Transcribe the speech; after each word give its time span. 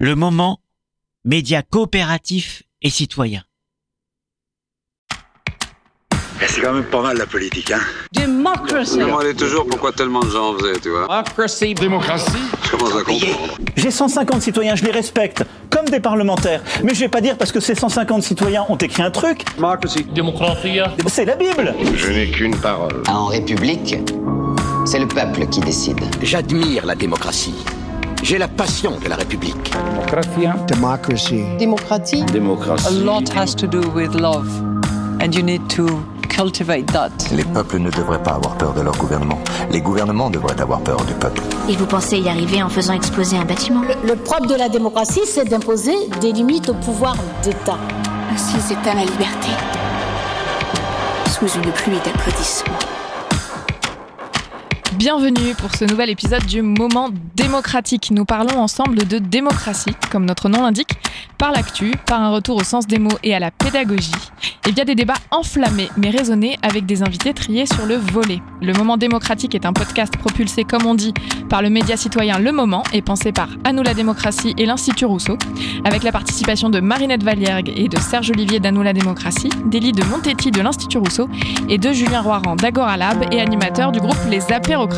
le 0.00 0.14
moment 0.14 0.60
média 1.26 1.62
coopératif 1.62 2.62
et 2.80 2.88
citoyen. 2.88 3.42
C'est 6.46 6.62
quand 6.62 6.72
même 6.72 6.84
pas 6.84 7.02
mal 7.02 7.18
la 7.18 7.26
politique, 7.26 7.70
hein 7.70 7.80
Democracy. 8.14 8.94
Je 8.94 9.00
me 9.00 9.04
demandais 9.04 9.34
toujours 9.34 9.66
pourquoi 9.66 9.92
tellement 9.92 10.20
de 10.20 10.30
gens 10.30 10.54
en 10.54 10.58
faisaient, 10.58 10.80
tu 10.80 10.88
vois? 10.88 11.02
Democracy. 11.04 11.74
Démocratie 11.74 12.32
Je 12.64 12.70
commence 12.70 12.96
à 12.96 13.04
comprendre. 13.04 13.58
J'ai 13.76 13.90
150 13.90 14.40
citoyens, 14.40 14.74
je 14.74 14.84
les 14.84 14.90
respecte, 14.90 15.44
comme 15.68 15.84
des 15.84 16.00
parlementaires. 16.00 16.62
Mais 16.82 16.94
je 16.94 17.00
vais 17.00 17.08
pas 17.10 17.20
dire 17.20 17.36
parce 17.36 17.52
que 17.52 17.60
ces 17.60 17.74
150 17.74 18.22
citoyens 18.22 18.64
ont 18.70 18.76
écrit 18.76 19.02
un 19.02 19.10
truc, 19.10 19.44
c'est 21.08 21.24
la 21.26 21.36
Bible. 21.36 21.74
Je 21.94 22.10
n'ai 22.10 22.30
qu'une 22.30 22.56
parole. 22.56 23.02
En 23.06 23.26
République, 23.26 23.96
c'est 24.86 24.98
le 24.98 25.08
peuple 25.08 25.46
qui 25.48 25.60
décide. 25.60 26.00
J'admire 26.22 26.86
la 26.86 26.94
démocratie. 26.94 27.54
J'ai 28.22 28.38
la 28.38 28.48
passion 28.48 28.98
de 29.02 29.08
la 29.08 29.16
République. 29.16 29.72
Democracy. 30.68 31.38
Démocratie. 31.58 32.24
A 32.86 32.90
lot 32.90 33.28
has 33.34 33.54
to 33.56 33.66
do 33.66 33.80
with 33.94 34.14
love. 34.14 34.46
And 35.20 35.34
you 35.34 35.42
need 35.42 35.66
to 35.68 35.86
cultivate 36.28 36.86
that. 36.92 37.10
Les 37.32 37.44
peuples 37.44 37.78
ne 37.78 37.90
devraient 37.90 38.22
pas 38.22 38.32
avoir 38.32 38.56
peur 38.56 38.74
de 38.74 38.82
leur 38.82 38.96
gouvernement. 38.96 39.38
Les 39.70 39.80
gouvernements 39.80 40.30
devraient 40.30 40.60
avoir 40.60 40.80
peur 40.80 41.04
du 41.04 41.14
peuple. 41.14 41.42
Et 41.68 41.76
vous 41.76 41.86
pensez 41.86 42.18
y 42.18 42.28
arriver 42.28 42.62
en 42.62 42.68
faisant 42.68 42.94
exploser 42.94 43.36
un 43.36 43.44
bâtiment? 43.44 43.82
Le 44.04 44.16
propre 44.16 44.46
de 44.46 44.54
la 44.54 44.68
démocratie, 44.68 45.22
c'est 45.24 45.46
d'imposer 45.46 45.94
des 46.20 46.32
limites 46.32 46.68
au 46.68 46.74
pouvoir 46.74 47.16
d'État. 47.42 47.78
Ainsi 48.32 48.60
s'éteint 48.60 48.94
la 48.94 49.04
liberté. 49.04 49.48
Sous 51.26 51.48
une 51.56 51.72
pluie 51.72 51.98
d'applaudissements. 52.04 52.89
Bienvenue 55.00 55.54
pour 55.56 55.74
ce 55.74 55.86
nouvel 55.86 56.10
épisode 56.10 56.44
du 56.44 56.60
Moment 56.60 57.08
démocratique. 57.34 58.10
Nous 58.10 58.26
parlons 58.26 58.58
ensemble 58.58 59.06
de 59.06 59.16
démocratie, 59.16 59.94
comme 60.12 60.26
notre 60.26 60.50
nom 60.50 60.60
l'indique, 60.60 60.92
par 61.38 61.52
l'actu, 61.52 61.92
par 62.04 62.20
un 62.20 62.28
retour 62.28 62.58
au 62.58 62.64
sens 62.64 62.86
des 62.86 62.98
mots 62.98 63.16
et 63.22 63.34
à 63.34 63.38
la 63.38 63.50
pédagogie, 63.50 64.12
et 64.68 64.72
via 64.72 64.84
des 64.84 64.94
débats 64.94 65.14
enflammés 65.30 65.88
mais 65.96 66.10
raisonnés 66.10 66.58
avec 66.60 66.84
des 66.84 67.02
invités 67.02 67.32
triés 67.32 67.64
sur 67.64 67.86
le 67.86 67.96
volet. 67.96 68.42
Le 68.60 68.74
Moment 68.74 68.98
démocratique 68.98 69.54
est 69.54 69.64
un 69.64 69.72
podcast 69.72 70.18
propulsé, 70.18 70.64
comme 70.64 70.84
on 70.84 70.94
dit, 70.94 71.14
par 71.48 71.62
le 71.62 71.70
média 71.70 71.96
citoyen 71.96 72.38
Le 72.38 72.52
Moment 72.52 72.82
et 72.92 73.00
pensé 73.00 73.32
par 73.32 73.48
À 73.64 73.72
nous 73.72 73.82
la 73.82 73.94
démocratie 73.94 74.52
et 74.58 74.66
l'Institut 74.66 75.06
Rousseau, 75.06 75.38
avec 75.86 76.02
la 76.02 76.12
participation 76.12 76.68
de 76.68 76.78
Marinette 76.80 77.22
Valiergue 77.22 77.72
et 77.74 77.88
de 77.88 77.98
Serge 77.98 78.32
Olivier 78.32 78.60
d'À 78.60 78.70
nous 78.70 78.82
la 78.82 78.92
démocratie, 78.92 79.48
d'Élie 79.64 79.92
de 79.92 80.04
Montetti 80.04 80.50
de 80.50 80.60
l'Institut 80.60 80.98
Rousseau 80.98 81.30
et 81.70 81.78
de 81.78 81.90
Julien 81.90 82.20
Roiran 82.20 82.54
d'Agora 82.54 82.98
Lab 82.98 83.24
et 83.32 83.40
animateur 83.40 83.92
du 83.92 84.00
groupe 84.00 84.18
Les 84.28 84.52
Apérocrates. 84.52 84.89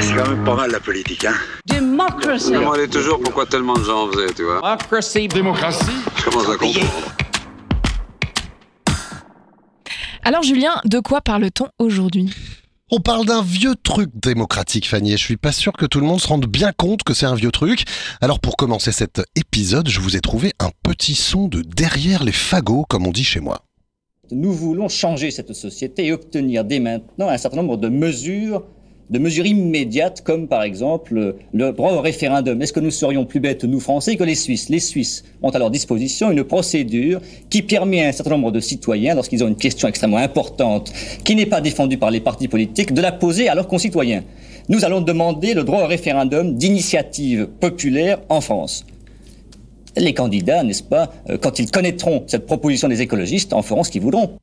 C'est 0.00 0.14
quand 0.16 0.28
même 0.28 0.44
pas 0.44 0.56
mal 0.56 0.70
la 0.70 0.80
politique, 0.80 1.24
hein 1.24 1.34
Democracy. 1.66 2.46
Je 2.48 2.52
me 2.54 2.58
demandais 2.60 2.88
toujours 2.88 3.20
pourquoi 3.20 3.46
tellement 3.46 3.74
de 3.74 3.84
gens 3.84 4.08
en 4.08 4.12
faisaient, 4.12 4.32
tu 4.34 4.42
vois? 4.42 4.56
Democracy. 4.60 5.28
Démocratie 5.28 5.86
Je 6.16 6.24
commence 6.24 6.48
à 6.48 6.56
comprendre. 6.56 6.86
Alors 10.24 10.42
Julien, 10.42 10.80
de 10.84 10.98
quoi 10.98 11.20
parle-t-on 11.20 11.68
aujourd'hui? 11.78 12.34
On 12.90 13.00
parle 13.00 13.26
d'un 13.26 13.42
vieux 13.42 13.74
truc 13.82 14.10
démocratique, 14.14 14.88
Fanny, 14.88 15.12
et 15.12 15.16
je 15.16 15.24
suis 15.24 15.36
pas 15.36 15.52
sûr 15.52 15.72
que 15.72 15.86
tout 15.86 16.00
le 16.00 16.06
monde 16.06 16.20
se 16.20 16.26
rende 16.28 16.46
bien 16.46 16.72
compte 16.72 17.02
que 17.02 17.14
c'est 17.14 17.26
un 17.26 17.34
vieux 17.34 17.50
truc. 17.50 17.84
Alors 18.20 18.40
pour 18.40 18.56
commencer 18.56 18.92
cet 18.92 19.22
épisode, 19.36 19.88
je 19.88 20.00
vous 20.00 20.16
ai 20.16 20.20
trouvé 20.20 20.52
un 20.60 20.70
petit 20.82 21.14
son 21.14 21.48
de 21.48 21.62
derrière 21.62 22.24
les 22.24 22.32
fagots, 22.32 22.84
comme 22.88 23.06
on 23.06 23.12
dit 23.12 23.24
chez 23.24 23.40
moi. 23.40 23.60
Nous 24.30 24.52
voulons 24.52 24.88
changer 24.88 25.30
cette 25.30 25.52
société 25.52 26.06
et 26.06 26.12
obtenir 26.12 26.64
dès 26.64 26.78
maintenant 26.78 27.28
un 27.28 27.36
certain 27.36 27.58
nombre 27.58 27.76
de 27.76 27.90
mesures, 27.90 28.64
de 29.10 29.18
mesures 29.18 29.44
immédiates, 29.44 30.22
comme 30.22 30.48
par 30.48 30.62
exemple 30.62 31.36
le 31.52 31.72
droit 31.72 31.92
au 31.92 32.00
référendum. 32.00 32.62
Est-ce 32.62 32.72
que 32.72 32.80
nous 32.80 32.90
serions 32.90 33.26
plus 33.26 33.40
bêtes, 33.40 33.64
nous 33.64 33.80
Français, 33.80 34.16
que 34.16 34.24
les 34.24 34.34
Suisses? 34.34 34.70
Les 34.70 34.80
Suisses 34.80 35.24
ont 35.42 35.50
à 35.50 35.58
leur 35.58 35.70
disposition 35.70 36.30
une 36.30 36.42
procédure 36.42 37.20
qui 37.50 37.60
permet 37.60 38.02
à 38.02 38.08
un 38.08 38.12
certain 38.12 38.30
nombre 38.30 38.50
de 38.50 38.60
citoyens, 38.60 39.14
lorsqu'ils 39.14 39.44
ont 39.44 39.48
une 39.48 39.56
question 39.56 39.88
extrêmement 39.88 40.16
importante, 40.16 40.90
qui 41.22 41.36
n'est 41.36 41.44
pas 41.44 41.60
défendue 41.60 41.98
par 41.98 42.10
les 42.10 42.20
partis 42.20 42.48
politiques, 42.48 42.94
de 42.94 43.02
la 43.02 43.12
poser 43.12 43.50
à 43.50 43.54
leurs 43.54 43.68
concitoyens. 43.68 44.24
Nous 44.70 44.86
allons 44.86 45.02
demander 45.02 45.52
le 45.52 45.64
droit 45.64 45.82
au 45.82 45.86
référendum 45.86 46.56
d'initiative 46.56 47.46
populaire 47.60 48.20
en 48.30 48.40
France. 48.40 48.86
Les 49.96 50.14
candidats, 50.14 50.62
n'est-ce 50.62 50.82
pas, 50.82 51.12
euh, 51.28 51.38
quand 51.38 51.58
ils 51.58 51.70
connaîtront 51.70 52.24
cette 52.26 52.46
proposition 52.46 52.88
des 52.88 53.02
écologistes, 53.02 53.52
en 53.52 53.62
feront 53.62 53.84
ce 53.84 53.90
qu'ils 53.90 54.02
voudront. 54.02 54.38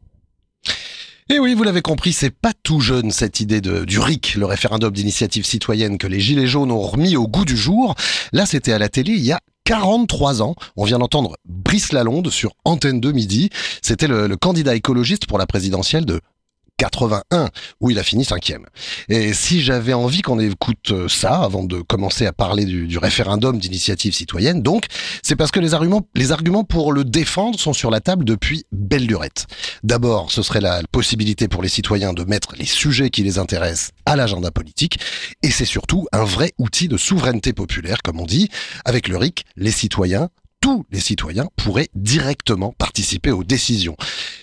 Et 1.29 1.39
oui, 1.39 1.53
vous 1.53 1.63
l'avez 1.63 1.81
compris, 1.81 2.11
c'est 2.11 2.29
pas 2.29 2.51
tout 2.63 2.81
jeune 2.81 3.11
cette 3.11 3.39
idée 3.39 3.61
de, 3.61 3.85
du 3.85 3.99
RIC, 3.99 4.35
le 4.35 4.45
référendum 4.45 4.91
d'initiative 4.91 5.45
citoyenne 5.45 5.97
que 5.97 6.07
les 6.07 6.19
Gilets 6.19 6.47
jaunes 6.47 6.71
ont 6.71 6.81
remis 6.81 7.15
au 7.15 7.27
goût 7.27 7.45
du 7.45 7.55
jour. 7.55 7.95
Là, 8.33 8.45
c'était 8.45 8.73
à 8.73 8.79
la 8.79 8.89
télé 8.89 9.13
il 9.13 9.23
y 9.23 9.31
a 9.31 9.39
43 9.63 10.41
ans. 10.41 10.55
On 10.75 10.83
vient 10.83 10.99
d'entendre 10.99 11.37
Brice 11.47 11.93
Lalonde 11.93 12.29
sur 12.29 12.51
Antenne 12.65 12.99
2 12.99 13.11
midi. 13.13 13.49
C'était 13.81 14.07
le 14.07 14.35
candidat 14.35 14.75
écologiste 14.75 15.25
pour 15.25 15.37
la 15.37 15.45
présidentielle 15.45 16.05
de 16.05 16.19
81, 16.81 17.49
où 17.79 17.91
il 17.91 17.99
a 17.99 18.03
fini 18.03 18.25
cinquième. 18.25 18.65
Et 19.07 19.33
si 19.33 19.61
j'avais 19.61 19.93
envie 19.93 20.23
qu'on 20.23 20.39
écoute 20.39 20.91
euh, 20.91 21.07
ça 21.07 21.43
avant 21.43 21.63
de 21.63 21.79
commencer 21.81 22.25
à 22.25 22.33
parler 22.33 22.65
du, 22.65 22.87
du 22.87 22.97
référendum 22.97 23.59
d'initiative 23.59 24.15
citoyenne, 24.15 24.63
donc, 24.63 24.85
c'est 25.21 25.35
parce 25.35 25.51
que 25.51 25.59
les 25.59 25.75
arguments, 25.75 26.01
les 26.15 26.31
arguments 26.31 26.63
pour 26.63 26.91
le 26.91 27.03
défendre 27.03 27.59
sont 27.59 27.73
sur 27.73 27.91
la 27.91 27.99
table 27.99 28.25
depuis 28.25 28.65
belle 28.71 29.05
lurette. 29.05 29.45
D'abord, 29.83 30.31
ce 30.31 30.41
serait 30.41 30.59
la 30.59 30.81
possibilité 30.91 31.47
pour 31.47 31.61
les 31.61 31.69
citoyens 31.69 32.13
de 32.13 32.23
mettre 32.23 32.55
les 32.57 32.65
sujets 32.65 33.11
qui 33.11 33.21
les 33.21 33.37
intéressent 33.37 33.91
à 34.07 34.15
l'agenda 34.15 34.49
politique, 34.49 34.99
et 35.43 35.51
c'est 35.51 35.65
surtout 35.65 36.07
un 36.11 36.23
vrai 36.23 36.51
outil 36.57 36.87
de 36.87 36.97
souveraineté 36.97 37.53
populaire, 37.53 38.01
comme 38.03 38.19
on 38.19 38.25
dit. 38.25 38.49
Avec 38.85 39.07
le 39.07 39.17
RIC, 39.17 39.45
les 39.55 39.71
citoyens 39.71 40.29
tous 40.61 40.85
les 40.91 40.99
citoyens 40.99 41.47
pourraient 41.57 41.89
directement 41.95 42.71
participer 42.71 43.31
aux 43.31 43.43
décisions. 43.43 43.97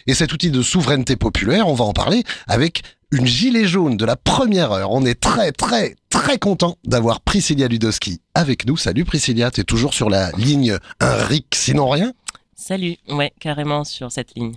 Et 0.07 0.15
cet 0.15 0.33
outil 0.33 0.51
de 0.51 0.63
souveraineté 0.63 1.17
populaire, 1.17 1.69
on 1.69 1.75
va 1.75 1.85
en 1.85 1.93
parler 1.93 2.25
avec 2.47 2.83
une 3.11 3.27
gilet 3.27 3.67
jaune 3.67 3.97
de 3.97 4.05
la 4.05 4.17
première 4.17 4.73
heure. 4.73 4.91
On 4.91 5.07
est 5.07 5.19
très 5.19 5.53
très 5.53 5.97
très 6.11 6.39
content 6.39 6.77
d'avoir 6.85 7.21
Priscilla 7.21 7.69
Ludowski 7.69 8.21
avec 8.35 8.67
nous. 8.67 8.77
Salut 8.77 9.05
Priscilla, 9.05 9.51
t'es 9.51 9.65
toujours 9.65 9.95
sur 9.95 10.11
la 10.11 10.31
ligne 10.33 10.77
un 11.01 11.25
RIC 11.25 11.55
sinon 11.55 11.89
rien? 11.89 12.13
Salut, 12.55 12.97
ouais, 13.09 13.33
carrément 13.41 13.85
sur 13.85 14.13
cette 14.13 14.35
ligne. 14.35 14.57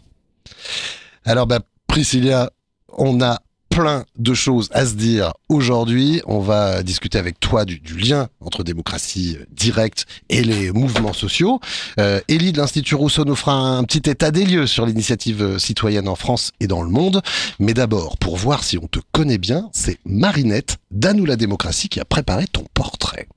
Alors 1.24 1.48
bah 1.48 1.60
Priscilla, 1.88 2.52
on 2.90 3.22
a 3.22 3.40
plein 3.72 4.06
de 4.18 4.34
choses 4.34 4.70
à 4.74 4.86
se 4.86 4.94
dire 4.94 5.34
aujourd'hui. 5.50 6.22
On 6.28 6.40
va 6.40 6.84
discuter 6.84 7.18
avec 7.18 7.40
toi 7.40 7.66
du, 7.66 7.80
lien 7.98 8.28
entre 8.42 8.64
démocratie 8.64 9.38
euh, 9.40 9.46
directe 9.52 10.06
et 10.30 10.44
les 10.44 10.72
mouvements 10.72 11.14
sociaux. 11.14 11.60
Euh, 12.00 12.20
Élie 12.28 12.52
de 12.52 12.58
l'Institut 12.58 12.96
Rousseau 12.96 13.26
nous 13.26 13.36
fera 13.36 13.54
un 13.54 13.84
petit 13.84 14.10
état 14.10 14.30
des 14.30 14.46
lieux 14.46 14.68
sur 14.68 14.86
l'initiative 14.86 15.42
euh, 15.42 15.58
citoyenne 15.58 16.08
en 16.08 16.16
France 16.16 16.52
et 16.60 16.68
dans 16.68 16.84
le 16.84 16.90
monde. 16.90 17.22
Mais 17.60 17.74
d'abord, 17.74 18.18
pour 18.18 18.36
voir 18.36 18.64
si 18.64 18.78
on 18.78 18.88
te 18.88 19.00
connaît 19.12 19.38
bien, 19.38 19.70
c'est 19.72 19.98
Marinette 20.06 20.78
d'Anou 20.92 21.26
la 21.26 21.38
démocratie 21.38 21.90
qui 21.90 22.00
a 22.00 22.06
préparé 22.06 22.48
ton 22.48 22.66
portrait. 22.74 23.28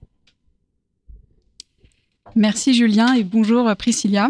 Merci 2.34 2.74
Julien 2.74 3.14
et 3.14 3.22
bonjour 3.22 3.74
Priscilla. 3.76 4.28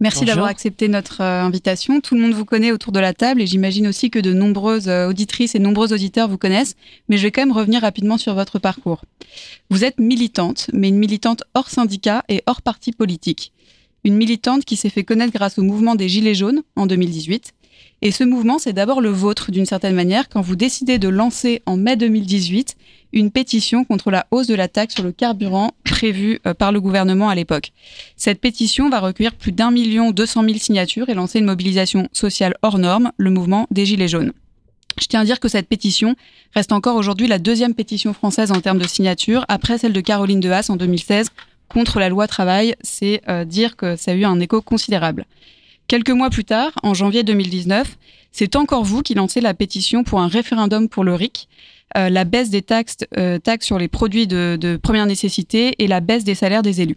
Merci 0.00 0.24
d'avoir 0.24 0.46
accepté 0.46 0.88
notre 0.88 1.20
euh, 1.20 1.42
invitation. 1.42 2.00
Tout 2.00 2.14
le 2.14 2.20
monde 2.20 2.32
vous 2.32 2.44
connaît 2.44 2.72
autour 2.72 2.92
de 2.92 2.98
la 2.98 3.14
table 3.14 3.40
et 3.40 3.46
j'imagine 3.46 3.86
aussi 3.86 4.10
que 4.10 4.18
de 4.18 4.32
nombreuses 4.32 4.88
euh, 4.88 5.08
auditrices 5.08 5.54
et 5.54 5.58
nombreux 5.58 5.92
auditeurs 5.92 6.28
vous 6.28 6.38
connaissent, 6.38 6.74
mais 7.08 7.16
je 7.16 7.22
vais 7.22 7.30
quand 7.30 7.42
même 7.42 7.52
revenir 7.52 7.82
rapidement 7.82 8.18
sur 8.18 8.34
votre 8.34 8.58
parcours. 8.58 9.04
Vous 9.70 9.84
êtes 9.84 9.98
militante, 9.98 10.68
mais 10.72 10.88
une 10.88 10.98
militante 10.98 11.44
hors 11.54 11.70
syndicat 11.70 12.24
et 12.28 12.42
hors 12.46 12.60
parti 12.60 12.92
politique. 12.92 13.52
Une 14.02 14.16
militante 14.16 14.64
qui 14.64 14.76
s'est 14.76 14.90
fait 14.90 15.04
connaître 15.04 15.32
grâce 15.32 15.58
au 15.58 15.62
mouvement 15.62 15.94
des 15.94 16.08
Gilets 16.08 16.34
jaunes 16.34 16.62
en 16.76 16.86
2018. 16.86 17.54
Et 18.06 18.10
ce 18.10 18.22
mouvement, 18.22 18.58
c'est 18.58 18.74
d'abord 18.74 19.00
le 19.00 19.08
vôtre 19.08 19.50
d'une 19.50 19.64
certaine 19.64 19.94
manière 19.94 20.28
quand 20.28 20.42
vous 20.42 20.56
décidez 20.56 20.98
de 20.98 21.08
lancer 21.08 21.62
en 21.64 21.78
mai 21.78 21.96
2018 21.96 22.76
une 23.14 23.30
pétition 23.30 23.84
contre 23.84 24.10
la 24.10 24.26
hausse 24.30 24.46
de 24.46 24.54
la 24.54 24.68
taxe 24.68 24.94
sur 24.94 25.04
le 25.04 25.10
carburant 25.10 25.70
prévue 25.84 26.38
euh, 26.46 26.52
par 26.52 26.70
le 26.70 26.82
gouvernement 26.82 27.30
à 27.30 27.34
l'époque. 27.34 27.72
Cette 28.18 28.42
pétition 28.42 28.90
va 28.90 29.00
recueillir 29.00 29.32
plus 29.34 29.52
d'un 29.52 29.70
million 29.70 30.10
deux 30.10 30.26
cent 30.26 30.42
mille 30.42 30.60
signatures 30.60 31.08
et 31.08 31.14
lancer 31.14 31.38
une 31.38 31.46
mobilisation 31.46 32.08
sociale 32.12 32.54
hors 32.60 32.76
norme, 32.76 33.10
le 33.16 33.30
mouvement 33.30 33.66
des 33.70 33.86
Gilets 33.86 34.08
jaunes. 34.08 34.32
Je 35.00 35.06
tiens 35.06 35.20
à 35.20 35.24
dire 35.24 35.40
que 35.40 35.48
cette 35.48 35.66
pétition 35.66 36.14
reste 36.52 36.72
encore 36.72 36.96
aujourd'hui 36.96 37.26
la 37.26 37.38
deuxième 37.38 37.72
pétition 37.72 38.12
française 38.12 38.52
en 38.52 38.60
termes 38.60 38.78
de 38.78 38.86
signatures, 38.86 39.46
après 39.48 39.78
celle 39.78 39.94
de 39.94 40.00
Caroline 40.02 40.40
de 40.40 40.50
Haas 40.50 40.66
en 40.68 40.76
2016 40.76 41.30
contre 41.70 42.00
la 42.00 42.10
loi 42.10 42.26
travail. 42.26 42.74
C'est 42.82 43.22
euh, 43.30 43.46
dire 43.46 43.76
que 43.76 43.96
ça 43.96 44.10
a 44.10 44.14
eu 44.14 44.24
un 44.24 44.40
écho 44.40 44.60
considérable. 44.60 45.24
Quelques 45.86 46.10
mois 46.10 46.30
plus 46.30 46.44
tard, 46.44 46.72
en 46.82 46.94
janvier 46.94 47.24
2019, 47.24 47.98
c'est 48.32 48.56
encore 48.56 48.84
vous 48.84 49.02
qui 49.02 49.14
lancez 49.14 49.40
la 49.40 49.54
pétition 49.54 50.02
pour 50.02 50.20
un 50.20 50.28
référendum 50.28 50.88
pour 50.88 51.04
le 51.04 51.14
RIC, 51.14 51.48
euh, 51.96 52.08
la 52.08 52.24
baisse 52.24 52.50
des 52.50 52.62
taxes, 52.62 52.96
euh, 53.18 53.38
sur 53.60 53.78
les 53.78 53.88
produits 53.88 54.26
de, 54.26 54.78
première 54.82 55.06
nécessité 55.06 55.74
et 55.78 55.86
la 55.86 56.00
baisse 56.00 56.24
des 56.24 56.34
salaires 56.34 56.62
des 56.62 56.80
élus. 56.80 56.96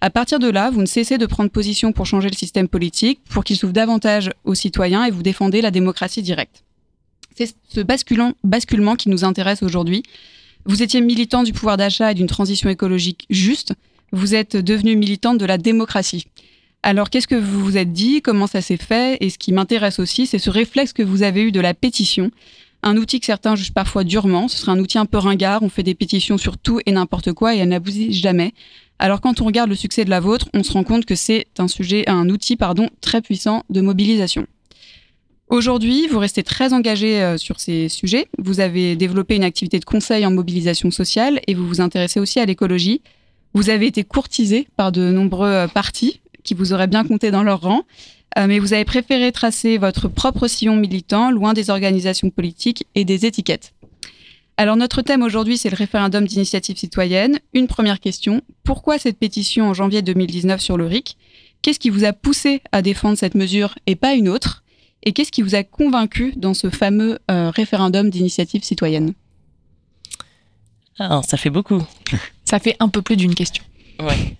À 0.00 0.08
partir 0.08 0.38
de 0.38 0.48
là, 0.48 0.70
vous 0.70 0.80
ne 0.80 0.86
cessez 0.86 1.18
de 1.18 1.26
prendre 1.26 1.50
position 1.50 1.92
pour 1.92 2.06
changer 2.06 2.30
le 2.30 2.36
système 2.36 2.68
politique, 2.68 3.20
pour 3.28 3.44
qu'il 3.44 3.56
s'ouvre 3.56 3.72
davantage 3.72 4.30
aux 4.44 4.54
citoyens 4.54 5.04
et 5.04 5.10
vous 5.10 5.22
défendez 5.22 5.60
la 5.60 5.70
démocratie 5.70 6.22
directe. 6.22 6.62
C'est 7.36 7.54
ce 7.68 7.80
basculement, 7.80 8.32
basculement 8.44 8.96
qui 8.96 9.10
nous 9.10 9.24
intéresse 9.24 9.62
aujourd'hui. 9.62 10.02
Vous 10.64 10.82
étiez 10.82 11.00
militant 11.00 11.42
du 11.42 11.52
pouvoir 11.52 11.76
d'achat 11.76 12.12
et 12.12 12.14
d'une 12.14 12.26
transition 12.26 12.70
écologique 12.70 13.26
juste. 13.28 13.74
Vous 14.12 14.34
êtes 14.34 14.56
devenu 14.56 14.96
militante 14.96 15.38
de 15.38 15.46
la 15.46 15.58
démocratie. 15.58 16.26
Alors, 16.82 17.10
qu'est-ce 17.10 17.26
que 17.26 17.34
vous 17.34 17.60
vous 17.60 17.76
êtes 17.76 17.92
dit? 17.92 18.22
Comment 18.22 18.46
ça 18.46 18.62
s'est 18.62 18.78
fait? 18.78 19.18
Et 19.20 19.28
ce 19.28 19.38
qui 19.38 19.52
m'intéresse 19.52 19.98
aussi, 19.98 20.26
c'est 20.26 20.38
ce 20.38 20.48
réflexe 20.48 20.92
que 20.92 21.02
vous 21.02 21.22
avez 21.22 21.42
eu 21.42 21.52
de 21.52 21.60
la 21.60 21.74
pétition. 21.74 22.30
Un 22.82 22.96
outil 22.96 23.20
que 23.20 23.26
certains 23.26 23.54
jugent 23.54 23.74
parfois 23.74 24.02
durement. 24.02 24.48
Ce 24.48 24.56
serait 24.56 24.72
un 24.72 24.78
outil 24.78 24.96
un 24.96 25.04
peu 25.04 25.18
ringard. 25.18 25.62
On 25.62 25.68
fait 25.68 25.82
des 25.82 25.94
pétitions 25.94 26.38
sur 26.38 26.56
tout 26.56 26.80
et 26.86 26.92
n'importe 26.92 27.32
quoi 27.34 27.54
et 27.54 27.58
elles 27.58 27.68
n'aboutissent 27.68 28.16
jamais. 28.16 28.54
Alors, 28.98 29.20
quand 29.20 29.42
on 29.42 29.44
regarde 29.44 29.68
le 29.68 29.76
succès 29.76 30.06
de 30.06 30.10
la 30.10 30.20
vôtre, 30.20 30.48
on 30.54 30.62
se 30.62 30.72
rend 30.72 30.84
compte 30.84 31.04
que 31.04 31.14
c'est 31.14 31.46
un 31.58 31.68
sujet, 31.68 32.08
un 32.08 32.30
outil, 32.30 32.56
pardon, 32.56 32.88
très 33.02 33.20
puissant 33.20 33.62
de 33.68 33.82
mobilisation. 33.82 34.46
Aujourd'hui, 35.48 36.06
vous 36.06 36.18
restez 36.18 36.42
très 36.42 36.72
engagé 36.72 37.20
euh, 37.20 37.36
sur 37.36 37.60
ces 37.60 37.88
sujets. 37.88 38.28
Vous 38.38 38.60
avez 38.60 38.96
développé 38.96 39.36
une 39.36 39.42
activité 39.42 39.80
de 39.80 39.84
conseil 39.84 40.24
en 40.24 40.30
mobilisation 40.30 40.90
sociale 40.90 41.40
et 41.46 41.54
vous 41.54 41.66
vous 41.66 41.80
intéressez 41.80 42.20
aussi 42.20 42.40
à 42.40 42.46
l'écologie. 42.46 43.02
Vous 43.52 43.68
avez 43.68 43.86
été 43.86 44.04
courtisé 44.04 44.68
par 44.76 44.92
de 44.92 45.10
nombreux 45.10 45.48
euh, 45.48 45.66
partis 45.66 46.20
qui 46.44 46.54
vous 46.54 46.72
auraient 46.72 46.86
bien 46.86 47.04
compté 47.04 47.30
dans 47.30 47.42
leur 47.42 47.60
rang, 47.60 47.84
euh, 48.38 48.46
mais 48.46 48.58
vous 48.58 48.72
avez 48.72 48.84
préféré 48.84 49.32
tracer 49.32 49.78
votre 49.78 50.08
propre 50.08 50.46
sillon 50.46 50.76
militant, 50.76 51.30
loin 51.30 51.52
des 51.52 51.70
organisations 51.70 52.30
politiques 52.30 52.86
et 52.94 53.04
des 53.04 53.26
étiquettes. 53.26 53.74
Alors 54.56 54.76
notre 54.76 55.02
thème 55.02 55.22
aujourd'hui, 55.22 55.56
c'est 55.56 55.70
le 55.70 55.76
référendum 55.76 56.26
d'initiative 56.26 56.76
citoyenne. 56.76 57.38
Une 57.54 57.66
première 57.66 57.98
question, 57.98 58.42
pourquoi 58.62 58.98
cette 58.98 59.18
pétition 59.18 59.68
en 59.68 59.74
janvier 59.74 60.02
2019 60.02 60.60
sur 60.60 60.76
le 60.76 60.86
RIC 60.86 61.16
Qu'est-ce 61.62 61.78
qui 61.78 61.90
vous 61.90 62.04
a 62.04 62.12
poussé 62.12 62.62
à 62.72 62.82
défendre 62.82 63.18
cette 63.18 63.34
mesure 63.34 63.74
et 63.86 63.96
pas 63.96 64.14
une 64.14 64.28
autre? 64.28 64.62
Et 65.02 65.12
qu'est-ce 65.12 65.32
qui 65.32 65.42
vous 65.42 65.54
a 65.54 65.62
convaincu 65.62 66.34
dans 66.36 66.54
ce 66.54 66.68
fameux 66.68 67.18
euh, 67.30 67.50
référendum 67.50 68.10
d'initiative 68.10 68.62
citoyenne? 68.62 69.14
Ah, 70.98 71.22
ça 71.26 71.38
fait 71.38 71.50
beaucoup. 71.50 71.82
ça 72.44 72.58
fait 72.58 72.76
un 72.80 72.88
peu 72.88 73.00
plus 73.00 73.16
d'une 73.16 73.34
question. 73.34 73.64
Ouais. 73.98 74.36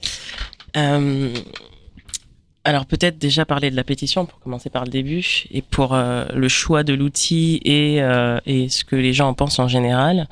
Euh, 0.77 1.33
alors 2.65 2.87
peut-être 2.87 3.19
déjà 3.19 3.45
parler 3.45 3.71
de 3.71 3.77
la 3.77 3.85
pétition 3.85 4.27
pour 4.27 4.39
commencer 4.41 4.71
par 4.71 4.85
le 4.85 4.91
début 4.91 5.45
et 5.51 5.63
pour 5.63 5.95
euh, 5.95 6.27
le 6.35 6.49
choix 6.49 6.83
de 6.83 6.93
l'outil 6.93 7.61
et, 7.65 8.03
euh, 8.03 8.39
et 8.45 8.69
ce 8.69 8.85
que 8.85 8.97
les 8.97 9.13
gens 9.13 9.29
en 9.29 9.35
pensent 9.35 9.59
en 9.59 9.69
général. 9.69 10.29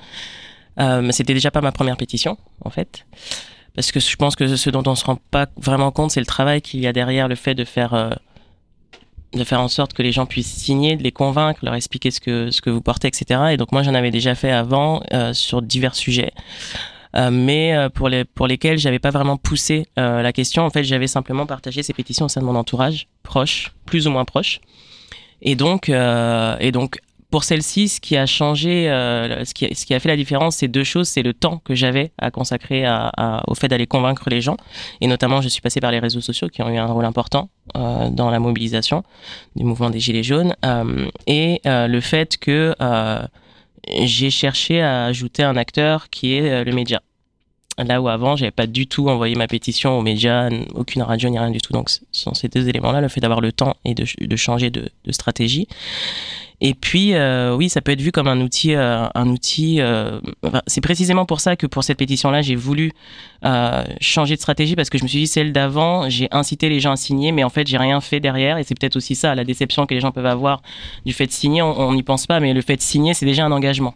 Euh, 0.79 1.09
C'était 1.11 1.35
déjà 1.35 1.51
pas 1.51 1.61
ma 1.61 1.73
première 1.73 1.97
pétition 1.97 2.37
en 2.65 2.71
fait, 2.71 3.07
parce 3.75 3.93
que 3.93 4.01
je 4.01 4.17
pense 4.17 4.37
que 4.37 4.57
ce 4.57 4.71
dont 4.71 4.83
on 4.87 4.95
se 4.95 5.05
rend 5.05 5.19
pas 5.31 5.47
vraiment 5.57 5.91
compte, 5.91 6.11
c'est 6.11 6.21
le 6.21 6.27
travail 6.27 6.61
qu'il 6.61 6.81
y 6.81 6.87
a 6.87 6.93
derrière 6.93 7.29
le 7.29 7.35
fait 7.35 7.55
de 7.55 7.65
faire 7.65 7.95
euh, 7.95 8.11
de 9.33 9.45
faire 9.45 9.61
en 9.61 9.69
sorte 9.69 9.93
que 9.93 10.03
les 10.03 10.13
gens 10.13 10.25
puissent 10.25 10.53
signer, 10.55 10.97
de 10.97 11.03
les 11.03 11.13
convaincre, 11.13 11.61
leur 11.63 11.75
expliquer 11.75 12.11
ce 12.11 12.21
que 12.21 12.51
ce 12.51 12.61
que 12.61 12.71
vous 12.71 12.81
portez, 12.81 13.09
etc. 13.09 13.41
Et 13.53 13.57
donc 13.57 13.73
moi 13.73 13.83
j'en 13.83 13.95
avais 13.95 14.11
déjà 14.11 14.35
fait 14.35 14.53
avant 14.53 15.03
sur 15.33 15.61
divers 15.61 15.95
sujets. 15.95 16.33
Euh, 17.17 17.31
mais 17.31 17.75
euh, 17.75 17.89
pour, 17.89 18.09
les, 18.09 18.25
pour 18.25 18.47
lesquels 18.47 18.79
j'avais 18.79 18.99
pas 18.99 19.11
vraiment 19.11 19.37
poussé 19.37 19.87
euh, 19.99 20.23
la 20.23 20.33
question. 20.33 20.65
En 20.65 20.71
fait, 20.71 20.85
j'avais 20.85 21.07
simplement 21.07 21.47
partagé 21.47 21.83
ces 21.83 21.93
pétitions 21.93 22.27
au 22.27 22.29
sein 22.29 22.41
de 22.41 22.47
mon 22.47 22.55
entourage, 22.55 23.09
proche, 23.23 23.73
plus 23.87 24.07
ou 24.07 24.11
moins 24.11 24.25
proche. 24.25 24.61
Et 25.41 25.55
donc, 25.55 25.89
et 25.89 26.73
donc 26.73 26.99
pour 27.31 27.45
celle-ci, 27.45 27.89
ce 27.89 28.01
qui 28.01 28.17
a 28.17 28.27
changé, 28.27 28.87
ce, 28.89 29.55
qui, 29.55 29.73
ce 29.73 29.87
qui 29.87 29.95
a 29.95 30.01
fait 30.01 30.09
la 30.09 30.17
différence, 30.17 30.57
c'est 30.57 30.67
deux 30.67 30.83
choses. 30.83 31.07
C'est 31.07 31.23
le 31.23 31.33
temps 31.33 31.59
que 31.59 31.77
j'avais 31.77 32.11
à 32.19 32.33
consacrer 32.33 32.85
au 33.47 33.55
fait 33.55 33.69
d'aller 33.69 33.87
convaincre 33.87 34.31
les 34.31 34.41
gens. 34.41 34.57
Et 35.01 35.07
notamment, 35.07 35.41
je 35.41 35.49
suis 35.49 35.61
passé 35.61 35.79
par 35.79 35.93
les 35.93 36.01
réseaux 36.01 36.21
sociaux 36.21 36.49
qui 36.49 36.61
ont 36.61 36.69
eu 36.71 36.77
un 36.77 36.87
rôle 36.87 37.05
important 37.05 37.51
dans 37.77 38.31
la 38.33 38.41
mobilisation 38.41 39.05
du 39.55 39.63
mouvement 39.63 39.91
des 39.91 40.01
Gilets 40.01 40.25
jaunes. 40.25 40.57
Et 41.29 41.61
le 41.65 42.01
fait 42.01 42.37
que 42.37 42.75
j'ai 43.91 44.31
cherché 44.31 44.81
à 44.81 45.05
ajouter 45.05 45.43
un 45.43 45.57
acteur 45.57 46.11
qui 46.11 46.35
est 46.35 46.51
euh, 46.51 46.65
le 46.65 46.73
média. 46.73 47.01
Là 47.79 48.03
où 48.03 48.09
avant, 48.09 48.35
j'avais 48.35 48.51
pas 48.51 48.67
du 48.67 48.89
tout 48.89 49.09
envoyé 49.09 49.37
ma 49.37 49.47
pétition 49.47 49.97
aux 49.97 50.03
médias, 50.03 50.51
aucune 50.75 51.03
radio 51.03 51.29
ni 51.29 51.39
rien 51.39 51.51
du 51.51 51.61
tout. 51.61 51.73
Donc, 51.73 51.91
ce 51.91 52.01
sont 52.11 52.35
ces 52.35 52.49
deux 52.49 52.69
éléments-là, 52.69 53.01
le 53.01 53.09
fait 53.09 53.21
d'avoir 53.21 53.41
le 53.41 53.53
temps 53.53 53.77
et 53.85 53.95
de, 53.95 54.37
changer 54.37 54.71
de, 54.71 54.91
stratégie. 55.11 55.69
Et 56.61 56.75
puis, 56.75 57.15
euh, 57.15 57.55
oui, 57.55 57.69
ça 57.69 57.81
peut 57.81 57.93
être 57.93 58.01
vu 58.01 58.11
comme 58.11 58.27
un 58.27 58.41
outil. 58.41 58.75
Euh. 58.75 59.07
Euh, 59.17 60.21
c'est 60.67 60.81
précisément 60.81 61.25
pour 61.25 61.41
ça 61.41 61.55
que 61.55 61.69
pour 61.69 61.85
cette 61.85 61.99
pétition-là, 61.99 62.43
j'ai 62.43 62.57
voulu 62.57 62.91
changer 64.01 64.35
de 64.35 64.41
stratégie 64.41 64.75
parce 64.75 64.91
que 64.91 64.99
je 64.99 65.05
me 65.05 65.09
suis 65.09 65.21
dit 65.21 65.27
celle 65.29 65.53
d'avant, 65.53 66.11
j'ai 66.11 66.27
incité 66.33 66.69
les 66.69 66.81
gens 66.81 66.93
à 66.93 66.97
signer, 66.97 67.31
mais 67.31 67.45
en 67.45 67.49
fait, 67.49 67.69
j'ai 67.69 67.79
rien 67.79 68.01
fait 68.01 68.19
derrière. 68.19 68.59
Et 68.59 68.65
c'est 68.65 68.77
peut-être 68.77 68.97
aussi 68.97 69.15
ça, 69.15 69.37
la 69.37 69.45
déception 69.45 69.87
que 69.87 69.95
les 69.95 70.01
gens 70.01 70.11
peuvent 70.11 70.27
avoir 70.27 70.63
du 71.07 71.13
fait 71.13 71.27
de 71.27 71.33
signer. 71.33 71.63
On 71.63 71.95
n'y 71.95 72.03
pense 72.03 72.27
pas, 72.27 72.41
mais 72.41 72.53
le 72.53 72.61
fait 72.61 72.77
de 72.77 72.83
signer, 72.83 73.15
c'est 73.15 73.27
déjà 73.27 73.45
un 73.45 73.53
engagement. 73.53 73.95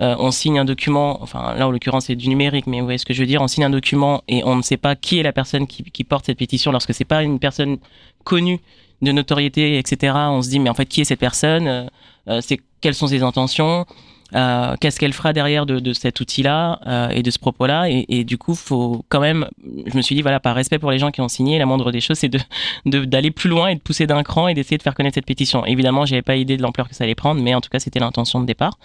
Euh, 0.00 0.16
on 0.18 0.30
signe 0.30 0.58
un 0.58 0.64
document, 0.64 1.22
enfin 1.22 1.54
là 1.54 1.68
en 1.68 1.70
l'occurrence 1.70 2.06
c'est 2.06 2.16
du 2.16 2.28
numérique, 2.28 2.66
mais 2.66 2.80
vous 2.80 2.86
voyez 2.86 2.98
ce 2.98 3.06
que 3.06 3.14
je 3.14 3.20
veux 3.20 3.26
dire, 3.26 3.40
on 3.42 3.46
signe 3.46 3.64
un 3.64 3.70
document 3.70 4.22
et 4.26 4.42
on 4.44 4.56
ne 4.56 4.62
sait 4.62 4.76
pas 4.76 4.96
qui 4.96 5.20
est 5.20 5.22
la 5.22 5.32
personne 5.32 5.66
qui, 5.66 6.04
porte 6.04 6.26
cette 6.26 6.38
pétition. 6.38 6.72
Lorsque 6.72 6.92
c'est 6.92 7.04
pas 7.04 7.22
une 7.22 7.38
personne 7.38 7.78
connue 8.24 8.60
de 9.02 9.12
notoriété, 9.12 9.78
etc. 9.78 10.14
On 10.16 10.42
se 10.42 10.50
dit 10.50 10.58
mais 10.58 10.70
en 10.70 10.74
fait 10.74 10.86
qui 10.86 11.00
est 11.00 11.04
cette 11.04 11.20
personne? 11.20 11.68
Euh, 12.28 12.40
C'est 12.40 12.60
quelles 12.80 12.94
sont 12.94 13.06
ses 13.06 13.22
intentions? 13.22 13.86
Euh, 14.34 14.74
qu'est-ce 14.80 14.98
qu'elle 14.98 15.12
fera 15.12 15.32
derrière 15.32 15.66
de, 15.66 15.92
cet 15.92 16.18
outil-là 16.20 16.80
euh, 16.86 17.08
et 17.10 17.22
de 17.22 17.30
ce 17.30 17.38
propos-là 17.38 17.86
et, 17.88 18.24
du 18.24 18.38
coup 18.38 18.54
faut 18.54 19.04
quand 19.08 19.20
même 19.20 19.46
je 19.86 19.96
me 19.96 20.02
suis 20.02 20.14
dit 20.14 20.22
voilà 20.22 20.40
par 20.40 20.54
respect 20.54 20.78
pour 20.78 20.90
les 20.90 20.98
gens 20.98 21.10
qui 21.10 21.20
ont 21.20 21.28
signé 21.28 21.58
la 21.58 21.66
moindre 21.66 21.92
des 21.92 22.00
choses 22.00 22.18
c'est 22.18 22.28
de 22.28 22.40
d'aller 23.04 23.30
plus 23.30 23.50
loin 23.50 23.68
et 23.68 23.74
de 23.74 23.80
pousser 23.80 24.06
d'un 24.06 24.22
cran 24.22 24.48
et 24.48 24.54
d'essayer 24.54 24.78
de 24.78 24.82
faire 24.82 24.94
connaître 24.94 25.14
cette 25.14 25.26
pétition. 25.26 25.64
Évidemment 25.66 26.06
j'avais 26.06 26.22
pas 26.22 26.36
idée 26.36 26.56
de 26.56 26.62
l'ampleur 26.62 26.88
que 26.88 26.94
ça 26.94 27.04
allait 27.04 27.14
prendre 27.14 27.40
mais 27.42 27.54
en 27.54 27.60
tout 27.60 27.68
cas 27.68 27.78
c'était 27.78 28.00
l'intention 28.00 28.40
de 28.40 28.46
départ. 28.46 28.78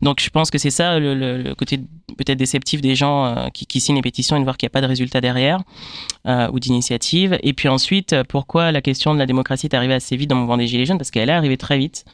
Donc 0.00 0.20
je 0.20 0.30
pense 0.30 0.50
que 0.50 0.58
c'est 0.58 0.70
ça 0.70 0.98
le, 0.98 1.54
côté 1.54 1.78
peut-être 2.16 2.38
déceptif 2.38 2.80
des 2.80 2.94
gens 2.94 3.24
euh, 3.24 3.48
qui, 3.52 3.80
signent 3.80 3.96
les 3.96 4.02
pétitions 4.02 4.36
et 4.36 4.38
de 4.38 4.44
voir 4.44 4.56
qu'il 4.56 4.66
n'y 4.66 4.70
a 4.70 4.74
pas 4.74 4.80
de 4.80 4.86
résultat 4.86 5.20
derrière 5.20 5.60
ou 6.52 6.60
d'initiative. 6.60 7.38
Et 7.42 7.54
puis 7.54 7.68
ensuite 7.68 8.14
pourquoi 8.28 8.70
la 8.70 8.82
question 8.82 9.14
de 9.14 9.18
la 9.18 9.26
démocratie 9.26 9.66
est 9.66 9.74
arrivée 9.74 9.94
assez 9.94 10.14
vite 10.16 10.28
dans 10.28 10.36
le 10.36 10.42
mouvement 10.42 10.58
des 10.58 10.66
gilets 10.66 10.84
jaunes? 10.84 10.98
Parce 10.98 11.10
qu'elle 11.10 11.30
est 11.30 11.32
arrivée 11.32 11.56
très 11.56 11.78
vite 11.78 12.04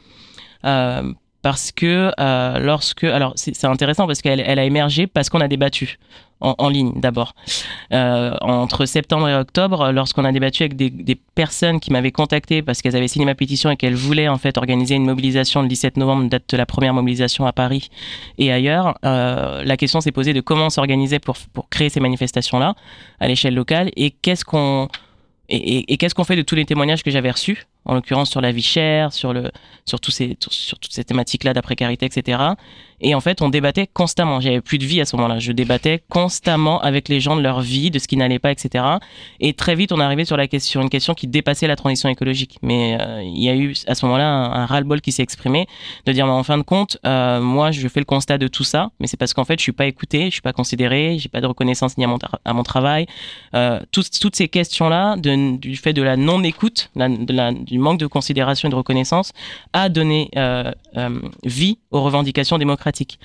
parce 1.45 1.71
que 1.71 2.11
euh, 2.19 2.57
lorsque 2.57 3.03
alors 3.03 3.33
c'est 3.35 3.65
intéressant 3.65 4.07
parce 4.07 4.23
qu'elle 4.23 4.39
elle 4.39 4.57
a 4.57 4.63
émergé 4.63 5.05
parce 5.05 5.29
qu'on 5.29 5.41
a 5.41 5.47
débattu 5.47 5.99
en, 6.41 6.69
ligne 6.69 6.93
d'abord. 6.95 7.35
Euh, 7.93 8.35
entre 8.41 8.85
septembre 8.85 9.29
et 9.29 9.35
octobre 9.35 9.91
lorsqu'on 9.91 10.25
a 10.25 10.31
débattu 10.31 10.63
avec 10.63 10.75
des, 10.75 11.15
personnes 11.35 11.79
qui 11.79 11.91
m'avaient 11.91 12.11
contacté 12.11 12.63
parce 12.63 12.81
qu'elles 12.81 12.95
avaient 12.95 13.07
signé 13.07 13.25
ma 13.25 13.35
pétition 13.35 13.69
et 13.69 13.77
qu'elles 13.77 13.93
voulaient 13.93 14.27
en 14.27 14.39
fait 14.39 14.57
organiser 14.57 14.95
une 14.95 15.05
mobilisation 15.05 15.61
le 15.61 15.67
17 15.67 15.97
novembre 15.97 16.29
date 16.29 16.49
de 16.49 16.57
la 16.57 16.65
première 16.65 16.95
mobilisation 16.95 17.45
à 17.45 17.53
Paris 17.53 17.89
et 18.39 18.51
ailleurs 18.51 18.97
euh, 19.05 19.63
la 19.63 19.77
question 19.77 20.01
s'est 20.01 20.11
posée 20.11 20.33
de 20.33 20.41
comment 20.41 20.71
s'organiser 20.71 21.19
pour 21.19 21.37
pour 21.53 21.69
créer 21.69 21.89
ces 21.89 21.99
manifestations 21.99 22.57
là 22.57 22.73
à 23.19 23.27
l'échelle 23.27 23.53
locale 23.53 23.91
et 23.95 24.09
qu'est-ce 24.09 24.45
qu'on 24.45 24.87
et 25.49 25.95
qu'est-ce 25.97 26.15
qu'on 26.15 26.23
fait 26.23 26.37
de 26.37 26.41
tous 26.41 26.55
les 26.55 26.65
témoignages 26.65 27.03
que 27.03 27.11
j'avais 27.11 27.29
reçus 27.29 27.67
en 27.85 27.93
l'occurrence 27.93 28.29
sur 28.29 28.41
la 28.41 28.51
vie 28.51 28.61
chère, 28.61 29.13
sur 29.13 29.33
le, 29.33 29.51
sur 29.85 29.99
ces, 30.09 30.37
sur 30.49 30.79
toutes 30.79 30.93
ces 30.93 31.03
thématiques-là 31.03 31.53
de 31.53 31.61
précarité, 31.61 32.05
etc. 32.05 32.39
Et 33.01 33.13
en 33.13 33.19
fait, 33.19 33.41
on 33.41 33.49
débattait 33.49 33.87
constamment. 33.87 34.39
J'avais 34.39 34.61
plus 34.61 34.77
de 34.77 34.85
vie 34.85 35.01
à 35.01 35.05
ce 35.05 35.15
moment-là. 35.15 35.39
Je 35.39 35.51
débattais 35.51 36.03
constamment 36.09 36.81
avec 36.81 37.09
les 37.09 37.19
gens 37.19 37.35
de 37.35 37.41
leur 37.41 37.61
vie, 37.61 37.91
de 37.91 37.99
ce 37.99 38.07
qui 38.07 38.17
n'allait 38.17 38.39
pas, 38.39 38.51
etc. 38.51 38.85
Et 39.39 39.53
très 39.53 39.75
vite, 39.75 39.91
on 39.91 39.99
arrivé 39.99 40.25
sur 40.25 40.37
la 40.37 40.47
question, 40.47 40.81
une 40.81 40.89
question 40.89 41.13
qui 41.13 41.27
dépassait 41.27 41.67
la 41.67 41.75
transition 41.75 42.09
écologique. 42.09 42.57
Mais 42.61 42.97
euh, 42.99 43.21
il 43.23 43.43
y 43.43 43.49
a 43.49 43.55
eu 43.55 43.75
à 43.87 43.95
ce 43.95 44.05
moment-là 44.05 44.27
un, 44.27 44.51
un 44.53 44.65
ras-le-bol 44.65 45.01
qui 45.01 45.11
s'est 45.11 45.23
exprimé 45.23 45.67
de 46.05 46.11
dire, 46.11 46.25
mais 46.25 46.31
en 46.31 46.43
fin 46.43 46.57
de 46.57 46.63
compte, 46.63 46.97
euh, 47.05 47.41
moi, 47.41 47.71
je 47.71 47.87
fais 47.87 47.99
le 47.99 48.05
constat 48.05 48.37
de 48.37 48.47
tout 48.47 48.63
ça, 48.63 48.91
mais 48.99 49.07
c'est 49.07 49.17
parce 49.17 49.33
qu'en 49.33 49.45
fait, 49.45 49.59
je 49.59 49.63
suis 49.63 49.71
pas 49.71 49.85
écouté, 49.85 50.25
je 50.25 50.31
suis 50.31 50.41
pas 50.41 50.53
considéré, 50.53 51.17
j'ai 51.19 51.29
pas 51.29 51.41
de 51.41 51.47
reconnaissance 51.47 51.97
ni 51.97 52.05
à 52.05 52.07
mon, 52.07 52.17
à 52.43 52.53
mon 52.53 52.63
travail. 52.63 53.07
Euh, 53.53 53.79
toutes, 53.91 54.35
ces 54.35 54.47
questions-là, 54.47 55.17
du 55.17 55.75
fait 55.75 55.93
de 55.93 56.01
la 56.01 56.17
non-écoute, 56.17 56.89
la, 56.95 57.51
du 57.75 57.79
manque 57.79 57.99
de 57.99 58.07
considération 58.07 58.69
et 58.69 58.71
de 58.71 58.75
reconnaissance, 58.75 59.33
a 59.73 59.89
donné 59.89 60.29
euh, 60.37 60.71
euh, 60.95 61.19
vie 61.43 61.77
aux 61.91 62.01
revendications 62.01 62.57
démocratiques. 62.57 63.19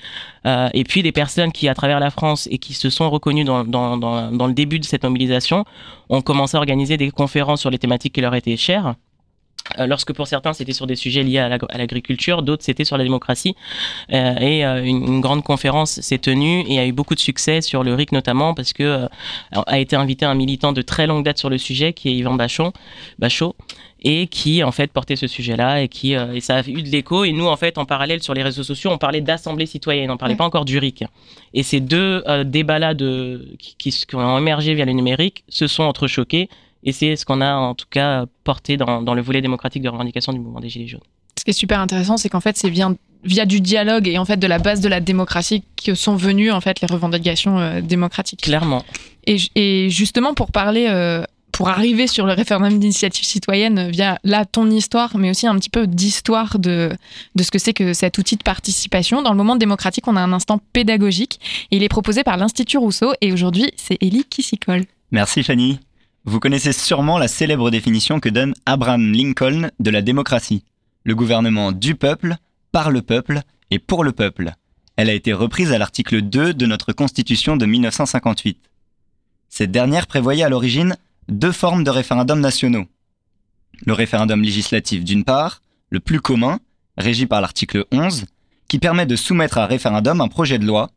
Euh, 0.45 0.67
et 0.73 0.83
puis 0.83 1.03
des 1.03 1.13
personnes 1.13 1.53
qui, 1.53 1.69
à 1.69 1.73
travers 1.73 2.01
la 2.01 2.09
France 2.09 2.49
et 2.51 2.57
qui 2.57 2.73
se 2.73 2.89
sont 2.89 3.09
reconnues 3.09 3.45
dans, 3.45 3.63
dans, 3.63 3.97
dans, 3.97 4.47
le 4.47 4.53
début 4.53 4.79
de 4.79 4.85
cette 4.85 5.03
mobilisation, 5.03 5.63
ont 6.09 6.21
commencé 6.21 6.57
à 6.57 6.59
organiser 6.59 6.97
des 6.97 7.11
conférences 7.11 7.61
sur 7.61 7.69
les 7.69 7.79
thématiques 7.79 8.13
qui 8.13 8.21
leur 8.21 8.35
étaient 8.35 8.57
chères. 8.57 8.95
Lorsque 9.77 10.11
pour 10.11 10.27
certains 10.27 10.53
c'était 10.53 10.73
sur 10.73 10.87
des 10.87 10.95
sujets 10.95 11.23
liés 11.23 11.37
à 11.37 11.77
l'agriculture, 11.77 12.41
d'autres 12.41 12.63
c'était 12.63 12.83
sur 12.83 12.97
la 12.97 13.03
démocratie. 13.03 13.55
Et 14.09 14.63
une, 14.63 15.21
grande 15.21 15.43
conférence 15.43 16.01
s'est 16.01 16.17
tenue 16.17 16.65
et 16.67 16.79
a 16.79 16.85
eu 16.87 16.91
beaucoup 16.91 17.13
de 17.13 17.19
succès 17.19 17.61
sur 17.61 17.83
le 17.83 17.93
RIC 17.93 18.11
notamment 18.11 18.53
parce 18.55 18.73
que 18.73 19.07
a 19.51 19.79
été 19.79 19.95
invité 19.95 20.25
un 20.25 20.33
militant 20.33 20.73
de 20.73 20.81
très 20.81 21.05
longue 21.05 21.23
date 21.23 21.37
sur 21.37 21.49
le 21.49 21.59
sujet 21.59 21.93
qui 21.93 22.09
est 22.09 22.15
Yvan 22.15 22.33
Bachon, 22.33 22.73
Bachot 23.19 23.55
et 24.01 24.27
qui 24.27 24.63
en 24.63 24.71
fait 24.71 24.91
portait 24.91 25.15
ce 25.15 25.27
sujet-là 25.27 25.81
et 25.81 25.87
qui 25.87 26.15
euh, 26.15 26.33
et 26.33 26.41
ça 26.41 26.57
a 26.57 26.67
eu 26.67 26.81
de 26.81 26.89
l'écho 26.89 27.23
et 27.23 27.31
nous 27.31 27.45
en 27.45 27.55
fait 27.55 27.77
en 27.77 27.85
parallèle 27.85 28.23
sur 28.23 28.33
les 28.33 28.43
réseaux 28.43 28.63
sociaux 28.63 28.89
on 28.91 28.97
parlait 28.97 29.21
d'assemblée 29.21 29.65
citoyenne 29.65 30.09
on 30.09 30.17
parlait 30.17 30.33
ouais. 30.33 30.37
pas 30.37 30.45
encore 30.45 30.65
du 30.65 30.77
RIC 30.79 31.03
et 31.53 31.63
ces 31.63 31.79
deux 31.79 32.23
euh, 32.27 32.43
débats 32.43 32.79
là 32.79 32.93
de 32.93 33.55
qui, 33.59 33.75
qui, 33.77 33.91
qui 33.91 34.15
ont 34.15 34.37
émergé 34.37 34.73
via 34.73 34.85
le 34.85 34.93
numérique 34.93 35.43
se 35.49 35.67
sont 35.67 35.83
entrechoqués 35.83 36.49
et 36.83 36.91
c'est 36.91 37.15
ce 37.15 37.25
qu'on 37.25 37.41
a 37.41 37.53
en 37.53 37.75
tout 37.75 37.85
cas 37.89 38.25
porté 38.43 38.77
dans, 38.77 39.01
dans 39.01 39.13
le 39.13 39.21
volet 39.21 39.41
démocratique 39.41 39.83
de 39.83 39.89
revendication 39.89 40.33
du 40.33 40.39
mouvement 40.39 40.59
des 40.59 40.69
Gilets 40.69 40.87
jaunes. 40.87 41.01
Ce 41.37 41.43
qui 41.43 41.51
est 41.51 41.53
super 41.53 41.79
intéressant, 41.79 42.17
c'est 42.17 42.29
qu'en 42.29 42.39
fait, 42.39 42.57
c'est 42.57 42.69
bien 42.69 42.95
via 43.23 43.45
du 43.45 43.61
dialogue 43.61 44.07
et 44.07 44.17
en 44.17 44.25
fait 44.25 44.37
de 44.37 44.47
la 44.47 44.57
base 44.57 44.81
de 44.81 44.89
la 44.89 44.99
démocratie 44.99 45.63
que 45.83 45.93
sont 45.93 46.15
venues 46.15 46.51
en 46.51 46.59
fait 46.59 46.81
les 46.81 46.87
revendications 46.87 47.59
euh, 47.59 47.81
démocratiques. 47.81 48.41
Clairement. 48.41 48.83
Et, 49.27 49.37
et, 49.55 49.89
justement 49.89 50.33
pour 50.33 50.51
parler, 50.51 50.87
euh, 50.89 51.23
pour 51.61 51.69
arriver 51.69 52.07
sur 52.07 52.25
le 52.25 52.33
référendum 52.33 52.79
d'initiative 52.79 53.23
citoyenne 53.23 53.91
via 53.91 54.17
là 54.23 54.45
ton 54.45 54.67
histoire, 54.71 55.15
mais 55.15 55.29
aussi 55.29 55.45
un 55.45 55.53
petit 55.59 55.69
peu 55.69 55.85
d'histoire 55.85 56.57
de, 56.57 56.89
de 57.35 57.43
ce 57.43 57.51
que 57.51 57.59
c'est 57.59 57.73
que 57.73 57.93
cet 57.93 58.17
outil 58.17 58.35
de 58.35 58.41
participation. 58.41 59.21
Dans 59.21 59.29
le 59.29 59.37
moment 59.37 59.55
démocratique, 59.55 60.07
on 60.07 60.15
a 60.15 60.21
un 60.21 60.33
instant 60.33 60.59
pédagogique. 60.73 61.39
Il 61.69 61.83
est 61.83 61.87
proposé 61.87 62.23
par 62.23 62.37
l'Institut 62.37 62.79
Rousseau 62.79 63.13
et 63.21 63.31
aujourd'hui 63.31 63.69
c'est 63.75 63.99
Élie 64.01 64.23
qui 64.23 64.41
s'y 64.41 64.57
colle. 64.57 64.85
Merci 65.11 65.43
Fanny. 65.43 65.79
Vous 66.25 66.39
connaissez 66.39 66.73
sûrement 66.73 67.19
la 67.19 67.27
célèbre 67.27 67.69
définition 67.69 68.19
que 68.19 68.29
donne 68.29 68.55
Abraham 68.65 69.13
Lincoln 69.13 69.69
de 69.79 69.91
la 69.91 70.01
démocratie. 70.01 70.63
Le 71.03 71.13
gouvernement 71.13 71.71
du 71.71 71.93
peuple, 71.93 72.37
par 72.71 72.89
le 72.89 73.03
peuple 73.03 73.41
et 73.69 73.77
pour 73.77 74.03
le 74.03 74.13
peuple. 74.13 74.53
Elle 74.95 75.11
a 75.11 75.13
été 75.13 75.31
reprise 75.31 75.71
à 75.71 75.77
l'article 75.77 76.23
2 76.23 76.55
de 76.55 76.65
notre 76.65 76.91
Constitution 76.91 77.55
de 77.55 77.67
1958. 77.67 78.57
Cette 79.47 79.69
dernière 79.69 80.07
prévoyait 80.07 80.43
à 80.43 80.49
l'origine 80.49 80.95
deux 81.31 81.53
formes 81.53 81.85
de 81.85 81.89
référendums 81.89 82.41
nationaux. 82.41 82.85
Le 83.85 83.93
référendum 83.93 84.43
législatif 84.43 85.03
d'une 85.03 85.23
part, 85.23 85.61
le 85.89 86.01
plus 86.01 86.19
commun, 86.19 86.59
régi 86.97 87.25
par 87.25 87.39
l'article 87.39 87.85
11, 87.91 88.25
qui 88.67 88.79
permet 88.79 89.05
de 89.05 89.15
soumettre 89.15 89.57
à 89.57 89.65
référendum 89.65 90.19
un 90.19 90.27
projet 90.27 90.59
de 90.59 90.65
loi, 90.65 90.91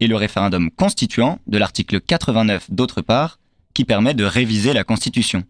et 0.00 0.06
le 0.06 0.16
référendum 0.16 0.70
constituant 0.70 1.38
de 1.46 1.58
l'article 1.58 2.00
89 2.00 2.70
d'autre 2.70 3.02
part, 3.02 3.38
qui 3.74 3.84
permet 3.84 4.14
de 4.14 4.24
réviser 4.24 4.72
la 4.72 4.84
Constitution. 4.84 5.44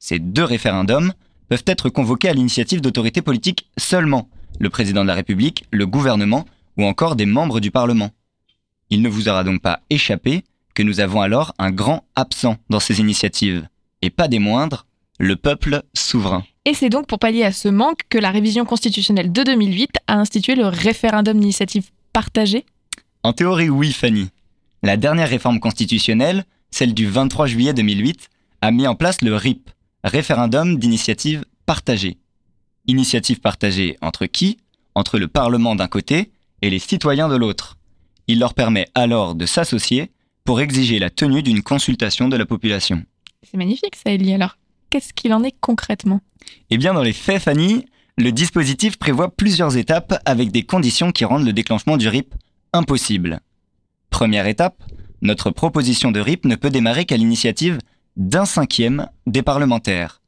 Ces 0.00 0.18
deux 0.18 0.44
référendums 0.44 1.12
peuvent 1.48 1.64
être 1.66 1.88
convoqués 1.88 2.28
à 2.28 2.34
l'initiative 2.34 2.80
d'autorités 2.80 3.22
politiques 3.22 3.70
seulement, 3.78 4.28
le 4.58 4.68
président 4.68 5.02
de 5.02 5.08
la 5.08 5.14
République, 5.14 5.64
le 5.70 5.86
gouvernement 5.86 6.44
ou 6.76 6.84
encore 6.84 7.16
des 7.16 7.26
membres 7.26 7.60
du 7.60 7.70
Parlement. 7.70 8.10
Il 8.90 9.00
ne 9.00 9.08
vous 9.08 9.28
aura 9.28 9.44
donc 9.44 9.62
pas 9.62 9.80
échappé 9.90 10.44
que 10.74 10.82
nous 10.82 11.00
avons 11.00 11.20
alors 11.20 11.54
un 11.58 11.70
grand 11.70 12.04
absent 12.16 12.56
dans 12.68 12.80
ces 12.80 13.00
initiatives, 13.00 13.66
et 14.02 14.10
pas 14.10 14.28
des 14.28 14.38
moindres, 14.38 14.86
le 15.18 15.36
peuple 15.36 15.82
souverain. 15.94 16.44
Et 16.64 16.74
c'est 16.74 16.88
donc 16.88 17.06
pour 17.06 17.18
pallier 17.18 17.44
à 17.44 17.52
ce 17.52 17.68
manque 17.68 18.00
que 18.08 18.18
la 18.18 18.30
révision 18.30 18.64
constitutionnelle 18.64 19.32
de 19.32 19.42
2008 19.42 19.90
a 20.06 20.18
institué 20.18 20.54
le 20.54 20.66
référendum 20.66 21.38
d'initiative 21.38 21.90
partagée 22.12 22.64
En 23.22 23.32
théorie, 23.32 23.68
oui, 23.68 23.92
Fanny. 23.92 24.28
La 24.82 24.96
dernière 24.96 25.28
réforme 25.28 25.60
constitutionnelle, 25.60 26.44
celle 26.70 26.94
du 26.94 27.06
23 27.06 27.46
juillet 27.46 27.72
2008, 27.72 28.28
a 28.60 28.70
mis 28.70 28.86
en 28.86 28.94
place 28.94 29.20
le 29.22 29.36
RIP, 29.36 29.70
référendum 30.02 30.78
d'initiative 30.78 31.44
partagée. 31.66 32.18
Initiative 32.86 33.40
partagée 33.40 33.96
entre 34.02 34.26
qui? 34.26 34.58
Entre 34.94 35.18
le 35.18 35.28
Parlement 35.28 35.74
d'un 35.74 35.88
côté 35.88 36.32
et 36.62 36.70
les 36.70 36.78
citoyens 36.78 37.28
de 37.28 37.36
l'autre. 37.36 37.76
Il 38.26 38.38
leur 38.38 38.54
permet 38.54 38.88
alors 38.94 39.34
de 39.34 39.44
s'associer 39.46 40.10
pour 40.44 40.60
exiger 40.60 40.98
la 40.98 41.10
tenue 41.10 41.42
d'une 41.42 41.62
consultation 41.62 42.28
de 42.28 42.36
la 42.36 42.46
population. 42.46 43.02
C'est 43.42 43.56
magnifique 43.56 43.96
ça, 43.96 44.12
Elie. 44.12 44.34
Alors, 44.34 44.56
qu'est-ce 44.90 45.12
qu'il 45.12 45.32
en 45.32 45.42
est 45.42 45.54
concrètement? 45.60 46.20
Eh 46.70 46.78
bien, 46.78 46.94
dans 46.94 47.02
les 47.02 47.14
faits, 47.14 47.42
Fanny, 47.42 47.86
le 48.18 48.30
dispositif 48.30 48.98
prévoit 48.98 49.34
plusieurs 49.34 49.76
étapes 49.76 50.20
avec 50.24 50.52
des 50.52 50.62
conditions 50.62 51.12
qui 51.12 51.24
rendent 51.24 51.46
le 51.46 51.52
déclenchement 51.52 51.96
du 51.96 52.08
RIP 52.08 52.34
impossible. 52.72 53.40
Première 54.10 54.46
étape, 54.46 54.82
notre 55.22 55.50
proposition 55.50 56.12
de 56.12 56.20
RIP 56.20 56.44
ne 56.44 56.56
peut 56.56 56.70
démarrer 56.70 57.06
qu'à 57.06 57.16
l'initiative 57.16 57.78
d'un 58.16 58.44
cinquième 58.44 59.08
des 59.26 59.42
parlementaires. 59.42 60.20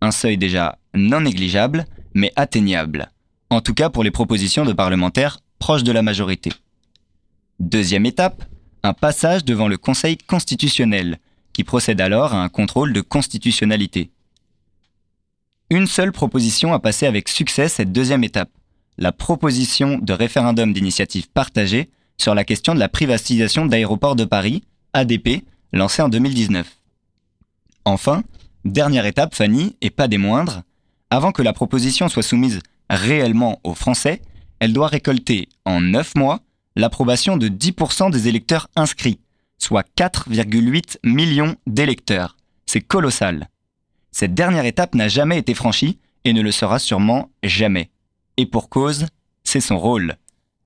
Un 0.00 0.10
seuil 0.10 0.36
déjà 0.36 0.78
non 0.94 1.20
négligeable, 1.20 1.86
mais 2.14 2.32
atteignable. 2.36 3.10
En 3.48 3.60
tout 3.60 3.74
cas 3.74 3.90
pour 3.90 4.02
les 4.02 4.10
propositions 4.10 4.64
de 4.64 4.72
parlementaires 4.72 5.40
proches 5.58 5.84
de 5.84 5.92
la 5.92 6.02
majorité. 6.02 6.52
Deuxième 7.60 8.06
étape, 8.06 8.44
un 8.82 8.92
passage 8.92 9.44
devant 9.44 9.68
le 9.68 9.76
Conseil 9.76 10.16
constitutionnel, 10.16 11.18
qui 11.52 11.64
procède 11.64 12.00
alors 12.00 12.34
à 12.34 12.42
un 12.42 12.48
contrôle 12.48 12.92
de 12.92 13.00
constitutionnalité. 13.00 14.10
Une 15.70 15.86
seule 15.86 16.12
proposition 16.12 16.72
a 16.72 16.80
passé 16.80 17.06
avec 17.06 17.28
succès 17.28 17.68
cette 17.68 17.92
deuxième 17.92 18.24
étape, 18.24 18.50
la 18.98 19.12
proposition 19.12 19.98
de 19.98 20.12
référendum 20.12 20.72
d'initiative 20.72 21.28
partagée 21.30 21.90
sur 22.18 22.34
la 22.34 22.44
question 22.44 22.74
de 22.74 22.80
la 22.80 22.88
privatisation 22.88 23.66
d'Aéroports 23.66 24.16
de 24.16 24.24
Paris, 24.24 24.62
ADP, 24.92 25.44
lancée 25.72 26.02
en 26.02 26.08
2019. 26.08 26.66
Enfin, 27.84 28.22
dernière 28.64 29.06
étape, 29.06 29.34
Fanny, 29.34 29.76
et 29.80 29.90
pas 29.90 30.08
des 30.08 30.18
moindres, 30.18 30.62
avant 31.08 31.32
que 31.32 31.42
la 31.42 31.52
proposition 31.52 32.08
soit 32.08 32.22
soumise 32.22 32.60
réellement 32.88 33.60
aux 33.64 33.74
Français, 33.74 34.20
elle 34.58 34.72
doit 34.72 34.88
récolter 34.88 35.48
en 35.64 35.80
9 35.80 36.14
mois 36.16 36.40
l'approbation 36.76 37.36
de 37.36 37.48
10% 37.48 38.10
des 38.10 38.28
électeurs 38.28 38.68
inscrits, 38.76 39.20
soit 39.58 39.86
4,8 39.96 40.98
millions 41.04 41.56
d'électeurs. 41.66 42.36
C'est 42.66 42.80
colossal. 42.80 43.48
Cette 44.12 44.34
dernière 44.34 44.64
étape 44.64 44.94
n'a 44.94 45.08
jamais 45.08 45.38
été 45.38 45.54
franchie 45.54 45.98
et 46.24 46.32
ne 46.32 46.42
le 46.42 46.52
sera 46.52 46.78
sûrement 46.78 47.30
jamais. 47.42 47.90
Et 48.36 48.46
pour 48.46 48.68
cause, 48.68 49.06
c'est 49.44 49.60
son 49.60 49.78
rôle. 49.78 50.16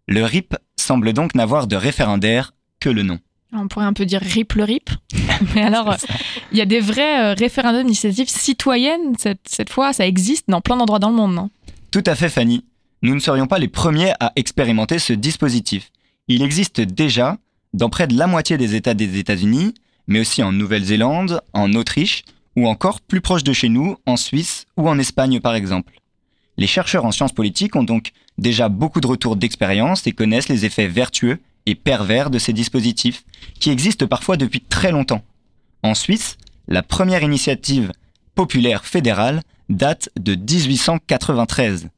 Le 0.07 0.25
RIP 0.25 0.57
semble 0.77 1.13
donc 1.13 1.35
n'avoir 1.35 1.67
de 1.67 1.77
référendaire 1.77 2.53
que 2.81 2.89
le 2.91 3.03
nom. 3.03 3.19
On 3.53 3.69
pourrait 3.69 3.87
un 3.87 3.93
peu 3.93 4.05
dire 4.05 4.21
RIP 4.21 4.55
le 4.55 4.65
RIP. 4.65 4.91
Mais 5.55 5.63
alors, 5.63 5.97
il 6.53 6.59
y 6.59 6.61
a 6.61 6.67
des 6.67 6.81
vrais 6.81 7.23
euh, 7.23 7.35
référendums 7.35 7.85
d'initiative 7.85 8.29
citoyenne, 8.29 9.15
cette, 9.19 9.47
cette 9.49 9.71
fois, 9.71 9.93
ça 9.93 10.07
existe 10.07 10.49
dans 10.49 10.61
plein 10.61 10.77
d'endroits 10.77 10.99
dans 10.99 11.11
le 11.11 11.17
monde, 11.17 11.35
non? 11.35 11.51
Tout 11.91 12.03
à 12.07 12.15
fait, 12.15 12.29
Fanny. 12.29 12.65
Nous 13.05 13.15
ne 13.15 13.21
serions 13.21 13.47
pas 13.47 13.59
les 13.59 13.69
premiers 13.69 14.15
à 14.19 14.33
expérimenter 14.35 14.99
ce 14.99 15.13
dispositif. 15.13 15.93
Il 16.27 16.41
existe 16.41 16.81
déjà 16.81 17.37
dans 17.75 17.91
près 17.91 18.07
de 18.07 18.17
la 18.17 18.27
moitié 18.27 18.57
des 18.57 18.77
États 18.77 18.95
des 18.95 19.19
États-Unis, 19.19 19.75
mais 20.07 20.21
aussi 20.21 20.43
en 20.43 20.53
Nouvelle-Zélande, 20.53 21.43
en 21.53 21.75
Autriche, 21.75 22.25
ou 22.57 22.67
encore 22.67 23.03
plus 23.03 23.21
proche 23.21 23.45
de 23.45 23.53
chez 23.53 23.69
nous, 23.69 23.99
en 24.07 24.17
Suisse 24.17 24.65
ou 24.79 24.89
en 24.89 24.99
Espagne 24.99 25.41
par 25.41 25.55
exemple. 25.55 26.01
Les 26.57 26.67
chercheurs 26.67 27.05
en 27.05 27.13
sciences 27.13 27.35
politiques 27.35 27.77
ont 27.77 27.83
donc 27.83 28.13
déjà 28.39 28.71
beaucoup 28.71 29.03
de 29.03 29.07
retours 29.07 29.37
d'expérience 29.37 30.07
et 30.07 30.13
connaissent 30.13 30.49
les 30.49 30.65
effets 30.65 30.89
vertueux 30.89 31.41
et 31.67 31.75
pervers 31.75 32.31
de 32.31 32.39
ces 32.39 32.55
dispositifs, 32.55 33.27
qui 33.61 33.69
existent 33.69 34.07
parfois 34.07 34.39
depuis 34.39 34.63
très 34.63 34.93
longtemps. 34.93 35.23
En 35.83 35.95
Suisse, 35.95 36.39
la 36.69 36.83
première 36.83 37.23
initiative 37.23 37.93
populaire 38.35 38.87
fédérale 38.87 39.43
date 39.69 40.09
de 40.19 40.37
1893. 40.37 41.91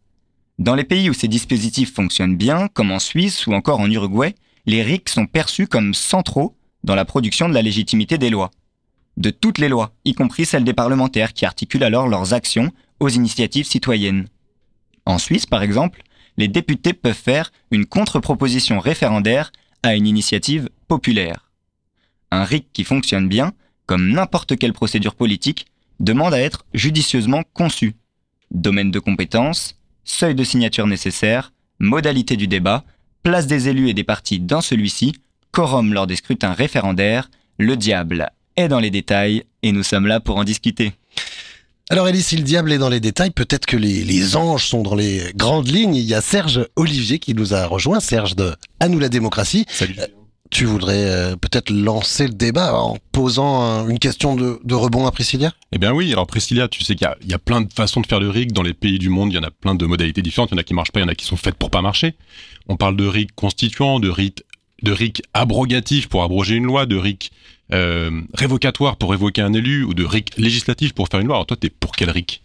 Dans 0.59 0.75
les 0.75 0.85
pays 0.85 1.11
où 1.11 1.15
ces 1.15 1.29
dispositifs 1.29 1.93
fonctionnent 1.93 2.37
bien, 2.37 2.69
comme 2.69 2.91
en 2.91 2.99
Suisse 2.99 3.47
ou 3.47 3.53
encore 3.53 3.81
en 3.81 3.91
Uruguay, 3.91 4.35
les 4.65 4.83
RIC 4.83 5.09
sont 5.09 5.27
perçus 5.27 5.67
comme 5.67 5.93
centraux 5.93 6.57
dans 6.83 6.95
la 6.95 7.05
production 7.05 7.49
de 7.49 7.55
la 7.55 7.63
légitimité 7.63 8.17
des 8.17 8.31
lois. 8.31 8.51
De 9.19 9.31
toutes 9.31 9.59
les 9.59 9.69
lois, 9.69 9.93
y 10.05 10.15
compris 10.15 10.47
celles 10.47 10.65
des 10.65 10.73
parlementaires 10.73 11.35
qui 11.35 11.45
articulent 11.45 11.85
alors 11.85 12.09
leurs 12.09 12.33
actions 12.33 12.73
aux 13.01 13.09
initiatives 13.09 13.67
citoyennes. 13.67 14.29
En 15.05 15.19
Suisse, 15.19 15.47
par 15.47 15.63
exemple, 15.63 16.03
les 16.39 16.49
députés 16.49 16.93
peuvent 16.93 17.15
faire 17.15 17.53
une 17.71 17.87
contre-proposition 17.87 18.81
référendaire 18.81 19.53
à 19.83 19.95
une 19.95 20.07
initiative 20.07 20.69
populaire. 20.89 21.51
Un 22.31 22.45
RIC 22.45 22.73
qui 22.73 22.85
fonctionne 22.85 23.29
bien, 23.29 23.53
comme 23.87 24.09
n'importe 24.09 24.57
quelle 24.57 24.73
procédure 24.73 25.15
politique, 25.15 25.67
demande 26.01 26.35
à 26.35 26.41
être 26.41 26.65
judicieusement 26.75 27.43
conçu. 27.55 27.95
Domaine 28.51 28.91
de 28.91 28.99
compétence, 28.99 29.77
seuil 30.07 30.35
de 30.35 30.45
signature 30.45 30.87
nécessaire, 30.87 31.53
modalité 31.79 32.37
du 32.37 32.47
débat, 32.47 32.85
place 33.23 33.47
des 33.47 33.69
élus 33.69 33.91
et 33.91 33.95
des 33.95 34.05
partis 34.05 34.41
dans 34.41 34.63
celui-ci, 34.63 35.13
quorum 35.53 35.93
lors 35.93 36.07
des 36.07 36.17
scrutins 36.17 36.55
référendaires, 36.55 37.29
le 37.59 37.77
diable 37.77 38.31
est 38.57 38.69
dans 38.69 38.81
les 38.81 38.91
détails 38.91 39.45
et 39.63 39.73
nous 39.73 39.83
sommes 39.83 40.07
là 40.07 40.21
pour 40.21 40.37
en 40.37 40.45
discuter. 40.45 40.93
Alors 41.89 42.09
Elie, 42.09 42.23
si 42.23 42.37
le 42.37 42.43
diable 42.43 42.73
est 42.73 42.79
dans 42.79 42.89
les 42.89 43.01
détails, 43.01 43.31
peut-être 43.31 43.67
que 43.67 43.77
les, 43.77 44.37
anges 44.37 44.67
sont 44.67 44.83
dans 44.83 44.97
les 44.97 45.33
grandes 45.37 45.69
lignes. 45.69 45.95
Il 45.95 46.05
y 46.05 46.15
a 46.15 46.21
Serge 46.21 46.67
Olivier 46.75 47.19
qui 47.19 47.35
nous 47.35 47.55
a 47.55 47.67
rejoint, 47.67 48.01
Serge 48.01 48.35
de 48.35 48.55
À 48.81 48.89
nous 48.89 48.99
la 48.99 49.09
démocratie. 49.09 49.67
Salut. 49.69 49.95
Tu 50.51 50.65
voudrais 50.65 51.05
euh, 51.05 51.37
peut-être 51.37 51.71
lancer 51.71 52.27
le 52.27 52.35
débat 52.35 52.75
en 52.75 52.99
posant 53.13 53.89
une 53.89 53.99
question 53.99 54.37
de, 54.37 54.75
rebond 54.75 55.07
à 55.07 55.11
Priscilla? 55.11 55.53
Eh 55.73 55.79
bien 55.79 55.93
oui, 55.93 56.13
alors 56.13 56.27
Priscilla, 56.27 56.69
tu 56.69 56.83
sais 56.85 56.95
qu'il 56.95 57.09
y, 57.27 57.35
a 57.35 57.39
plein 57.39 57.61
de 57.61 57.73
façons 57.73 58.01
de 58.01 58.07
faire 58.07 58.21
le 58.21 58.31
RIC 58.31 58.53
dans 58.53 58.63
les 58.63 58.75
pays 58.75 58.99
du 58.99 59.09
monde, 59.09 59.33
il 59.33 59.37
y 59.37 59.39
en 59.39 59.43
a 59.43 59.51
plein 59.51 59.75
de 59.75 59.87
modalités 59.87 60.23
différentes, 60.23 60.51
il 60.51 60.55
y 60.55 60.57
en 60.57 60.61
a 60.61 60.65
qui 60.65 60.75
marchent 60.75 60.93
pas, 60.93 61.01
il 61.01 61.05
y 61.05 61.07
en 61.07 61.09
a 61.09 61.15
qui 61.15 61.25
sont 61.25 61.37
faites 61.37 61.57
pour 61.57 61.71
pas 61.71 61.83
marcher. 61.83 62.15
On 62.69 62.77
parle 62.77 62.97
de 62.97 63.07
RIC 63.07 63.35
constituant, 63.35 64.01
de 64.01 64.09
RIC, 64.09 64.45
de 64.83 64.93
RIC 64.93 65.23
abrogatif 65.35 66.09
pour 66.09 66.23
abroger 66.23 66.55
une 66.55 66.65
loi, 66.65 66.87
de 66.87 66.97
RIC 66.97 67.33
euh, 67.73 68.23
révocatoire 68.35 68.97
pour 68.97 69.11
révoquer 69.11 69.43
un 69.43 69.53
élu 69.53 69.83
ou 69.83 69.95
de 69.95 70.05
RIC 70.05 70.37
législatif 70.37 70.93
pour 70.93 71.09
faire 71.09 71.21
une 71.21 71.27
loi. 71.27 71.37
Alors 71.37 71.47
toi, 71.47 71.57
t'es 71.57 71.71
pour 71.71 71.93
quel 71.93 72.11
RIC? 72.11 72.43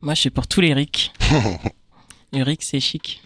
Moi, 0.00 0.14
je 0.14 0.20
suis 0.20 0.30
pour 0.30 0.46
tous 0.46 0.60
les 0.60 0.72
RIC. 0.72 1.12
le 2.32 2.42
RIC, 2.42 2.62
c'est 2.62 2.80
chic. 2.80 3.20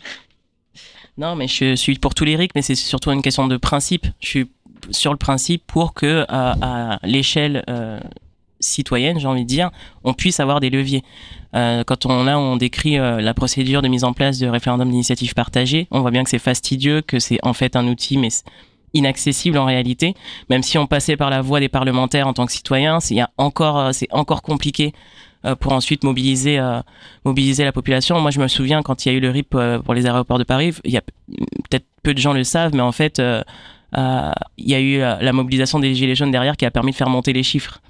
Non, 1.19 1.37
mais 1.37 1.47
je 1.47 1.75
suis 1.76 1.99
pour 1.99 2.14
tous 2.14 2.25
les 2.25 2.37
RIC, 2.37 2.52
mais 2.54 2.62
c'est 2.62 2.75
surtout 2.75 3.11
une 3.12 3.23
question 3.23 3.47
de 3.47 3.57
principe. 3.57 4.07
Je 4.21 4.28
suis 4.28 4.50
sur 4.90 5.12
le 5.12 5.19
principe 5.19 5.62
pour 5.66 5.95
que, 5.95 6.25
à, 6.28 6.99
l'échelle 7.02 7.64
euh, 7.69 8.00
citoyenne, 8.61 9.19
j'ai 9.21 9.26
envie 9.26 9.45
de 9.45 9.49
dire, 9.49 9.71
on 10.04 10.14
puisse 10.14 10.40
avoir 10.40 10.61
des 10.61 10.71
leviers. 10.71 11.02
Euh, 11.54 11.85
quand 11.85 12.07
on 12.07 12.26
on 12.26 12.57
décrit 12.57 12.99
euh, 12.99 13.21
la 13.21 13.35
procédure 13.35 13.83
de 13.83 13.88
mise 13.88 14.04
en 14.04 14.14
place 14.14 14.38
de 14.38 14.47
référendum 14.47 14.90
d'initiative 14.90 15.35
partagée, 15.35 15.87
on 15.90 16.00
voit 16.00 16.11
bien 16.11 16.25
que 16.25 16.31
c'est 16.31 16.38
fastidieux, 16.38 17.02
que 17.02 17.19
c'est 17.19 17.38
en 17.42 17.52
fait 17.52 17.76
un 17.76 17.87
outil 17.88 18.16
mais 18.16 18.31
inaccessible 18.95 19.59
en 19.59 19.66
réalité. 19.66 20.14
Même 20.49 20.62
si 20.62 20.78
on 20.78 20.87
passait 20.87 21.16
par 21.16 21.28
la 21.28 21.42
voie 21.42 21.61
des 21.61 21.69
parlementaires 21.69 22.26
en 22.26 22.33
tant 22.33 22.47
que 22.47 22.52
citoyen, 22.52 23.00
c'est 23.00 23.19
encore 23.37 23.95
c'est 23.95 24.09
encore 24.12 24.42
compliqué 24.42 24.92
pour 25.61 25.73
ensuite 25.73 26.05
mobiliser 26.05 26.61
mobiliser 27.25 27.65
la 27.65 27.73
population. 27.73 28.21
Moi, 28.21 28.31
je 28.31 28.41
me 28.41 28.49
souviens 28.49 28.83
quand 28.83 29.05
il 29.05 29.13
y 29.13 29.15
a 29.15 29.19
eu 29.19 29.21
le 29.21 29.31
RIP 29.31 29.57
pour 29.85 29.95
les 29.95 30.07
aéroports 30.07 30.39
de 30.39 30.45
Paris, 30.45 30.75
il 30.85 30.93
y 30.93 30.97
a 30.97 31.01
peut-être 31.01 31.87
peu 32.03 32.15
de 32.15 32.19
gens 32.19 32.33
le 32.33 32.45
savent, 32.45 32.75
mais 32.75 32.83
en 32.83 32.93
fait, 32.93 33.21
il 33.21 34.35
y 34.59 34.75
a 34.75 34.81
eu 34.81 34.99
la 34.99 35.33
mobilisation 35.33 35.79
des 35.79 35.95
gilets 35.95 36.15
jaunes 36.15 36.31
derrière 36.31 36.57
qui 36.57 36.65
a 36.67 36.71
permis 36.71 36.93
de 36.93 36.97
faire 36.97 37.11
monter 37.11 37.33
les 37.33 37.43
chiffres 37.43 37.81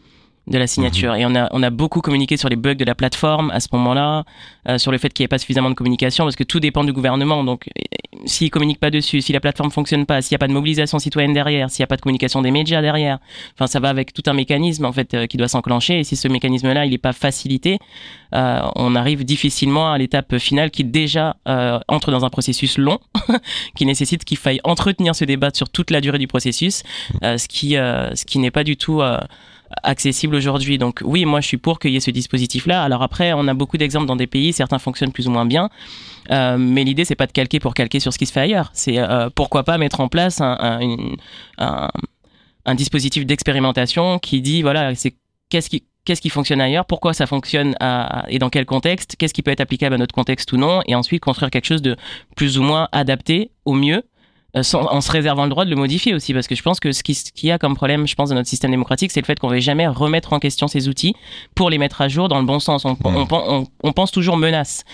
de 0.49 0.59
la 0.59 0.67
signature. 0.67 1.13
Mhm. 1.13 1.21
Et 1.21 1.27
on 1.27 1.35
a, 1.35 1.49
on 1.53 1.63
a 1.63 1.71
beaucoup 1.71 2.01
communiqué 2.01 2.37
sur 2.37 2.49
les 2.49 2.57
bugs 2.57 2.75
de 2.75 2.85
la 2.85 2.95
plateforme 2.95 3.51
à 3.51 3.61
ce 3.61 3.69
moment-là, 3.73 4.25
euh, 4.69 4.79
sur 4.79 4.91
le 4.91 4.99
fait 4.99 5.13
qu'il 5.13 5.23
n'y 5.23 5.27
ait 5.27 5.29
pas 5.29 5.39
suffisamment 5.39 5.71
de 5.71 5.75
communication, 5.75 6.25
parce 6.25 6.37
que 6.37 6.45
tout 6.45 6.59
dépend 6.59 6.85
du 6.85 6.93
gouvernement. 6.93 7.45
Donc, 7.45 7.69
euh, 7.69 8.19
s'il 8.27 8.51
communique 8.51 8.81
pas 8.81 8.91
dessus, 8.91 9.21
si 9.21 9.33
la 9.33 9.41
plateforme 9.41 9.71
fonctionne 9.71 10.05
pas, 10.05 10.21
s'il 10.21 10.35
n'y 10.35 10.37
a 10.37 10.41
pas 10.41 10.49
de 10.49 10.53
mobilisation 10.53 10.99
citoyenne 10.99 11.33
derrière, 11.33 11.71
s'il 11.71 11.83
n'y 11.83 11.85
a 11.85 11.87
pas 11.87 11.97
de 11.97 12.01
communication 12.01 12.43
des 12.43 12.51
médias 12.51 12.83
derrière, 12.83 13.19
enfin, 13.55 13.69
ça 13.69 13.79
va 13.79 13.89
avec 13.89 14.13
tout 14.13 14.23
un 14.27 14.33
mécanisme 14.33 14.85
en 14.85 14.93
fait 14.93 15.15
euh, 15.15 15.27
qui 15.27 15.37
doit 15.37 15.49
s'enclencher. 15.49 16.01
Et 16.01 16.05
si 16.05 16.17
ce 16.17 16.27
mécanisme-là, 16.27 16.87
il 16.87 16.91
n'est 16.91 16.99
pas 16.99 17.13
facilité, 17.13 17.79
on 18.35 18.95
arrive 18.97 19.27
difficilement 19.27 19.93
à 19.93 19.99
l'étape 19.99 20.39
finale 20.39 20.71
qui 20.71 20.85
déjà 20.85 21.37
entre 21.45 22.11
dans 22.11 22.25
un 22.25 22.31
processus 22.31 22.79
long, 22.79 22.99
qui 23.77 23.85
nécessite 23.85 24.25
qu'il 24.25 24.39
faille 24.39 24.59
entretenir 24.65 25.15
ce 25.15 25.27
débat 25.27 25.51
sur 25.53 25.69
toute 25.69 25.91
la 25.91 26.01
durée 26.01 26.19
du 26.19 26.27
processus, 26.27 26.83
ce 27.21 27.47
qui, 27.47 27.73
ce 27.73 28.25
qui 28.25 28.39
n'est 28.39 28.51
pas 28.51 28.65
du 28.65 28.79
tout 28.79 29.03
accessible 29.83 30.35
aujourd'hui. 30.35 30.79
Donc 30.79 31.01
oui, 31.05 31.25
moi 31.25 31.41
je 31.41 31.47
suis 31.47 31.57
pour 31.57 31.79
qu'il 31.79 31.93
y 31.93 31.97
ait 31.97 32.01
ce 32.01 32.11
dispositif-là. 32.11 32.83
Alors 32.83 33.03
après, 33.03 33.33
on 33.33 33.47
a 33.49 33.55
beaucoup 33.55 33.77
d'exemples 33.77 34.07
dans 34.07 34.17
des 34.17 34.27
pays, 34.27 34.53
certains 34.53 34.79
fonctionnent 34.79 35.13
plus 35.13 35.29
ou 35.29 35.31
moins 35.31 35.47
bien, 35.47 35.71
euh, 36.31 36.57
mais 36.59 36.85
l'idée 36.85 37.05
c'est 37.05 37.15
pas 37.15 37.27
de 37.27 37.33
calquer 37.33 37.61
pour 37.61 37.75
calquer 37.75 38.01
sur 38.01 38.13
ce 38.13 38.19
qui 38.19 38.27
se 38.27 38.33
fait 38.33 38.41
ailleurs. 38.41 38.71
C'est 38.73 38.99
euh, 38.99 39.31
pourquoi 39.35 39.65
pas 39.65 39.79
mettre 39.79 40.01
en 40.01 40.09
place 40.09 40.41
un, 40.41 40.81
dispositif 42.75 43.27
d'expérimentation 43.27 44.19
qui 44.19 44.41
dit 44.41 44.63
voilà, 44.63 44.95
c'est 44.95 45.15
qu'est-ce 45.49 45.69
qui 45.69 45.85
qu'est-ce 46.05 46.21
qui 46.21 46.31
fonctionne 46.31 46.61
ailleurs, 46.61 46.85
pourquoi 46.85 47.15
ça 47.15 47.27
fonctionne 47.27 47.77
et 48.29 48.39
dans 48.41 48.51
quel 48.51 48.67
contexte, 48.67 49.15
qu'est-ce 49.17 49.33
qui 49.33 49.43
peut 49.43 49.53
être 49.53 49.61
applicable 49.61 49.95
à 49.95 49.99
notre 49.99 50.15
contexte 50.15 50.53
ou 50.53 50.57
non, 50.57 50.83
et 50.87 50.97
ensuite 50.97 51.23
construire 51.23 51.51
quelque 51.51 51.67
chose 51.67 51.83
de 51.83 51.97
plus 52.35 52.59
ou 52.59 52.63
moins 52.65 52.89
adapté 52.91 53.53
au 53.65 53.75
mieux 53.75 54.03
euh, 54.55 54.63
en 54.75 55.01
se 55.01 55.11
réservant 55.11 55.45
le 55.45 55.51
droit 55.51 55.65
de 55.65 55.71
le 55.71 55.77
modifier 55.77 56.15
aussi, 56.15 56.35
parce 56.35 56.47
que 56.47 56.55
je 56.55 56.63
pense 56.63 56.79
que 56.79 56.93
ce 56.93 57.03
qu'il 57.03 57.17
qui 57.17 57.47
y 57.47 57.51
a 57.51 57.59
comme 57.59 57.75
problème, 57.75 58.07
je 58.07 58.15
pense, 58.15 58.29
dans 58.29 58.35
notre 58.35 58.49
système 58.49 58.71
démocratique, 58.71 59.11
c'est 59.11 59.21
le 59.21 59.25
fait 59.25 59.39
qu'on 59.39 59.49
ne 59.49 59.55
veut 59.55 59.61
jamais 59.61 59.87
remettre 59.87 60.35
en 60.35 60.39
question 60.41 60.69
ces 60.69 60.89
outils 60.89 61.15
pour 61.55 61.71
les 61.71 61.79
mettre 61.79 62.03
à 62.03 62.09
jour 62.09 62.29
dans 62.29 62.39
le 62.39 62.45
bon 62.45 62.61
sens. 62.61 62.85
On, 62.85 62.97
on, 63.83 63.93
pense 63.93 64.13
toujours 64.13 64.37
menace. 64.37 64.85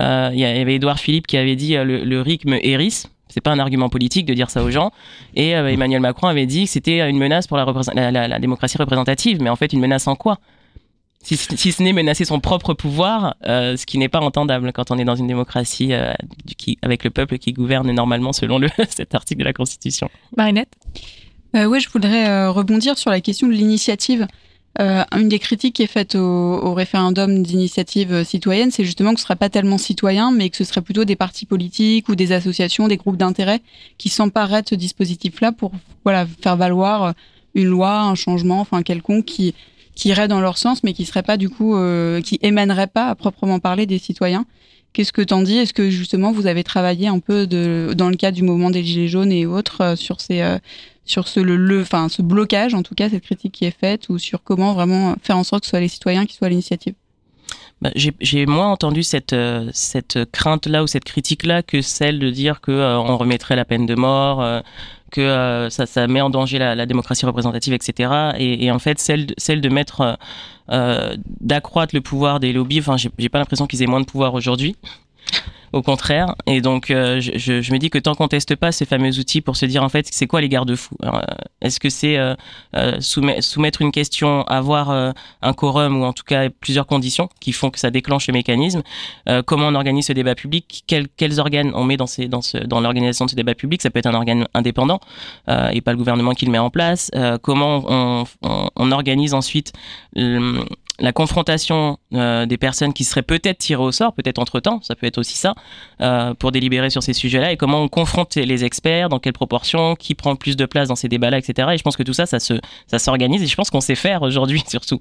Euh, 0.00 0.30
il 0.32 0.40
y 0.40 0.44
avait 0.44 0.74
Édouard 0.74 0.98
Philippe 0.98 1.28
qui 1.28 1.36
avait 1.36 1.54
dit 1.54 1.76
euh, 1.76 1.84
le, 1.84 2.02
le 2.02 2.20
RIC 2.20 2.44
me 2.46 2.64
hérisse 2.64 3.06
c'est 3.28 3.40
pas 3.40 3.50
un 3.50 3.58
argument 3.58 3.88
politique 3.88 4.26
de 4.26 4.34
dire 4.34 4.48
ça 4.48 4.62
aux 4.62 4.70
gens. 4.70 4.92
Et 5.34 5.50
Emmanuel 5.50 6.00
Macron 6.00 6.28
avait 6.28 6.46
dit 6.46 6.66
que 6.66 6.70
c'était 6.70 7.08
une 7.10 7.18
menace 7.18 7.48
pour 7.48 7.56
la, 7.56 7.66
la, 8.12 8.28
la, 8.28 8.38
démocratie 8.38 8.78
représentative. 8.78 9.42
Mais 9.42 9.50
en 9.50 9.56
fait, 9.56 9.72
une 9.72 9.80
menace 9.80 10.06
en 10.06 10.14
quoi? 10.14 10.38
Si, 11.24 11.72
ce 11.72 11.82
n'est 11.82 11.92
menacer 11.92 12.24
son 12.24 12.38
propre 12.38 12.74
pouvoir, 12.74 13.36
euh, 13.46 13.76
ce 13.76 13.86
qui 13.86 13.96
n'est 13.96 14.10
pas 14.10 14.20
entendable 14.20 14.72
quand 14.72 14.90
on 14.90 14.98
est 14.98 15.04
dans 15.04 15.16
une 15.16 15.26
démocratie 15.26 15.92
euh, 15.92 16.12
qui, 16.58 16.78
avec 16.82 17.02
le 17.02 17.10
peuple 17.10 17.38
qui 17.38 17.52
gouverne 17.52 17.90
normalement 17.92 18.32
selon 18.32 18.58
le, 18.58 18.68
cet 18.90 19.14
article 19.14 19.40
de 19.40 19.44
la 19.44 19.54
Constitution. 19.54 20.10
Marinette? 20.36 20.68
Euh, 21.56 21.64
Oui, 21.64 21.80
je 21.80 21.88
voudrais 21.88 22.46
rebondir 22.48 22.98
sur 22.98 23.10
la 23.10 23.20
question 23.20 23.46
de 23.46 23.52
l'initiative. 23.52 24.26
une 24.78 25.28
des 25.28 25.38
critiques 25.38 25.76
qui 25.76 25.82
est 25.82 25.86
faite 25.86 26.14
au, 26.14 26.74
référendum 26.74 27.42
d'initiative 27.42 28.24
citoyenne, 28.24 28.70
c'est 28.70 28.84
justement 28.84 29.14
que 29.14 29.20
ce 29.20 29.24
ne 29.24 29.28
serait 29.28 29.36
pas 29.36 29.48
tellement 29.48 29.78
citoyen, 29.78 30.30
mais 30.30 30.50
que 30.50 30.56
ce 30.56 30.64
serait 30.64 30.82
plutôt 30.82 31.04
des 31.04 31.16
partis 31.16 31.46
politiques 31.46 32.08
ou 32.08 32.16
des 32.16 32.32
associations, 32.32 32.86
des 32.86 32.98
groupes 32.98 33.16
d'intérêt 33.16 33.60
qui 33.96 34.10
s'empareraient 34.10 34.62
de 34.62 34.68
ce 34.68 34.74
dispositif-là 34.74 35.52
pour 35.52 35.72
voilà, 36.04 36.26
faire 36.42 36.56
valoir 36.56 37.14
une 37.54 37.68
loi, 37.68 38.00
un 38.00 38.16
changement, 38.16 38.60
enfin 38.60 38.82
quelconque 38.82 39.24
qui 39.24 39.54
qui 39.94 40.08
iraient 40.08 40.28
dans 40.28 40.40
leur 40.40 40.58
sens, 40.58 40.82
mais 40.82 40.92
qui 40.92 41.04
seraient 41.04 41.22
pas 41.22 41.36
du 41.36 41.48
coup, 41.48 41.76
euh, 41.76 42.20
qui 42.20 42.38
émaneraient 42.42 42.88
pas 42.88 43.06
à 43.06 43.14
proprement 43.14 43.60
parler 43.60 43.86
des 43.86 43.98
citoyens. 43.98 44.44
Qu'est-ce 44.92 45.12
que 45.12 45.22
t'en 45.22 45.42
dis? 45.42 45.56
Est-ce 45.56 45.72
que 45.72 45.90
justement 45.90 46.32
vous 46.32 46.46
avez 46.46 46.62
travaillé 46.62 47.08
un 47.08 47.18
peu 47.18 47.46
dans 47.46 48.08
le 48.08 48.16
cadre 48.16 48.36
du 48.36 48.42
mouvement 48.42 48.70
des 48.70 48.84
Gilets 48.84 49.08
jaunes 49.08 49.32
et 49.32 49.46
autres 49.46 49.80
euh, 49.80 49.96
sur 49.96 50.20
ces, 50.20 50.40
euh, 50.40 50.58
sur 51.04 51.26
ce 51.26 51.40
le, 51.40 51.82
enfin 51.82 52.08
ce 52.08 52.22
blocage 52.22 52.74
en 52.74 52.82
tout 52.82 52.94
cas, 52.94 53.08
cette 53.08 53.24
critique 53.24 53.52
qui 53.52 53.64
est 53.64 53.76
faite, 53.76 54.08
ou 54.08 54.18
sur 54.18 54.42
comment 54.42 54.72
vraiment 54.72 55.16
faire 55.22 55.36
en 55.36 55.44
sorte 55.44 55.62
que 55.62 55.66
ce 55.66 55.70
soit 55.70 55.80
les 55.80 55.88
citoyens 55.88 56.26
qui 56.26 56.34
soient 56.34 56.46
à 56.46 56.50
l'initiative? 56.50 56.94
Bah, 57.82 57.90
j'ai 57.94 58.46
moins 58.46 58.68
entendu 58.68 59.02
cette, 59.02 59.34
cette 59.72 60.30
crainte-là 60.30 60.82
ou 60.82 60.86
cette 60.86 61.04
critique-là 61.04 61.62
que 61.62 61.82
celle 61.82 62.18
de 62.18 62.30
dire 62.30 62.60
que 62.60 62.70
on 62.72 63.18
remettrait 63.18 63.56
la 63.56 63.66
peine 63.66 63.84
de 63.84 63.94
mort, 63.94 64.62
que 65.14 65.20
euh, 65.20 65.70
ça, 65.70 65.86
ça, 65.86 66.08
met 66.08 66.20
en 66.20 66.28
danger 66.28 66.58
la, 66.58 66.86
démocratie 66.86 67.24
représentative, 67.24 67.72
etc. 67.72 68.32
Et, 68.36 68.70
en 68.72 68.80
fait, 68.80 68.98
celle, 68.98 69.26
celle 69.38 69.60
de 69.60 69.68
mettre, 69.68 70.18
euh 70.70 71.16
d'accroître 71.40 71.94
le 71.94 72.00
pouvoir 72.00 72.40
des 72.40 72.52
lobbies, 72.52 72.80
enfin, 72.80 72.96
j'ai 72.96 73.28
pas 73.28 73.38
l'impression 73.38 73.66
qu'ils 73.66 73.82
aient 73.82 73.86
moins 73.86 74.00
de 74.00 74.06
pouvoir 74.06 74.34
aujourd'hui 74.34 74.76
au 75.74 75.82
contraire. 75.82 76.36
Et 76.46 76.60
donc, 76.60 76.90
euh, 76.90 77.20
je, 77.20 77.72
me 77.72 77.78
dis 77.78 77.90
que 77.90 77.98
tant 77.98 78.14
qu'on 78.14 78.28
teste 78.28 78.54
pas 78.54 78.70
ces 78.70 78.84
fameux 78.84 79.18
outils 79.18 79.40
pour 79.40 79.56
se 79.56 79.66
dire 79.66 79.82
en 79.82 79.88
fait, 79.88 80.06
c'est 80.10 80.28
quoi 80.28 80.40
les 80.40 80.48
garde-fous? 80.48 80.96
Euh, 81.02 81.20
Est-ce 81.60 81.80
que 81.80 81.90
c'est 81.90 82.16
euh, 82.16 83.00
soumettre 83.00 83.82
une 83.82 83.90
question, 83.90 84.44
avoir 84.44 84.90
un 84.90 85.52
quorum 85.52 86.00
ou 86.00 86.04
en 86.04 86.12
tout 86.12 86.22
cas 86.22 86.48
plusieurs 86.48 86.86
conditions 86.86 87.28
qui 87.40 87.50
font 87.52 87.70
que 87.70 87.80
ça 87.80 87.90
déclenche 87.90 88.28
le 88.28 88.32
mécanisme 88.34 88.82
Comment 89.46 89.68
on 89.68 89.74
organise 89.74 90.06
ce 90.06 90.12
débat 90.12 90.34
public? 90.34 90.84
Quels, 90.86 91.40
organes 91.40 91.72
on 91.74 91.82
met 91.82 91.96
dans, 91.96 92.06
l'organisation 92.80 93.24
de 93.24 93.30
ce 93.30 93.36
débat 93.36 93.54
public? 93.54 93.82
Ça 93.82 93.90
peut 93.90 93.98
être 93.98 94.06
un 94.06 94.14
organe 94.14 94.46
indépendant 94.54 95.00
et 95.48 95.80
pas 95.80 95.90
le 95.90 95.96
gouvernement 95.96 96.32
qui 96.32 96.46
le 96.46 96.52
met 96.52 96.58
en 96.58 96.70
place. 96.70 97.10
comment 97.42 98.24
on, 98.40 98.92
organise 98.92 99.34
ensuite 99.34 99.72
la 101.00 101.12
confrontation 101.12 101.98
euh, 102.12 102.46
des 102.46 102.56
personnes 102.56 102.92
qui 102.92 103.02
seraient 103.02 103.22
peut-être 103.22 103.58
tirées 103.58 103.82
au 103.82 103.90
sort, 103.90 104.12
peut-être 104.12 104.38
entre-temps, 104.38 104.80
ça 104.82 104.94
peut 104.94 105.06
être 105.06 105.18
aussi 105.18 105.36
ça, 105.36 105.54
euh, 106.00 106.34
pour 106.34 106.52
délibérer 106.52 106.88
sur 106.90 107.02
ces 107.02 107.12
sujets-là, 107.12 107.52
et 107.52 107.56
comment 107.56 107.82
on 107.82 107.88
confronte 107.88 108.36
les 108.36 108.64
experts, 108.64 109.08
dans 109.08 109.18
quelle 109.18 109.32
proportion, 109.32 109.96
qui 109.96 110.14
prend 110.14 110.36
plus 110.36 110.56
de 110.56 110.66
place 110.66 110.88
dans 110.88 110.96
ces 110.96 111.08
débats-là, 111.08 111.38
etc. 111.38 111.68
Et 111.72 111.78
je 111.78 111.82
pense 111.82 111.96
que 111.96 112.04
tout 112.04 112.12
ça, 112.12 112.26
ça 112.26 112.38
se, 112.38 112.54
ça 112.86 112.98
s'organise, 112.98 113.42
et 113.42 113.46
je 113.46 113.56
pense 113.56 113.70
qu'on 113.70 113.80
sait 113.80 113.96
faire 113.96 114.22
aujourd'hui 114.22 114.62
surtout. 114.68 114.98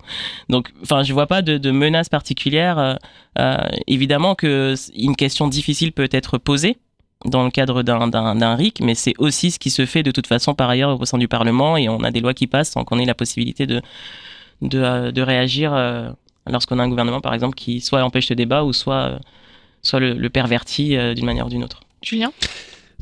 Donc, 0.50 0.72
enfin, 0.82 1.04
je 1.04 1.14
vois 1.14 1.28
pas 1.28 1.42
de, 1.42 1.72
menace 1.72 2.10
particulière. 2.10 2.98
Euh, 3.40 3.58
évidemment 3.88 4.36
que 4.36 4.76
une 4.96 5.16
question 5.16 5.48
difficile 5.48 5.92
peut 5.92 6.10
être 6.12 6.38
posée, 6.38 6.78
dans 7.26 7.44
le 7.44 7.52
cadre 7.52 7.84
d'un 7.84 8.56
RIC, 8.56 8.82
mais 8.82 8.96
c'est 8.96 9.14
aussi 9.18 9.52
ce 9.52 9.58
qui 9.58 9.70
se 9.70 9.86
fait 9.86 10.04
de 10.04 10.12
toute 10.12 10.28
façon 10.28 10.54
par 10.56 10.70
ailleurs 10.70 11.00
au 11.00 11.06
sein 11.06 11.18
du 11.18 11.30
Parlement 11.30 11.78
et 11.78 11.88
on 11.88 12.04
a 12.04 12.12
des 12.12 12.20
lois 12.20 12.34
qui 12.34 12.48
passent 12.48 12.72
sans 12.72 12.84
qu'on 12.84 13.00
ait 13.00 13.06
la 13.06 13.14
possibilité 13.16 13.66
de, 13.66 13.82
de, 14.64 15.12
de 15.12 15.22
réagir 15.22 15.74
euh, 15.74 16.10
lorsqu'on 16.48 16.80
a 16.80 16.84
un 16.84 16.90
gouvernement, 16.90 17.22
par 17.22 17.34
exemple, 17.34 17.56
qui 17.56 17.82
soit 17.82 18.04
empêche 18.04 18.30
le 18.30 18.36
débat 18.36 18.64
ou 18.64 18.74
soit, 18.74 18.96
euh, 18.96 19.20
soit 19.82 20.00
le, 20.00 20.14
le 20.14 20.30
pervertit 20.30 20.96
euh, 20.96 21.14
d'une 21.14 21.26
manière 21.26 21.48
ou 21.48 21.50
d'une 21.50 21.64
autre. 21.64 21.82
Julien? 22.02 22.32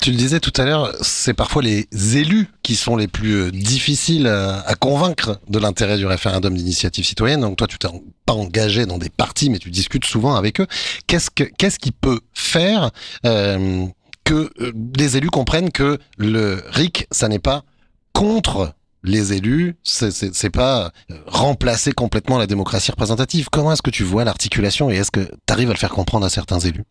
Tu 0.01 0.09
le 0.09 0.17
disais 0.17 0.39
tout 0.39 0.53
à 0.57 0.65
l'heure, 0.65 0.91
c'est 1.01 1.35
parfois 1.35 1.61
les 1.61 1.87
élus 2.17 2.47
qui 2.63 2.75
sont 2.75 2.95
les 2.95 3.07
plus 3.07 3.51
difficiles 3.51 4.25
à, 4.25 4.73
convaincre 4.73 5.39
de 5.47 5.59
l'intérêt 5.59 5.97
du 5.97 6.07
référendum 6.07 6.55
d'initiative 6.55 7.05
citoyenne. 7.05 7.41
Donc 7.41 7.57
toi, 7.57 7.67
tu 7.67 7.77
t'es 7.77 7.87
pas 8.25 8.33
engagé 8.33 8.87
dans 8.87 8.97
des 8.97 9.09
partis, 9.09 9.51
mais 9.51 9.59
tu 9.59 9.69
discutes 9.69 10.05
souvent 10.05 10.33
avec 10.33 10.59
eux. 10.59 10.65
Qu'est-ce 11.05 11.29
que 11.29 11.43
qu'est-ce 11.43 11.77
qui 11.77 11.91
peut 11.91 12.21
faire 12.33 12.89
euh, 13.27 13.85
que 14.23 14.51
les 14.97 15.17
élus 15.17 15.29
comprennent 15.29 15.71
que 15.71 15.99
le 16.17 16.63
RIC, 16.71 17.05
ça 17.11 17.27
n'est 17.27 17.37
pas 17.37 17.63
contre 18.11 18.73
les 19.03 19.33
élus, 19.33 19.75
c'est 19.83 20.49
pas 20.49 20.91
euh, 21.09 21.15
remplacer 21.27 21.91
complètement 21.91 22.37
la 22.37 22.47
démocratie 22.47 22.91
représentative. 22.91 23.47
Comment 23.51 23.73
est-ce 23.73 23.81
que 23.81 23.89
tu 23.89 24.03
vois 24.03 24.23
l'articulation 24.23 24.89
et 24.89 24.95
est-ce 24.95 25.11
que 25.11 25.21
tu 25.21 25.53
arrives 25.53 25.69
à 25.69 25.73
le 25.73 25.79
faire 25.79 25.89
comprendre 25.89 26.25
à 26.25 26.29
certains 26.29 26.59
élus? 26.59 26.83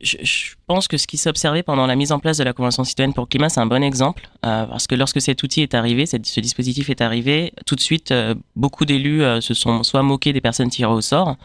Je, 0.00 0.54
pense 0.66 0.88
que 0.88 0.96
ce 0.96 1.06
qui 1.06 1.16
s'est 1.16 1.28
observé 1.28 1.62
pendant 1.62 1.86
la 1.86 1.96
mise 1.96 2.12
en 2.12 2.20
place 2.20 2.38
de 2.38 2.44
la 2.44 2.52
Convention 2.52 2.84
citoyenne 2.84 3.12
pour 3.12 3.24
le 3.24 3.28
climat, 3.28 3.48
c'est 3.48 3.60
un 3.60 3.66
bon 3.66 3.82
exemple, 3.82 4.28
euh, 4.46 4.64
parce 4.66 4.86
que 4.86 4.94
lorsque 4.94 5.20
cet 5.20 5.42
outil 5.42 5.62
est 5.62 5.74
arrivé, 5.74 6.06
ce 6.06 6.16
dispositif 6.16 6.90
est 6.90 7.00
arrivé, 7.00 7.52
tout 7.66 7.74
de 7.74 7.80
suite, 7.80 8.10
euh, 8.12 8.34
beaucoup 8.56 8.84
d'élus 8.84 9.22
euh, 9.22 9.40
se 9.40 9.52
sont 9.52 9.82
soit 9.82 10.02
moqués 10.02 10.32
des 10.32 10.40
personnes 10.40 10.70
tirées 10.70 10.92
au 10.92 11.00
sort, 11.00 11.36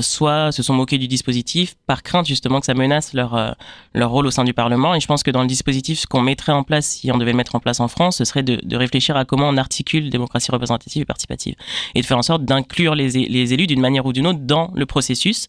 soit 0.00 0.52
se 0.52 0.62
sont 0.62 0.74
moqués 0.74 0.96
du 0.96 1.08
dispositif 1.08 1.74
par 1.88 2.04
crainte 2.04 2.24
justement 2.24 2.60
que 2.60 2.66
ça 2.66 2.74
menace 2.74 3.14
leur 3.14 3.56
leur 3.94 4.10
rôle 4.10 4.28
au 4.28 4.30
sein 4.30 4.44
du 4.44 4.54
Parlement. 4.54 4.94
Et 4.94 5.00
je 5.00 5.08
pense 5.08 5.24
que 5.24 5.32
dans 5.32 5.42
le 5.42 5.48
dispositif, 5.48 5.98
ce 5.98 6.06
qu'on 6.06 6.20
mettrait 6.20 6.52
en 6.52 6.62
place, 6.62 6.86
si 6.86 7.10
on 7.10 7.18
devait 7.18 7.32
le 7.32 7.36
mettre 7.36 7.56
en 7.56 7.58
place 7.58 7.80
en 7.80 7.88
France, 7.88 8.18
ce 8.18 8.24
serait 8.24 8.44
de, 8.44 8.60
de 8.62 8.76
réfléchir 8.76 9.16
à 9.16 9.24
comment 9.24 9.48
on 9.48 9.56
articule 9.56 10.08
démocratie 10.08 10.52
représentative 10.52 11.02
et 11.02 11.04
participative, 11.04 11.56
et 11.96 12.00
de 12.00 12.06
faire 12.06 12.16
en 12.16 12.22
sorte 12.22 12.44
d'inclure 12.44 12.94
les, 12.94 13.08
les 13.08 13.54
élus 13.54 13.66
d'une 13.66 13.80
manière 13.80 14.06
ou 14.06 14.12
d'une 14.12 14.28
autre 14.28 14.38
dans 14.40 14.70
le 14.72 14.86
processus 14.86 15.48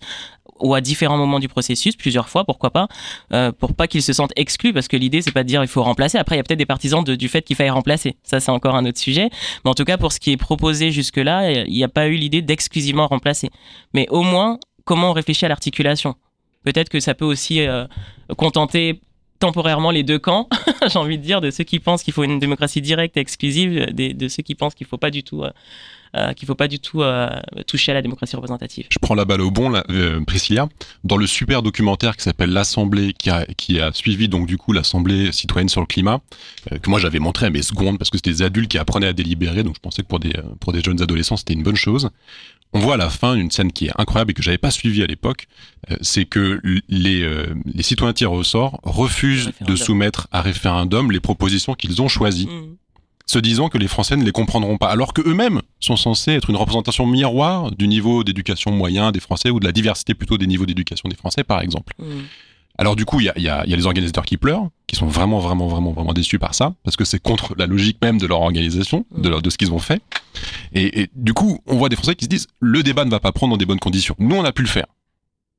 ou 0.63 0.73
à 0.73 0.81
différents 0.81 1.17
moments 1.17 1.39
du 1.39 1.47
processus, 1.47 1.95
plusieurs 1.95 2.29
fois, 2.29 2.45
pourquoi 2.45 2.71
pas, 2.71 2.87
euh, 3.33 3.51
pour 3.51 3.75
pas 3.75 3.87
qu'ils 3.87 4.01
se 4.01 4.13
sentent 4.13 4.33
exclus, 4.35 4.73
parce 4.73 4.87
que 4.87 4.97
l'idée 4.97 5.21
c'est 5.21 5.31
pas 5.31 5.43
de 5.43 5.47
dire 5.47 5.61
il 5.61 5.67
faut 5.67 5.83
remplacer. 5.83 6.17
Après, 6.17 6.35
il 6.35 6.39
y 6.39 6.39
a 6.39 6.43
peut-être 6.43 6.59
des 6.59 6.65
partisans 6.65 7.03
du 7.03 7.27
fait 7.27 7.41
qu'il 7.41 7.55
faille 7.55 7.69
remplacer. 7.69 8.15
Ça, 8.23 8.39
c'est 8.39 8.51
encore 8.51 8.75
un 8.75 8.85
autre 8.85 8.99
sujet. 8.99 9.29
Mais 9.63 9.71
en 9.71 9.73
tout 9.73 9.83
cas, 9.83 9.97
pour 9.97 10.11
ce 10.11 10.19
qui 10.19 10.31
est 10.31 10.37
proposé 10.37 10.91
jusque-là, 10.91 11.51
il 11.65 11.73
n'y 11.73 11.83
a 11.83 11.89
pas 11.89 12.07
eu 12.07 12.15
l'idée 12.15 12.41
d'exclusivement 12.41 13.07
remplacer. 13.07 13.49
Mais 13.93 14.07
au 14.09 14.23
moins, 14.23 14.57
comment 14.85 15.11
on 15.11 15.13
réfléchit 15.13 15.45
à 15.45 15.49
l'articulation? 15.49 16.15
Peut-être 16.63 16.89
que 16.89 16.99
ça 16.99 17.13
peut 17.13 17.25
aussi 17.25 17.61
euh, 17.61 17.85
contenter 18.37 19.01
temporairement 19.39 19.91
les 19.91 20.03
deux 20.03 20.19
camps, 20.19 20.47
j'ai 20.89 20.97
envie 20.97 21.17
de 21.17 21.23
dire, 21.23 21.41
de 21.41 21.51
ceux 21.51 21.65
qui 21.65 21.79
pensent 21.79 22.03
qu'il 22.03 22.13
faut 22.13 22.23
une 22.23 22.39
démocratie 22.39 22.81
directe 22.81 23.17
et 23.17 23.19
exclusive, 23.19 23.93
de, 23.93 24.13
de 24.13 24.27
ceux 24.29 24.41
qui 24.41 24.55
pensent 24.55 24.73
qu'il 24.73 24.87
faut 24.87 24.97
pas 24.97 25.11
du 25.11 25.23
tout. 25.23 25.43
Euh, 25.43 25.51
euh, 26.15 26.33
qu'il 26.33 26.47
faut 26.47 26.53
pas 26.53 26.67
du 26.67 26.79
tout 26.79 27.01
euh, 27.01 27.27
toucher 27.65 27.91
à 27.91 27.95
la 27.95 28.03
démocratie 28.03 28.35
représentative. 28.35 28.85
Je 28.89 28.99
prends 28.99 29.15
la 29.15 29.25
balle 29.25 29.41
au 29.41 29.49
bon, 29.49 29.69
là, 29.69 29.83
euh, 29.89 30.23
Priscilla. 30.23 30.69
Dans 31.03 31.17
le 31.17 31.25
super 31.25 31.63
documentaire 31.63 32.15
qui 32.15 32.23
s'appelle 32.23 32.51
L'Assemblée, 32.51 33.13
qui 33.13 33.31
a, 33.31 33.45
qui 33.57 33.79
a 33.79 33.91
suivi 33.93 34.27
donc 34.27 34.45
du 34.45 34.57
coup 34.57 34.73
l'Assemblée 34.73 35.31
citoyenne 35.31 35.69
sur 35.69 35.81
le 35.81 35.87
climat, 35.87 36.21
que 36.81 36.89
moi 36.89 36.99
j'avais 36.99 37.17
montré 37.17 37.47
à 37.47 37.49
mes 37.49 37.63
secondes 37.63 37.97
parce 37.97 38.11
que 38.11 38.17
c'était 38.17 38.29
des 38.29 38.41
adultes 38.43 38.69
qui 38.69 38.77
apprenaient 38.77 39.07
à 39.07 39.13
délibérer, 39.13 39.63
donc 39.63 39.75
je 39.75 39.79
pensais 39.79 40.03
que 40.03 40.07
pour 40.07 40.19
des, 40.19 40.33
pour 40.59 40.71
des 40.71 40.81
jeunes 40.81 41.01
adolescents 41.01 41.35
c'était 41.35 41.53
une 41.53 41.63
bonne 41.63 41.75
chose. 41.75 42.11
On 42.73 42.79
voit 42.79 42.95
à 42.95 42.97
la 42.97 43.09
fin 43.09 43.35
une 43.35 43.49
scène 43.49 43.71
qui 43.71 43.87
est 43.87 43.91
incroyable 43.97 44.31
et 44.31 44.33
que 44.33 44.43
j'avais 44.43 44.57
pas 44.57 44.71
suivie 44.71 45.03
à 45.03 45.07
l'époque, 45.07 45.47
c'est 46.01 46.25
que 46.25 46.61
les, 46.89 47.27
les 47.65 47.83
citoyens 47.83 48.13
tirés 48.13 48.33
au 48.33 48.43
sort 48.43 48.79
refusent 48.83 49.51
de 49.61 49.75
soumettre 49.75 50.27
à 50.31 50.41
référendum 50.41 51.11
les 51.11 51.19
propositions 51.19 51.73
qu'ils 51.73 52.01
ont 52.01 52.07
choisies. 52.07 52.47
Mmh 52.47 52.75
se 53.25 53.39
disant 53.39 53.69
que 53.69 53.77
les 53.77 53.87
Français 53.87 54.17
ne 54.17 54.23
les 54.23 54.31
comprendront 54.31 54.77
pas, 54.77 54.89
alors 54.89 55.13
que 55.13 55.21
eux-mêmes 55.21 55.61
sont 55.79 55.95
censés 55.95 56.31
être 56.31 56.49
une 56.49 56.55
représentation 56.55 57.07
miroir 57.07 57.71
du 57.71 57.87
niveau 57.87 58.23
d'éducation 58.23 58.71
moyen 58.71 59.11
des 59.11 59.19
Français 59.19 59.49
ou 59.49 59.59
de 59.59 59.65
la 59.65 59.71
diversité 59.71 60.13
plutôt 60.13 60.37
des 60.37 60.47
niveaux 60.47 60.65
d'éducation 60.65 61.07
des 61.09 61.15
Français, 61.15 61.43
par 61.43 61.61
exemple. 61.61 61.93
Mm. 61.99 62.21
Alors 62.77 62.95
du 62.95 63.05
coup, 63.05 63.19
il 63.19 63.25
y 63.25 63.29
a, 63.29 63.39
y 63.39 63.47
a, 63.47 63.63
les 63.65 63.85
organisateurs 63.85 64.25
qui 64.25 64.37
pleurent, 64.37 64.69
qui 64.87 64.95
sont 64.95 65.05
vraiment, 65.05 65.39
vraiment, 65.39 65.67
vraiment, 65.67 65.91
vraiment 65.91 66.13
déçus 66.13 66.39
par 66.39 66.55
ça, 66.55 66.73
parce 66.83 66.97
que 66.97 67.05
c'est 67.05 67.21
contre 67.21 67.53
la 67.55 67.67
logique 67.67 67.99
même 68.01 68.17
de 68.17 68.25
leur 68.25 68.41
organisation, 68.41 69.05
de, 69.15 69.29
leur, 69.29 69.41
de 69.41 69.49
ce 69.49 69.57
qu'ils 69.57 69.71
ont 69.71 69.79
fait. 69.79 70.01
Et, 70.73 71.01
et, 71.01 71.09
du 71.15 71.33
coup, 71.33 71.59
on 71.67 71.77
voit 71.77 71.89
des 71.89 71.95
Français 71.95 72.15
qui 72.15 72.25
se 72.25 72.29
disent, 72.29 72.47
le 72.59 72.81
débat 72.81 73.05
ne 73.05 73.11
va 73.11 73.19
pas 73.19 73.31
prendre 73.31 73.53
dans 73.53 73.57
des 73.57 73.67
bonnes 73.67 73.79
conditions. 73.79 74.15
Nous, 74.17 74.35
on 74.35 74.43
a 74.43 74.51
pu 74.51 74.63
le 74.63 74.67
faire. 74.67 74.87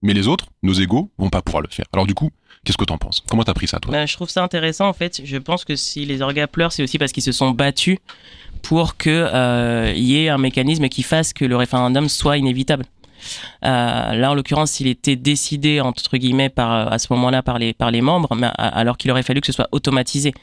Mais 0.02 0.12
les 0.12 0.28
autres, 0.28 0.46
nos 0.62 0.74
égaux, 0.74 1.10
vont 1.16 1.30
pas 1.30 1.40
pouvoir 1.40 1.62
le 1.62 1.68
faire. 1.70 1.86
Alors 1.92 2.06
du 2.06 2.14
coup, 2.14 2.30
Qu'est-ce 2.64 2.78
que 2.78 2.84
tu 2.84 2.92
en 2.92 2.98
penses? 2.98 3.22
Comment 3.28 3.44
t'as 3.44 3.54
pris 3.54 3.68
ça, 3.68 3.78
toi? 3.78 3.92
Ben, 3.92 4.06
Je 4.06 4.14
trouve 4.14 4.30
ça 4.30 4.42
intéressant, 4.42 4.88
en 4.88 4.92
fait. 4.92 5.20
Je 5.24 5.36
pense 5.36 5.64
que 5.64 5.76
si 5.76 6.04
les 6.04 6.22
orgas 6.22 6.46
pleurent, 6.46 6.72
c'est 6.72 6.82
aussi 6.82 6.98
parce 6.98 7.12
qu'ils 7.12 7.22
se 7.22 7.32
sont 7.32 7.50
battus 7.50 7.98
pour 8.62 8.96
qu'il 8.96 9.12
euh, 9.12 9.92
y 9.94 10.16
ait 10.16 10.28
un 10.30 10.38
mécanisme 10.38 10.88
qui 10.88 11.02
fasse 11.02 11.32
que 11.32 11.44
le 11.44 11.56
référendum 11.56 12.08
soit 12.08 12.38
inévitable. 12.38 12.84
Euh, 13.64 14.12
là, 14.12 14.30
en 14.30 14.34
l'occurrence, 14.34 14.72
s'il 14.72 14.86
était 14.86 15.16
décidé 15.16 15.80
entre 15.80 16.16
guillemets 16.16 16.48
par 16.48 16.92
à 16.92 16.98
ce 16.98 17.12
moment-là 17.12 17.42
par 17.42 17.58
les 17.58 17.72
par 17.72 17.90
les 17.90 18.00
membres, 18.00 18.28
alors 18.58 18.96
qu'il 18.96 19.10
aurait 19.10 19.22
fallu 19.22 19.40
que 19.40 19.46
ce 19.46 19.52
soit 19.52 19.68
automatisé 19.72 20.34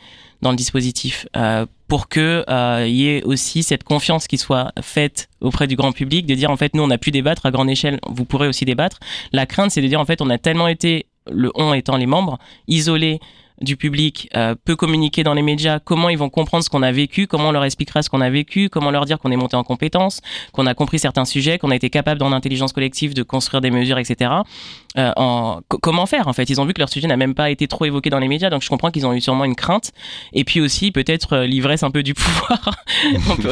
dans 0.41 0.51
le 0.51 0.55
dispositif 0.55 1.27
euh, 1.37 1.65
pour 1.87 2.07
euh, 2.17 2.85
y 2.87 3.07
ait 3.07 3.23
aussi 3.23 3.63
cette 3.63 3.83
confiance 3.83 4.27
qui 4.27 4.37
soit 4.37 4.71
faite 4.81 5.29
auprès 5.39 5.67
du 5.67 5.75
grand 5.75 5.91
public 5.91 6.25
de 6.25 6.33
dire 6.33 6.49
en 6.49 6.57
fait 6.57 6.73
nous 6.73 6.83
on 6.83 6.89
a 6.89 6.97
pu 6.97 7.11
débattre 7.11 7.45
à 7.45 7.51
grande 7.51 7.69
échelle, 7.69 7.99
vous 8.07 8.25
pourrez 8.25 8.47
aussi 8.47 8.65
débattre. 8.65 8.99
La 9.33 9.45
crainte 9.45 9.71
c'est 9.71 9.81
de 9.81 9.87
dire 9.87 9.99
en 9.99 10.05
fait 10.05 10.21
on 10.21 10.29
a 10.29 10.37
tellement 10.37 10.67
été 10.67 11.05
le 11.31 11.51
on 11.55 11.73
étant 11.73 11.97
les 11.97 12.05
membres, 12.05 12.37
isolés 12.67 13.19
du 13.61 13.77
public 13.77 14.27
euh, 14.35 14.55
peut 14.65 14.75
communiquer 14.75 15.23
dans 15.23 15.33
les 15.33 15.41
médias, 15.41 15.79
comment 15.79 16.09
ils 16.09 16.17
vont 16.17 16.29
comprendre 16.29 16.63
ce 16.63 16.69
qu'on 16.69 16.81
a 16.81 16.91
vécu, 16.91 17.27
comment 17.27 17.49
on 17.49 17.51
leur 17.51 17.63
expliquera 17.63 18.01
ce 18.01 18.09
qu'on 18.09 18.21
a 18.21 18.29
vécu, 18.29 18.69
comment 18.69 18.91
leur 18.91 19.05
dire 19.05 19.19
qu'on 19.19 19.31
est 19.31 19.37
monté 19.37 19.55
en 19.55 19.63
compétence, 19.63 20.21
qu'on 20.51 20.65
a 20.65 20.73
compris 20.73 20.99
certains 20.99 21.25
sujets, 21.25 21.59
qu'on 21.59 21.71
a 21.71 21.75
été 21.75 21.89
capable 21.89 22.19
dans 22.19 22.29
l'intelligence 22.29 22.73
collective 22.73 23.13
de 23.13 23.23
construire 23.23 23.61
des 23.61 23.71
mesures, 23.71 23.99
etc. 23.99 24.31
Euh, 24.97 25.11
en, 25.15 25.61
comment 25.81 26.05
faire 26.05 26.27
en 26.27 26.33
fait? 26.33 26.49
Ils 26.49 26.59
ont 26.59 26.65
vu 26.65 26.73
que 26.73 26.79
leur 26.79 26.89
sujet 26.89 27.07
n'a 27.07 27.15
même 27.15 27.33
pas 27.33 27.49
été 27.49 27.67
trop 27.67 27.85
évoqué 27.85 28.09
dans 28.09 28.19
les 28.19 28.27
médias, 28.27 28.49
donc 28.49 28.61
je 28.61 28.67
comprends 28.67 28.91
qu'ils 28.91 29.05
ont 29.05 29.13
eu 29.13 29.21
sûrement 29.21 29.45
une 29.45 29.55
crainte. 29.55 29.91
Et 30.33 30.43
puis 30.43 30.59
aussi 30.59 30.91
peut-être 30.91 31.33
euh, 31.33 31.45
l'ivresse 31.45 31.83
un 31.83 31.91
peu 31.91 32.03
du 32.03 32.13
pouvoir. 32.15 32.75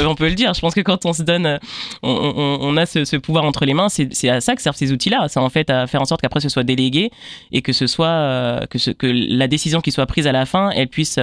on, 0.05 0.15
peut, 0.15 0.27
le 0.27 0.35
dire. 0.35 0.53
Je 0.53 0.59
pense 0.59 0.75
que 0.75 0.81
quand 0.81 1.05
on 1.05 1.13
se 1.13 1.23
donne, 1.23 1.45
euh, 1.45 1.57
on, 2.03 2.75
a 2.75 2.85
ce, 2.85 3.15
pouvoir 3.15 3.45
entre 3.45 3.65
les 3.65 3.73
mains, 3.73 3.87
c'est 3.89 4.29
à 4.29 4.41
ça 4.41 4.55
que 4.55 4.61
servent 4.61 4.75
ces 4.75 4.91
outils-là. 4.91 5.27
C'est 5.29 5.39
en 5.39 5.49
fait 5.49 5.69
à 5.69 5.87
faire 5.87 6.01
en 6.01 6.05
sorte 6.05 6.21
qu'après 6.21 6.41
ce 6.41 6.49
soit 6.49 6.63
délégué 6.63 7.11
et 7.51 7.61
que 7.61 7.71
ce 7.71 7.87
soit 7.87 8.65
ce, 8.75 8.91
que 8.91 9.07
la 9.07 9.47
décision 9.47 9.81
qui 9.81 9.91
soit 9.91 10.05
prise 10.05 10.27
à 10.27 10.31
la 10.31 10.45
fin, 10.45 10.71
elle 10.71 10.87
puisse 10.87 11.19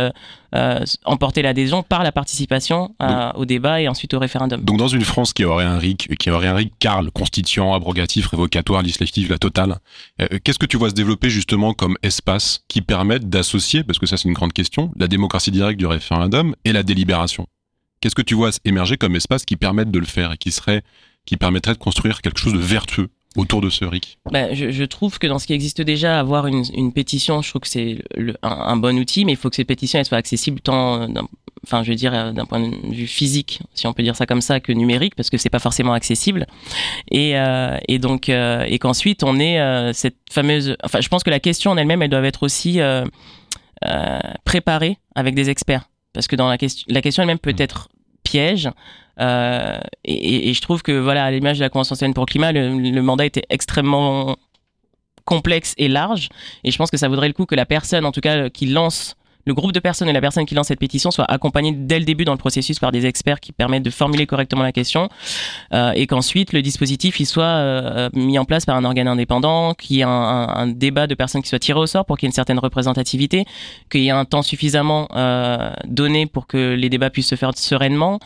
euh, 0.54 0.66
euh, 0.66 0.84
emporter 1.04 1.42
l'adhésion 1.42 1.82
par 1.82 2.02
la 2.02 2.12
participation 2.12 2.94
euh, 3.02 3.30
au 3.34 3.44
débat 3.44 3.80
et 3.80 3.88
ensuite 3.88 4.14
au 4.14 4.18
référendum. 4.18 4.62
Donc 4.62 4.78
dans 4.78 4.88
une 4.88 5.02
France 5.02 5.32
qui 5.32 5.44
aurait 5.44 5.64
un 5.64 5.78
RIC, 5.78 6.16
qui 6.18 6.30
aurait 6.30 6.48
un 6.48 6.54
RIC 6.54 6.72
Carl, 6.78 7.10
constituant, 7.10 7.74
abrogatif, 7.74 8.26
révocatoire, 8.26 8.82
législatif, 8.82 9.28
la 9.28 9.38
totale, 9.38 9.78
qu'est-ce 10.44 10.58
que 10.58 10.66
tu 10.66 10.76
vois 10.76 10.90
se 10.90 10.94
développer 10.94 11.30
justement 11.30 11.72
comme 11.72 11.96
espace 12.02 12.64
qui 12.68 12.82
permette 12.82 13.28
d'associer, 13.28 13.84
parce 13.84 13.98
que 13.98 14.06
ça 14.06 14.16
c'est 14.16 14.28
une 14.28 14.34
grande 14.34 14.52
question, 14.52 14.92
la 14.96 15.08
démocratie 15.08 15.50
directe 15.50 15.78
du 15.78 15.86
référendum 15.86 16.54
et 16.64 16.72
la 16.72 16.82
délibération? 16.82 17.46
Qu'est-ce 18.00 18.14
que 18.14 18.22
tu 18.22 18.34
vois 18.34 18.50
émerger 18.64 18.96
comme 18.96 19.16
espace 19.16 19.44
qui 19.44 19.56
permette 19.56 19.90
de 19.90 19.98
le 19.98 20.06
faire 20.06 20.32
et 20.32 20.36
qui 20.36 20.52
serait 20.52 20.82
qui 21.24 21.36
permettrait 21.36 21.74
de 21.74 21.78
construire 21.78 22.22
quelque 22.22 22.38
chose 22.38 22.52
de 22.52 22.58
vertueux? 22.58 23.08
Autour 23.36 23.60
de 23.60 23.70
ce 23.70 23.84
RIC 23.84 24.18
ben, 24.30 24.54
je, 24.54 24.70
je, 24.70 24.84
trouve 24.84 25.18
que 25.18 25.26
dans 25.26 25.38
ce 25.38 25.46
qui 25.46 25.52
existe 25.52 25.80
déjà, 25.82 26.18
avoir 26.18 26.46
une, 26.46 26.64
une 26.74 26.92
pétition, 26.92 27.42
je 27.42 27.50
trouve 27.50 27.62
que 27.62 27.68
c'est 27.68 27.98
un, 28.42 28.50
un, 28.50 28.76
bon 28.76 28.98
outil, 28.98 29.24
mais 29.24 29.32
il 29.32 29.36
faut 29.36 29.50
que 29.50 29.56
ces 29.56 29.64
pétitions 29.64 29.98
elles 29.98 30.06
soient 30.06 30.18
accessibles 30.18 30.60
tant, 30.60 31.06
enfin, 31.66 31.82
je 31.82 31.90
veux 31.90 31.96
dire, 31.96 32.14
euh, 32.14 32.32
d'un 32.32 32.46
point 32.46 32.60
de 32.60 32.94
vue 32.94 33.06
physique, 33.06 33.60
si 33.74 33.86
on 33.86 33.92
peut 33.92 34.02
dire 34.02 34.16
ça 34.16 34.26
comme 34.26 34.40
ça, 34.40 34.60
que 34.60 34.72
numérique, 34.72 35.14
parce 35.14 35.30
que 35.30 35.36
c'est 35.36 35.50
pas 35.50 35.58
forcément 35.58 35.92
accessible. 35.92 36.46
Et, 37.10 37.36
euh, 37.36 37.76
et 37.88 37.98
donc, 37.98 38.28
euh, 38.28 38.64
et 38.66 38.78
qu'ensuite 38.78 39.22
on 39.24 39.38
ait 39.38 39.60
euh, 39.60 39.92
cette 39.92 40.16
fameuse, 40.30 40.76
enfin, 40.84 41.00
je 41.00 41.08
pense 41.08 41.22
que 41.22 41.30
la 41.30 41.40
question 41.40 41.72
en 41.72 41.76
elle-même, 41.76 42.02
elle 42.02 42.10
doit 42.10 42.22
être 42.22 42.42
aussi 42.42 42.80
euh, 42.80 43.04
préparée 44.44 44.98
avec 45.14 45.34
des 45.34 45.50
experts, 45.50 45.88
parce 46.12 46.28
que 46.28 46.36
dans 46.36 46.48
la 46.48 46.58
question, 46.58 46.86
la 46.88 47.02
question 47.02 47.22
elle-même 47.22 47.38
peut 47.38 47.52
mmh. 47.52 47.62
être 47.62 47.88
piège. 48.26 48.70
Euh, 49.18 49.78
et, 50.04 50.52
je 50.52 50.60
trouve 50.60 50.82
que 50.82 50.92
voilà, 50.92 51.24
à 51.24 51.30
l'image 51.30 51.58
de 51.58 51.62
la 51.62 51.70
Convention 51.70 51.94
citoyenne 51.94 52.14
pour 52.14 52.24
le 52.26 52.30
climat, 52.30 52.52
le, 52.52 52.68
le, 52.68 53.02
mandat 53.02 53.24
était 53.24 53.44
extrêmement 53.48 54.36
complexe 55.24 55.74
et 55.78 55.88
large. 55.88 56.28
Et 56.64 56.70
je 56.70 56.76
pense 56.76 56.90
que 56.90 56.96
ça 56.96 57.08
vaudrait 57.08 57.28
le 57.28 57.34
coup 57.34 57.46
que 57.46 57.54
la 57.54 57.66
personne, 57.66 58.04
en 58.04 58.12
tout 58.12 58.20
cas, 58.20 58.50
qui 58.50 58.66
lance 58.66 59.16
le 59.46 59.54
groupe 59.54 59.72
de 59.72 59.80
personnes 59.80 60.08
et 60.08 60.12
la 60.12 60.20
personne 60.20 60.44
qui 60.44 60.54
lance 60.54 60.68
cette 60.68 60.80
pétition 60.80 61.10
soit 61.10 61.24
accompagnés 61.24 61.72
dès 61.72 61.98
le 61.98 62.04
début 62.04 62.24
dans 62.24 62.32
le 62.32 62.38
processus 62.38 62.78
par 62.78 62.92
des 62.92 63.06
experts 63.06 63.40
qui 63.40 63.52
permettent 63.52 63.84
de 63.84 63.90
formuler 63.90 64.26
correctement 64.26 64.62
la 64.62 64.72
question 64.72 65.08
euh, 65.72 65.92
et 65.94 66.06
qu'ensuite 66.06 66.52
le 66.52 66.62
dispositif 66.62 67.20
il 67.20 67.26
soit 67.26 67.44
euh, 67.44 68.10
mis 68.12 68.38
en 68.38 68.44
place 68.44 68.66
par 68.66 68.76
un 68.76 68.84
organe 68.84 69.08
indépendant, 69.08 69.74
qu'il 69.74 69.96
y 69.96 70.00
ait 70.00 70.04
un, 70.04 70.10
un, 70.10 70.48
un, 70.48 70.66
débat 70.66 71.06
de 71.06 71.14
personnes 71.14 71.42
qui 71.42 71.48
soient 71.48 71.58
tirées 71.58 71.80
au 71.80 71.86
sort 71.86 72.04
pour 72.04 72.18
qu'il 72.18 72.26
y 72.26 72.28
ait 72.28 72.30
une 72.30 72.34
certaine 72.34 72.58
représentativité, 72.58 73.44
qu'il 73.90 74.02
y 74.02 74.08
ait 74.08 74.10
un 74.10 74.24
temps 74.24 74.42
suffisamment 74.42 75.08
euh, 75.14 75.72
donné 75.86 76.26
pour 76.26 76.46
que 76.46 76.74
les 76.74 76.88
débats 76.88 77.10
puissent 77.10 77.28
se 77.28 77.36
faire 77.36 77.56
sereinement. 77.56 78.18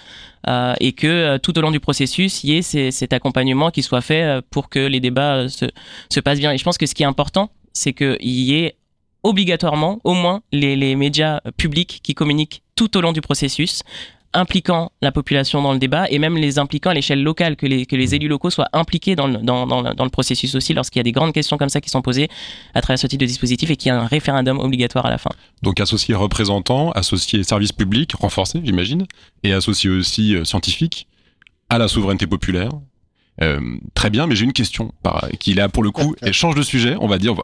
Euh, 0.48 0.74
et 0.80 0.92
que 0.92 1.06
euh, 1.06 1.38
tout 1.38 1.58
au 1.58 1.60
long 1.60 1.70
du 1.70 1.80
processus, 1.80 2.44
il 2.44 2.50
y 2.50 2.56
ait 2.56 2.90
cet 2.90 3.12
accompagnement 3.12 3.70
qui 3.70 3.82
soit 3.82 4.00
fait 4.00 4.22
euh, 4.22 4.40
pour 4.50 4.70
que 4.70 4.78
les 4.78 5.00
débats 5.00 5.48
se, 5.48 5.66
se 6.08 6.20
passent 6.20 6.38
bien. 6.38 6.52
Et 6.52 6.58
je 6.58 6.64
pense 6.64 6.78
que 6.78 6.86
ce 6.86 6.94
qui 6.94 7.02
est 7.02 7.06
important, 7.06 7.50
c'est 7.72 7.92
qu'il 7.92 8.16
y 8.22 8.54
ait 8.54 8.76
obligatoirement 9.22 10.00
au 10.04 10.14
moins 10.14 10.42
les, 10.52 10.76
les 10.76 10.96
médias 10.96 11.40
publics 11.56 12.00
qui 12.02 12.14
communiquent 12.14 12.62
tout 12.76 12.96
au 12.96 13.00
long 13.00 13.12
du 13.12 13.20
processus 13.20 13.82
impliquant 14.32 14.92
la 15.02 15.10
population 15.10 15.60
dans 15.60 15.72
le 15.72 15.78
débat 15.78 16.08
et 16.08 16.18
même 16.18 16.36
les 16.36 16.58
impliquant 16.58 16.90
à 16.90 16.94
l'échelle 16.94 17.22
locale, 17.22 17.56
que 17.56 17.66
les, 17.66 17.84
que 17.86 17.96
les 17.96 18.14
élus 18.14 18.28
locaux 18.28 18.50
soient 18.50 18.68
impliqués 18.72 19.16
dans 19.16 19.26
le, 19.26 19.38
dans, 19.38 19.66
dans, 19.66 19.82
dans 19.82 20.04
le 20.04 20.10
processus 20.10 20.54
aussi 20.54 20.72
lorsqu'il 20.72 21.00
y 21.00 21.00
a 21.00 21.04
des 21.04 21.12
grandes 21.12 21.32
questions 21.32 21.58
comme 21.58 21.68
ça 21.68 21.80
qui 21.80 21.90
sont 21.90 22.02
posées 22.02 22.28
à 22.74 22.80
travers 22.80 22.98
ce 22.98 23.06
type 23.06 23.20
de 23.20 23.26
dispositif 23.26 23.70
et 23.70 23.76
qu'il 23.76 23.88
y 23.88 23.92
a 23.92 24.00
un 24.00 24.06
référendum 24.06 24.58
obligatoire 24.60 25.06
à 25.06 25.10
la 25.10 25.18
fin. 25.18 25.30
Donc 25.62 25.80
associer 25.80 26.14
représentants, 26.14 26.92
associer 26.92 27.42
services 27.42 27.72
publics 27.72 28.12
renforcés, 28.12 28.60
j'imagine, 28.64 29.04
et 29.42 29.52
associer 29.52 29.90
aussi 29.90 30.36
euh, 30.36 30.44
scientifiques 30.44 31.08
à 31.68 31.78
la 31.78 31.88
souveraineté 31.88 32.26
populaire. 32.26 32.70
Euh, 33.42 33.60
très 33.94 34.10
bien, 34.10 34.26
mais 34.26 34.36
j'ai 34.36 34.44
une 34.44 34.52
question 34.52 34.92
qui 35.38 35.54
là 35.54 35.68
pour 35.68 35.82
le 35.82 35.90
coup 35.90 36.14
et 36.22 36.32
change 36.32 36.54
de 36.54 36.62
sujet, 36.62 36.94
on 37.00 37.06
va 37.06 37.16
dire, 37.16 37.34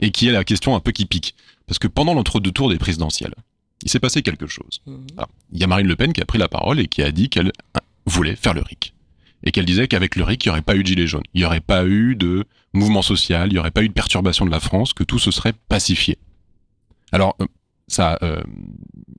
et 0.00 0.10
qui 0.10 0.28
est 0.28 0.32
la 0.32 0.44
question 0.44 0.74
un 0.74 0.80
peu 0.80 0.92
qui 0.92 1.06
pique. 1.06 1.34
Parce 1.66 1.78
que 1.78 1.88
pendant 1.88 2.14
l'entre-deux 2.14 2.52
tours 2.52 2.70
des 2.70 2.78
présidentielles, 2.78 3.34
il 3.82 3.90
s'est 3.90 4.00
passé 4.00 4.22
quelque 4.22 4.46
chose. 4.46 4.80
Mmh. 4.86 4.96
Alors, 5.16 5.28
il 5.52 5.60
y 5.60 5.64
a 5.64 5.66
Marine 5.66 5.86
Le 5.86 5.96
Pen 5.96 6.12
qui 6.12 6.20
a 6.20 6.24
pris 6.24 6.38
la 6.38 6.48
parole 6.48 6.80
et 6.80 6.86
qui 6.86 7.02
a 7.02 7.10
dit 7.10 7.28
qu'elle 7.28 7.52
voulait 8.06 8.36
faire 8.36 8.54
le 8.54 8.62
RIC. 8.62 8.94
Et 9.44 9.52
qu'elle 9.52 9.66
disait 9.66 9.88
qu'avec 9.88 10.16
le 10.16 10.24
RIC, 10.24 10.44
il 10.44 10.48
n'y 10.48 10.50
aurait 10.50 10.62
pas 10.62 10.74
eu 10.74 10.82
de 10.82 10.88
gilets 10.88 11.06
jaunes, 11.06 11.24
il 11.34 11.40
n'y 11.40 11.44
aurait 11.44 11.60
pas 11.60 11.84
eu 11.84 12.16
de 12.16 12.44
mouvement 12.72 13.02
social, 13.02 13.48
il 13.50 13.52
n'y 13.52 13.58
aurait 13.58 13.70
pas 13.70 13.82
eu 13.82 13.88
de 13.88 13.92
perturbation 13.92 14.46
de 14.46 14.50
la 14.50 14.60
France, 14.60 14.94
que 14.94 15.04
tout 15.04 15.18
se 15.18 15.30
serait 15.30 15.52
pacifié. 15.68 16.16
Alors, 17.12 17.36
euh, 18.22 18.42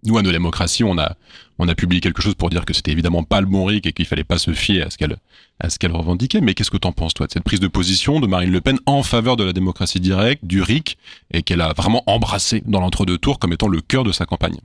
nous 0.04 0.18
à 0.18 0.22
nos 0.22 0.32
démocraties, 0.32 0.84
on 0.84 0.98
a, 0.98 1.16
on 1.60 1.68
a 1.68 1.76
publié 1.76 2.02
quelque 2.02 2.22
chose 2.22 2.36
pour 2.36 2.50
dire 2.50 2.66
que 2.66 2.74
c'était 2.74 2.92
évidemment 2.92 3.24
pas 3.24 3.42
le 3.42 3.48
bon 3.48 3.66
RIC 3.66 3.86
et 3.86 3.94
qu'il 3.94 4.06
fallait 4.06 4.24
pas 4.24 4.38
se 4.38 4.54
fier 4.54 4.82
à 4.84 4.90
ce 4.90 4.98
qu'elle, 4.98 5.18
à 5.60 5.70
ce 5.70 5.80
qu'elle 5.80 5.92
revendiquait. 5.92 6.42
Mais 6.42 6.54
qu'est-ce 6.54 6.72
que 6.72 6.78
t'en 6.78 6.92
penses 6.92 7.14
toi 7.14 7.28
de 7.28 7.32
cette 7.32 7.44
prise 7.44 7.60
de 7.60 7.68
position 7.68 8.20
de 8.20 8.28
Marine 8.28 8.52
Le 8.52 8.62
Pen 8.62 8.78
en 8.86 9.04
faveur 9.04 9.38
de 9.38 9.44
la 9.44 9.54
démocratie 9.54 10.00
directe, 10.00 10.46
du 10.46 10.62
RIC, 10.62 10.98
et 11.32 11.44
qu'elle 11.44 11.62
a 11.62 11.74
vraiment 11.74 12.04
embrassé 12.08 12.64
dans 12.66 12.80
l'entre-deux 12.80 13.18
tours 13.18 13.40
comme 13.40 13.54
étant 13.54 13.68
le 13.68 13.82
cœur 13.82 14.04
de 14.04 14.12
sa 14.12 14.26
campagne? 14.26 14.60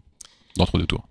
D'entre-deux 0.56 0.86
tours 0.86 1.06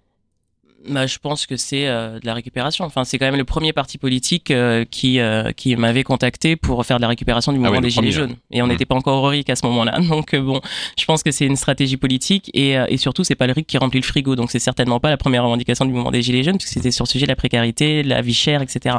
bah, 0.90 1.08
je 1.08 1.18
pense 1.20 1.46
que 1.46 1.56
c'est 1.58 1.88
euh, 1.88 2.20
de 2.20 2.26
la 2.26 2.34
récupération. 2.34 2.84
Enfin, 2.86 3.04
c'est 3.04 3.18
quand 3.18 3.26
même 3.26 3.36
le 3.38 3.44
premier 3.46 3.72
parti 3.74 3.98
politique 3.98 4.52
euh, 4.52 4.86
qui 4.90 5.20
euh, 5.20 5.52
qui 5.52 5.76
m'avait 5.76 6.04
contacté 6.04 6.56
pour 6.56 6.86
faire 6.86 6.98
de 6.98 7.02
la 7.02 7.08
récupération 7.08 7.52
du 7.52 7.58
Ah 7.58 7.62
mouvement 7.62 7.76
ouais, 7.78 7.82
des 7.82 7.90
Gilets 7.90 8.12
jaunes. 8.12 8.36
Et 8.52 8.62
on 8.62 8.66
Mhm. 8.66 8.72
n'était 8.72 8.86
pas 8.86 8.96
encore 8.96 9.24
au 9.24 9.28
RIC 9.28 9.50
à 9.50 9.56
ce 9.56 9.66
moment-là. 9.68 10.00
Donc 10.10 10.34
euh, 10.34 10.42
bon, 10.42 10.60
je 11.00 11.06
pense 11.06 11.24
que 11.24 11.32
c'est 11.32 11.46
une 11.46 11.56
stratégie 11.56 11.98
politique 11.98 12.50
et, 12.54 12.78
euh, 12.78 12.86
et 12.90 12.98
surtout 12.98 13.24
c'est 13.24 13.36
pas 13.36 13.48
le 13.48 13.54
RIC 13.54 13.68
qui 13.68 13.78
remplit 13.78 14.00
le 14.02 14.06
frigo. 14.06 14.36
Donc 14.36 14.52
c'est 14.52 14.60
certainement 14.60 15.00
pas 15.00 15.10
la 15.10 15.18
première 15.18 15.44
revendication 15.44 15.86
du 15.86 15.92
mouvement 15.92 16.12
des 16.12 16.22
Gilets 16.22 16.44
jaunes 16.44 16.58
puisque 16.58 16.74
c'était 16.74 16.92
sur 16.92 17.04
le 17.06 17.10
sujet 17.10 17.26
de 17.26 17.32
la 17.32 17.36
précarité, 17.36 18.04
de 18.04 18.10
la 18.10 18.22
vie 18.22 18.34
chère, 18.34 18.62
etc. 18.62 18.96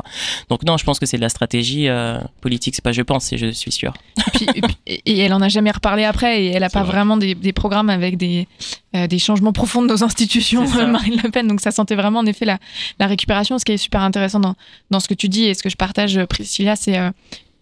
Donc 0.48 0.62
non, 0.64 0.76
je 0.76 0.85
pense 0.85 0.98
que 0.98 1.07
c'est 1.07 1.16
de 1.16 1.22
la 1.22 1.29
stratégie 1.29 1.88
euh, 1.88 2.18
politique. 2.40 2.74
C'est 2.74 2.85
pas 2.85 2.92
je 2.92 3.03
pense, 3.03 3.24
c'est 3.24 3.38
je 3.38 3.50
suis 3.50 3.72
sûr. 3.72 3.92
Et, 4.55 4.61
puis- 4.61 4.76
et 5.07 5.18
elle 5.18 5.33
en 5.33 5.40
a 5.40 5.48
jamais 5.48 5.70
reparlé 5.70 6.05
après 6.05 6.42
et 6.44 6.46
elle 6.53 6.64
a 6.64 6.70
pas 6.70 6.83
vraiment 6.83 7.16
des, 7.16 7.35
des 7.35 7.53
programmes 7.53 7.90
avec 7.90 8.16
des, 8.16 8.46
euh, 8.96 9.07
des 9.07 9.18
changements 9.18 9.53
profonds 9.53 9.83
de 9.83 9.87
nos 9.88 10.03
institutions. 10.03 10.66
Marine 10.88 11.20
Le 11.22 11.31
Pen. 11.31 11.46
Donc 11.46 11.61
ça 11.61 11.70
sentait 11.70 11.94
vraiment 11.94 12.20
en 12.20 12.26
effet 12.26 12.44
la, 12.44 12.59
la 12.98 13.07
récupération. 13.07 13.59
Ce 13.59 13.64
qui 13.64 13.72
est 13.72 13.76
super 13.76 14.03
intéressant 14.03 14.40
dans, 14.40 14.55
dans 14.90 15.00
ce 15.00 15.09
que 15.09 15.14
tu 15.14 15.29
dis 15.29 15.44
et 15.44 15.55
ce 15.55 15.62
que 15.62 15.70
je 15.70 15.76
partage, 15.76 16.22
Priscilla, 16.26 16.76
c'est 16.76 16.98
euh, 16.98 17.11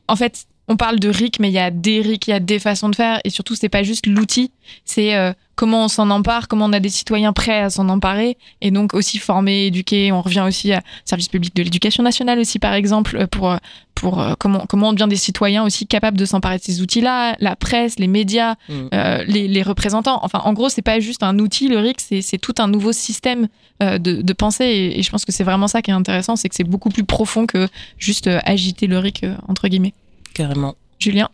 en 0.08 0.16
fait, 0.16 0.46
on 0.68 0.76
parle 0.76 0.98
de 1.00 1.08
RIC, 1.08 1.40
mais 1.40 1.48
il 1.48 1.54
y 1.54 1.58
a 1.58 1.70
des 1.70 2.00
RIC, 2.00 2.26
il 2.28 2.30
y 2.30 2.34
a 2.34 2.40
des 2.40 2.58
façons 2.58 2.88
de 2.88 2.94
faire 2.96 3.20
et 3.24 3.30
surtout, 3.30 3.54
c'est 3.54 3.68
pas 3.68 3.82
juste 3.82 4.06
l'outil, 4.06 4.50
c'est 4.84 5.14
euh, 5.16 5.32
comment 5.54 5.84
on 5.84 5.88
s'en 5.88 6.10
empare, 6.10 6.46
comment 6.46 6.66
on 6.66 6.72
a 6.72 6.80
des 6.80 6.88
citoyens 6.90 7.32
prêts 7.32 7.60
à 7.60 7.70
s'en 7.70 7.88
emparer 7.88 8.36
et 8.60 8.70
donc 8.70 8.94
aussi 8.94 9.18
former, 9.18 9.66
éduquer. 9.66 10.12
On 10.12 10.22
revient 10.22 10.44
aussi 10.46 10.72
à 10.72 10.82
service 11.04 11.28
public 11.28 11.56
de 11.56 11.62
l'éducation 11.62 12.02
nationale 12.02 12.38
aussi, 12.38 12.58
par 12.58 12.74
exemple, 12.74 13.16
euh, 13.16 13.26
pour, 13.26 13.50
euh, 13.50 13.56
pour 13.94 14.20
euh, 14.20 14.34
comment, 14.38 14.66
comment 14.68 14.90
on 14.90 14.92
devient 14.92 15.08
des 15.08 15.16
citoyens 15.16 15.64
aussi 15.64 15.86
capables 15.86 16.16
de 16.18 16.24
s'emparer 16.24 16.58
de 16.58 16.62
ces 16.62 16.80
outils-là, 16.80 17.34
la 17.40 17.56
presse, 17.56 17.98
les 17.98 18.06
médias, 18.06 18.54
Mm. 18.68 18.88
euh, 18.94 19.24
les, 19.26 19.48
les 19.48 19.62
représentants. 19.62 20.20
Enfin, 20.22 20.40
en 20.44 20.52
gros, 20.52 20.68
c'est 20.68 20.82
pas 20.82 21.00
juste 21.00 21.22
un 21.22 21.38
outil, 21.38 21.68
le 21.68 21.78
RIC, 21.78 22.00
c'est 22.00 22.20
c'est 22.22 22.38
tout 22.38 22.54
un 22.58 22.68
nouveau 22.68 22.92
système 22.92 23.48
euh, 23.82 23.98
de, 23.98 24.20
de 24.22 24.32
pensée. 24.34 24.64
Et, 24.66 24.98
et 24.98 25.02
je 25.02 25.10
pense 25.10 25.24
que 25.24 25.32
c'est 25.32 25.44
vraiment 25.44 25.66
ça 25.68 25.80
qui 25.82 25.90
est 25.90 25.94
intéressant, 25.94 26.36
c'est 26.36 26.48
que 26.48 26.54
c'est 26.54 26.64
beaucoup 26.64 26.90
plus 26.90 27.04
profond 27.04 27.46
que 27.46 27.66
juste 27.98 28.28
agiter 28.44 28.86
le 28.86 28.98
RIC, 28.98 29.24
entre 29.48 29.66
guillemets. 29.68 29.94
Carrément. 30.38 30.76
Julien 31.00 31.30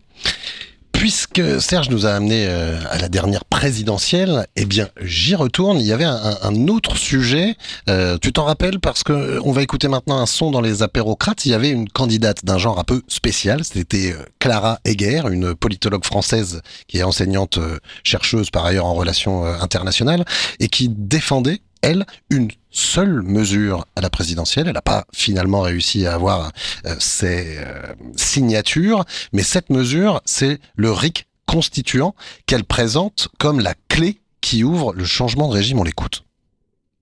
Puisque 0.93 1.61
Serge 1.61 1.91
nous 1.91 2.07
a 2.07 2.13
amené 2.13 2.47
euh, 2.49 2.81
à 2.89 2.97
la 2.97 3.11
dernière 3.11 3.45
présidentielle, 3.45 4.47
eh 4.57 4.65
bien, 4.65 4.89
j'y 5.03 5.35
retourne. 5.35 5.79
Il 5.79 5.85
y 5.85 5.93
avait 5.93 6.07
un, 6.07 6.69
autre 6.69 6.97
sujet. 6.97 7.55
Euh, 7.91 8.17
tu 8.17 8.33
t'en 8.33 8.45
rappelles 8.45 8.81
parce 8.81 9.03
que 9.03 9.13
euh, 9.13 9.41
on 9.45 9.53
va 9.53 9.61
écouter 9.61 9.89
maintenant 9.89 10.17
un 10.17 10.25
son 10.25 10.51
dans 10.51 10.63
les 10.63 10.83
apérocrates. 10.83 11.45
Il 11.45 11.51
y 11.51 11.55
avait 11.55 11.69
une 11.69 11.87
candidate 11.87 12.47
d'un 12.47 12.57
genre 12.57 12.79
un 12.79 12.85
peu 12.85 13.03
spécial. 13.07 13.63
C'était 13.63 14.15
Clara 14.39 14.79
Heger, 14.87 15.29
une 15.29 15.55
politologue 15.55 16.07
française 16.07 16.63
qui 16.89 16.97
est 16.97 17.03
enseignante 17.03 17.59
chercheuse 18.05 18.49
par 18.49 18.65
ailleurs 18.65 18.87
en 18.87 18.95
relations 18.95 19.45
internationales 19.45 20.25
et 20.61 20.69
qui 20.69 20.89
défendait 20.89 21.61
elle 21.85 22.07
une 22.31 22.49
seule 22.71 23.23
mesure 23.23 23.85
à 23.95 24.01
la 24.01 24.11
présidentielle. 24.11 24.67
Elle 24.67 24.75
n'a 24.75 24.83
pas 24.83 25.05
finalement 25.13 25.61
réussi 25.61 26.07
à 26.07 26.15
avoir 26.15 26.51
euh, 26.87 26.95
ses 26.99 27.59
euh, 27.59 27.95
signatures, 28.17 29.05
mais 29.33 29.43
cette 29.43 29.71
mesure, 29.71 30.21
c'est 30.25 30.59
le 30.77 30.91
RIC 30.91 31.27
constituant 31.47 32.15
qu'elle 32.47 32.65
présente 32.65 33.29
comme 33.39 33.61
la 33.61 33.75
clé 33.89 34.19
qui 34.41 34.65
ouvre 34.65 34.95
le 34.95 35.05
changement 35.05 35.49
de 35.49 35.53
régime. 35.53 35.79
On 35.79 35.85
l'écoute. 35.85 36.25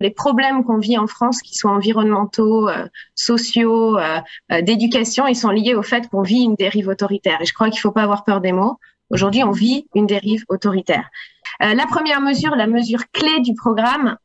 les 0.00 0.10
problèmes 0.10 0.64
qu'on 0.64 0.78
vit 0.78 0.98
en 0.98 1.06
France, 1.06 1.42
qui 1.42 1.54
soient 1.54 1.70
environnementaux, 1.70 2.68
euh, 2.68 2.86
sociaux, 3.14 3.98
d'éducation, 4.50 5.28
ils 5.28 5.36
sont 5.36 5.50
liés 5.50 5.74
au 5.74 5.82
fait 5.82 6.08
qu'on 6.08 6.22
vit 6.22 6.42
une 6.42 6.56
dérive 6.56 6.88
autoritaire. 6.88 7.40
Et 7.40 7.46
je 7.46 7.54
crois 7.54 7.68
qu'il 7.68 7.78
ne 7.78 7.82
faut 7.82 7.92
pas 7.92 8.02
avoir 8.02 8.24
peur 8.24 8.40
des 8.40 8.52
mots. 8.52 8.78
Aujourd'hui, 9.10 9.44
on 9.44 9.52
vit 9.52 9.86
une 9.94 10.06
dérive 10.06 10.44
autoritaire. 10.48 11.08
La 11.60 11.86
première 11.86 12.20
mesure, 12.20 12.56
la 12.56 12.66
mesure 12.66 13.02
clé 13.12 13.40
du 13.40 13.54
programme, 13.54 14.16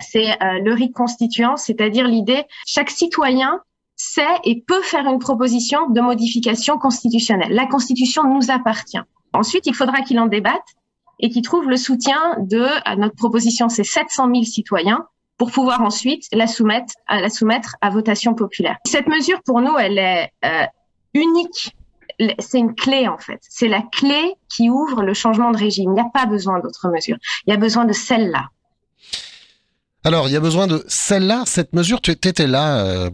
c'est 0.00 0.30
euh, 0.42 0.60
le 0.62 0.72
RIC 0.72 0.92
constituant, 0.92 1.56
c'est-à-dire 1.56 2.06
l'idée 2.06 2.44
chaque 2.66 2.90
citoyen 2.90 3.60
sait 3.96 4.22
et 4.44 4.62
peut 4.66 4.82
faire 4.82 5.06
une 5.06 5.18
proposition 5.18 5.88
de 5.88 6.00
modification 6.00 6.78
constitutionnelle. 6.78 7.52
La 7.52 7.66
Constitution 7.66 8.24
nous 8.24 8.50
appartient. 8.50 9.00
Ensuite, 9.32 9.66
il 9.66 9.74
faudra 9.74 10.02
qu'il 10.02 10.18
en 10.20 10.26
débatte 10.26 10.76
et 11.18 11.30
qu'il 11.30 11.42
trouve 11.42 11.68
le 11.68 11.76
soutien 11.76 12.36
de 12.38 12.66
à 12.84 12.96
notre 12.96 13.16
proposition, 13.16 13.68
c'est 13.68 13.84
700 13.84 14.28
000 14.30 14.44
citoyens 14.44 15.06
pour 15.38 15.50
pouvoir 15.50 15.82
ensuite 15.82 16.24
la 16.32 16.46
soumettre 16.46 16.94
à 17.06 17.20
la 17.20 17.30
soumettre 17.30 17.76
à 17.80 17.90
votation 17.90 18.34
populaire. 18.34 18.76
Cette 18.86 19.06
mesure 19.06 19.42
pour 19.44 19.60
nous, 19.60 19.76
elle 19.78 19.98
est 19.98 20.30
euh, 20.44 20.66
unique. 21.14 21.74
C'est 22.38 22.58
une 22.58 22.74
clé 22.74 23.08
en 23.08 23.18
fait. 23.18 23.40
C'est 23.42 23.68
la 23.68 23.82
clé 23.82 24.34
qui 24.48 24.70
ouvre 24.70 25.02
le 25.02 25.12
changement 25.12 25.50
de 25.50 25.58
régime. 25.58 25.90
Il 25.90 25.94
n'y 25.94 26.00
a 26.00 26.10
pas 26.12 26.24
besoin 26.24 26.60
d'autres 26.60 26.88
mesures. 26.88 27.18
Il 27.46 27.50
y 27.50 27.54
a 27.54 27.58
besoin 27.58 27.84
de 27.84 27.92
celle-là. 27.92 28.48
Alors, 30.06 30.28
il 30.28 30.32
y 30.32 30.36
a 30.36 30.40
besoin 30.40 30.68
de 30.68 30.84
celle-là, 30.86 31.42
cette 31.46 31.74
mesure. 31.74 32.00
Tu 32.00 32.12
étais 32.12 32.46
là, 32.46 32.78
euh, 32.78 33.10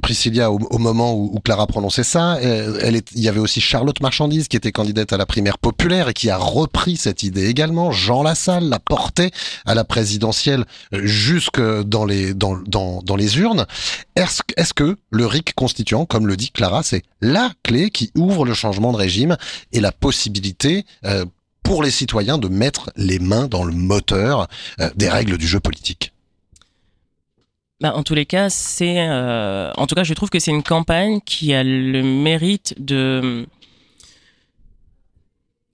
Priscilla, 0.00 0.52
au, 0.52 0.78
moment 0.78 1.12
où, 1.12 1.40
Clara 1.40 1.66
prononçait 1.66 2.04
ça. 2.04 2.38
Elle 2.40 3.02
il 3.16 3.20
y 3.20 3.28
avait 3.28 3.40
aussi 3.40 3.60
Charlotte 3.60 4.00
Marchandise 4.00 4.46
qui 4.46 4.56
était 4.56 4.70
candidate 4.70 5.12
à 5.12 5.16
la 5.16 5.26
primaire 5.26 5.58
populaire 5.58 6.08
et 6.08 6.14
qui 6.14 6.30
a 6.30 6.36
repris 6.36 6.96
cette 6.96 7.24
idée 7.24 7.48
également. 7.48 7.90
Jean 7.90 8.22
Lassalle 8.22 8.68
l'a 8.68 8.78
portée 8.78 9.32
à 9.66 9.74
la 9.74 9.82
présidentielle 9.82 10.66
euh, 10.94 11.00
jusque 11.02 11.60
dans 11.60 12.04
les 12.04 13.38
urnes. 13.38 13.66
Est-ce 14.14 14.42
est-ce 14.56 14.72
que 14.72 14.96
le 15.10 15.26
RIC 15.26 15.54
constituant, 15.56 16.06
comme 16.06 16.28
le 16.28 16.36
dit 16.36 16.52
Clara, 16.52 16.84
c'est 16.84 17.02
la 17.20 17.50
clé 17.64 17.90
qui 17.90 18.12
ouvre 18.16 18.44
le 18.44 18.54
changement 18.54 18.92
de 18.92 18.98
régime 18.98 19.36
et 19.72 19.80
la 19.80 19.90
possibilité 19.90 20.84
euh, 21.04 21.24
pour 21.64 21.82
les 21.82 21.90
citoyens 21.90 22.38
de 22.38 22.46
mettre 22.46 22.90
les 22.94 23.18
mains 23.18 23.48
dans 23.48 23.64
le 23.64 23.72
moteur 23.72 24.46
euh, 24.80 24.90
des 24.94 25.08
règles 25.08 25.36
du 25.36 25.48
jeu 25.48 25.58
politique? 25.58 26.12
Bah, 27.80 27.94
en 27.96 28.02
tous 28.02 28.14
les 28.14 28.26
cas, 28.26 28.50
c'est, 28.50 29.08
euh, 29.08 29.72
en 29.76 29.86
tout 29.86 29.94
cas, 29.94 30.04
je 30.04 30.12
trouve 30.12 30.28
que 30.28 30.38
c'est 30.38 30.50
une 30.50 30.62
campagne 30.62 31.20
qui 31.24 31.54
a 31.54 31.64
le 31.64 32.02
mérite 32.02 32.74
de 32.78 33.46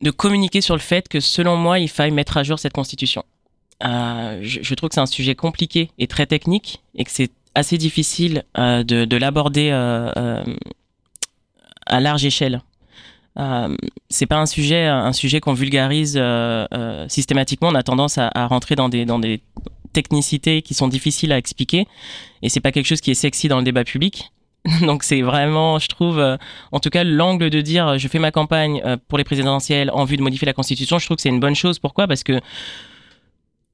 de 0.02 0.10
communiquer 0.10 0.60
sur 0.60 0.74
le 0.74 0.80
fait 0.80 1.08
que, 1.08 1.20
selon 1.20 1.56
moi, 1.56 1.78
il 1.78 1.88
faille 1.88 2.10
mettre 2.10 2.36
à 2.36 2.42
jour 2.42 2.58
cette 2.58 2.74
constitution. 2.74 3.24
Euh, 3.84 4.38
je, 4.42 4.74
trouve 4.74 4.88
que 4.88 4.94
c'est 4.94 5.00
un 5.00 5.06
sujet 5.06 5.34
compliqué 5.34 5.90
et 5.98 6.06
très 6.06 6.26
technique 6.26 6.82
et 6.94 7.04
que 7.04 7.10
c'est 7.10 7.30
assez 7.54 7.78
difficile 7.78 8.44
euh, 8.58 8.84
de, 8.84 9.04
de 9.04 9.16
l'aborder 9.16 9.70
à 9.70 10.44
large 12.00 12.24
échelle. 12.24 12.62
Euh, 13.38 13.76
c'est 14.08 14.26
pas 14.26 14.36
un 14.36 14.46
sujet, 14.46 14.86
un 14.86 15.12
sujet 15.12 15.40
qu'on 15.40 15.54
vulgarise 15.54 16.20
systématiquement. 17.08 17.68
On 17.68 17.74
a 17.74 17.82
tendance 17.82 18.18
à, 18.18 18.30
à 18.34 18.46
rentrer 18.46 18.76
dans 18.76 18.88
des, 18.88 19.04
dans 19.04 19.18
des 19.18 19.42
technicités 19.96 20.60
qui 20.60 20.74
sont 20.74 20.88
difficiles 20.88 21.32
à 21.32 21.38
expliquer 21.38 21.86
et 22.42 22.48
c'est 22.50 22.60
pas 22.60 22.72
quelque 22.72 22.86
chose 22.86 23.00
qui 23.00 23.10
est 23.10 23.14
sexy 23.14 23.48
dans 23.48 23.58
le 23.58 23.64
débat 23.64 23.84
public. 23.84 24.30
Donc 24.82 25.02
c'est 25.02 25.22
vraiment, 25.22 25.78
je 25.78 25.88
trouve, 25.88 26.18
euh, 26.18 26.36
en 26.70 26.80
tout 26.80 26.90
cas 26.90 27.02
l'angle 27.04 27.48
de 27.50 27.60
dire 27.60 27.98
je 27.98 28.08
fais 28.08 28.18
ma 28.18 28.30
campagne 28.30 28.82
euh, 28.84 28.96
pour 29.08 29.16
les 29.16 29.24
présidentielles 29.24 29.90
en 29.90 30.04
vue 30.04 30.16
de 30.16 30.22
modifier 30.22 30.46
la 30.46 30.52
constitution, 30.52 30.98
je 30.98 31.06
trouve 31.06 31.16
que 31.16 31.22
c'est 31.22 31.30
une 31.30 31.40
bonne 31.40 31.54
chose. 31.54 31.78
Pourquoi? 31.78 32.06
Parce 32.06 32.22
que 32.22 32.40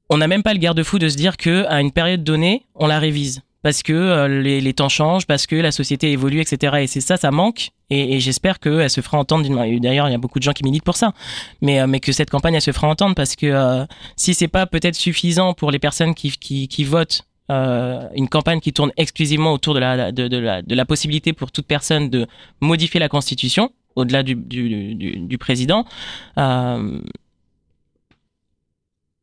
on 0.09 0.17
n'a 0.17 0.27
même 0.27 0.43
pas 0.43 0.53
le 0.53 0.59
garde-fou 0.59 0.99
de 0.99 1.09
se 1.09 1.17
dire 1.17 1.35
que 1.37 1.65
à 1.67 1.81
une 1.81 1.91
période 1.91 2.23
donnée, 2.23 2.65
on 2.75 2.87
la 2.87 2.99
révise 2.99 3.41
parce 3.63 3.81
que 3.81 3.93
euh, 3.93 4.41
les, 4.41 4.73
temps 4.73 4.89
changent, 4.89 5.25
parce 5.25 5.47
que 5.47 5.55
la 5.55 5.71
société 5.71 6.11
évolue, 6.11 6.41
etc. 6.41 6.77
Et 6.81 6.87
c'est 6.87 7.01
ça, 7.01 7.17
ça 7.17 7.31
manque. 7.31 7.69
Et, 7.89 8.15
et 8.15 8.19
j'espère 8.19 8.59
qu'elle 8.59 8.89
se 8.89 9.01
fera 9.01 9.17
entendre. 9.17 9.47
D'ailleurs, 9.79 10.09
il 10.09 10.11
y 10.11 10.15
a 10.15 10.17
beaucoup 10.17 10.37
de 10.37 10.43
gens 10.43 10.51
qui 10.51 10.63
militent 10.63 10.83
pour 10.83 10.97
ça, 10.97 11.13
mais 11.61 11.79
euh, 11.79 11.87
mais 11.87 11.99
que 11.99 12.11
cette 12.11 12.29
campagne 12.29 12.55
elle 12.55 12.61
se 12.61 12.73
fera 12.73 12.87
entendre 12.87 13.15
parce 13.15 13.35
que 13.35 13.47
euh, 13.47 13.85
si 14.17 14.33
c'est 14.33 14.49
pas 14.49 14.67
peut-être 14.67 14.95
suffisant 14.95 15.53
pour 15.53 15.71
les 15.71 15.79
personnes 15.79 16.13
qui 16.13 16.83
votent. 16.83 17.23
euh, 17.51 18.07
une 18.15 18.29
campagne 18.29 18.59
qui 18.61 18.71
tourne 18.71 18.91
exclusivement 18.97 19.53
autour 19.53 19.73
de 19.73 19.79
la, 19.79 20.85
possibilité 20.85 21.33
pour 21.33 21.51
toute 21.51 21.67
personne 21.67 22.09
de 22.09 22.25
modifier 22.61 22.99
la 22.99 23.09
Constitution, 23.09 23.71
au-delà 23.95 24.23
du, 24.23 25.37
président. 25.37 25.85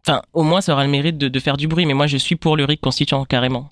Enfin, 0.03 0.23
au 0.33 0.43
moins, 0.43 0.61
ça 0.61 0.73
aura 0.73 0.85
le 0.85 0.91
mérite 0.91 1.19
de, 1.19 1.29
de 1.29 1.41
faire 1.41 1.57
du 1.57 1.67
bruit. 1.67 1.87
Mais 1.87 1.95
moi, 1.95 2.07
je 2.07 2.19
suis 2.19 2.37
pour 2.37 2.57
le 2.57 2.65
RIC 2.65 2.81
constituant, 2.81 3.25
carrément. 3.25 3.69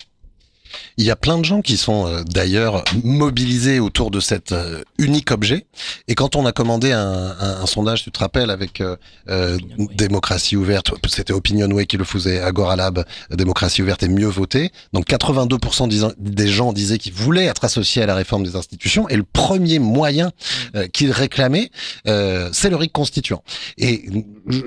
Il 0.97 1.05
y 1.05 1.11
a 1.11 1.15
plein 1.15 1.37
de 1.37 1.45
gens 1.45 1.61
qui 1.61 1.77
sont 1.77 2.07
euh, 2.07 2.23
d'ailleurs 2.23 2.83
mobilisés 3.03 3.79
autour 3.79 4.11
de 4.11 4.19
cet 4.19 4.51
euh, 4.51 4.81
unique 4.97 5.31
objet. 5.31 5.65
Et 6.07 6.15
quand 6.15 6.35
on 6.35 6.45
a 6.45 6.51
commandé 6.51 6.91
un, 6.91 7.01
un- 7.39 7.61
un 7.61 7.65
sondage, 7.65 8.03
tu 8.03 8.11
te 8.11 8.19
rappelles, 8.19 8.49
avec 8.49 8.81
euh, 8.81 8.95
euh, 9.29 9.57
démocratie 9.95 10.55
ouverte, 10.55 10.91
c'était 11.07 11.33
Opinionway 11.33 11.85
qui 11.85 11.97
le 11.97 12.03
faisait, 12.03 12.39
Agoralab, 12.39 13.05
démocratie 13.31 13.81
ouverte 13.81 14.03
et 14.03 14.07
mieux 14.09 14.27
voter. 14.27 14.71
Donc 14.93 15.07
82% 15.07 15.87
disant- 15.87 16.11
des 16.19 16.47
gens 16.47 16.73
disaient 16.73 16.97
qu'ils 16.97 17.13
voulaient 17.13 17.45
être 17.45 17.63
associés 17.65 18.01
à 18.01 18.05
la 18.05 18.15
réforme 18.15 18.43
des 18.43 18.55
institutions. 18.55 19.07
Et 19.09 19.15
le 19.15 19.23
premier 19.23 19.79
moyen 19.79 20.31
euh, 20.75 20.87
qu'ils 20.87 21.11
réclamaient, 21.11 21.71
euh, 22.07 22.49
c'est 22.53 22.69
le 22.69 22.75
RIC 22.75 22.91
constituant. 22.91 23.43
Et 23.77 24.05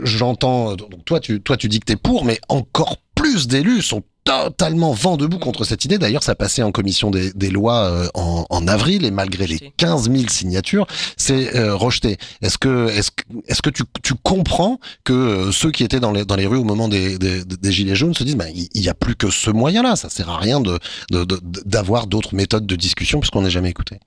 j'entends, 0.03 0.75
donc 0.77 1.05
toi 1.05 1.21
tu, 1.21 1.41
toi 1.41 1.57
tu 1.57 1.69
dis 1.69 1.81
que 1.81 1.87
t'es 1.87 1.97
pour, 1.97 2.25
mais 2.25 2.41
encore 2.49 2.97
plus 3.15 3.47
d'élus 3.49 3.83
sont 3.83 4.03
totalement 4.25 4.93
vent 4.93 5.17
debout 5.17 5.39
contre 5.39 5.65
cette 5.65 5.85
idée. 5.85 5.99
D'ailleurs, 5.99 6.23
ça 6.23 6.35
passait 6.35 6.63
en 6.63 6.71
commission 6.71 7.11
des, 7.11 7.33
des 7.33 7.51
lois 7.51 7.85
euh, 7.85 8.09
en, 8.15 8.47
en, 8.49 8.69
avril 8.69 9.05
et 9.05 9.11
malgré 9.11 9.47
les 9.47 9.73
15 9.77 10.11
000 10.11 10.29
signatures, 10.29 10.87
c'est 11.17 11.57
euh, 11.57 11.75
rejeté. 11.75 12.19
Est-ce 12.41 12.59
que, 12.59 12.89
est-ce, 12.91 13.11
est-ce 13.49 13.63
que 13.63 13.71
tu, 13.71 13.83
tu 14.03 14.15
comprends 14.15 14.79
que 15.05 15.13
euh, 15.13 15.53
ceux 15.53 15.71
qui 15.71 15.83
étaient 15.83 16.01
dans 16.01 16.13
les, 16.13 16.25
dans 16.25 16.37
les 16.37 16.47
rues 16.47 16.59
au 16.59 16.65
moment 16.65 16.89
des, 16.89 17.19
des, 17.19 17.45
des 17.45 17.73
gilets 17.73 17.97
jaunes 17.97 18.15
se 18.15 18.23
disent, 18.23 18.37
bah, 18.37 18.51
il 18.51 18.81
n'y 18.81 18.89
a 18.89 18.95
plus 18.95 19.17
que 19.17 19.31
ce 19.31 19.51
moyen-là, 19.51 19.97
ça 19.97 20.09
sert 20.09 20.29
à 20.29 20.39
rien 20.39 20.61
de, 20.61 20.79
d'avoir 21.11 22.07
d'autres 22.07 22.35
méthodes 22.35 22.67
de 22.67 22.77
discussion 22.77 23.19
puisqu'on 23.21 23.43
n'est 23.43 23.51
jamais 23.51 23.71
écouté. 23.71 23.99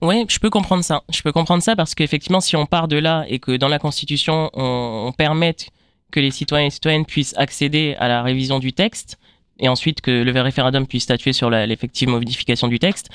Oui, 0.00 0.24
je 0.28 0.40
peux 0.40 0.50
comprendre 0.50 0.82
ça. 0.82 1.04
Je 1.12 1.22
peux 1.22 1.30
comprendre 1.30 1.62
ça 1.62 1.76
parce 1.76 1.94
qu'effectivement, 1.94 2.40
si 2.40 2.56
on 2.56 2.66
part 2.66 2.88
de 2.88 2.96
là 2.96 3.24
et 3.28 3.38
que 3.38 3.56
dans 3.56 3.68
la 3.68 3.78
Constitution, 3.78 4.50
on, 4.54 5.04
on 5.06 5.12
permette 5.12 5.68
que 6.10 6.18
les 6.18 6.32
citoyens 6.32 6.66
et 6.66 6.70
citoyennes 6.70 7.06
puissent 7.06 7.34
accéder 7.36 7.94
à 8.00 8.08
la 8.08 8.22
révision 8.22 8.58
du 8.58 8.72
texte, 8.72 9.16
et 9.58 9.68
ensuite 9.68 10.00
que 10.00 10.10
le 10.10 10.40
référendum 10.40 10.86
puisse 10.86 11.04
statuer 11.04 11.32
sur 11.32 11.50
l'effective 11.50 12.08
modification 12.08 12.68
du 12.68 12.78
texte, 12.78 13.10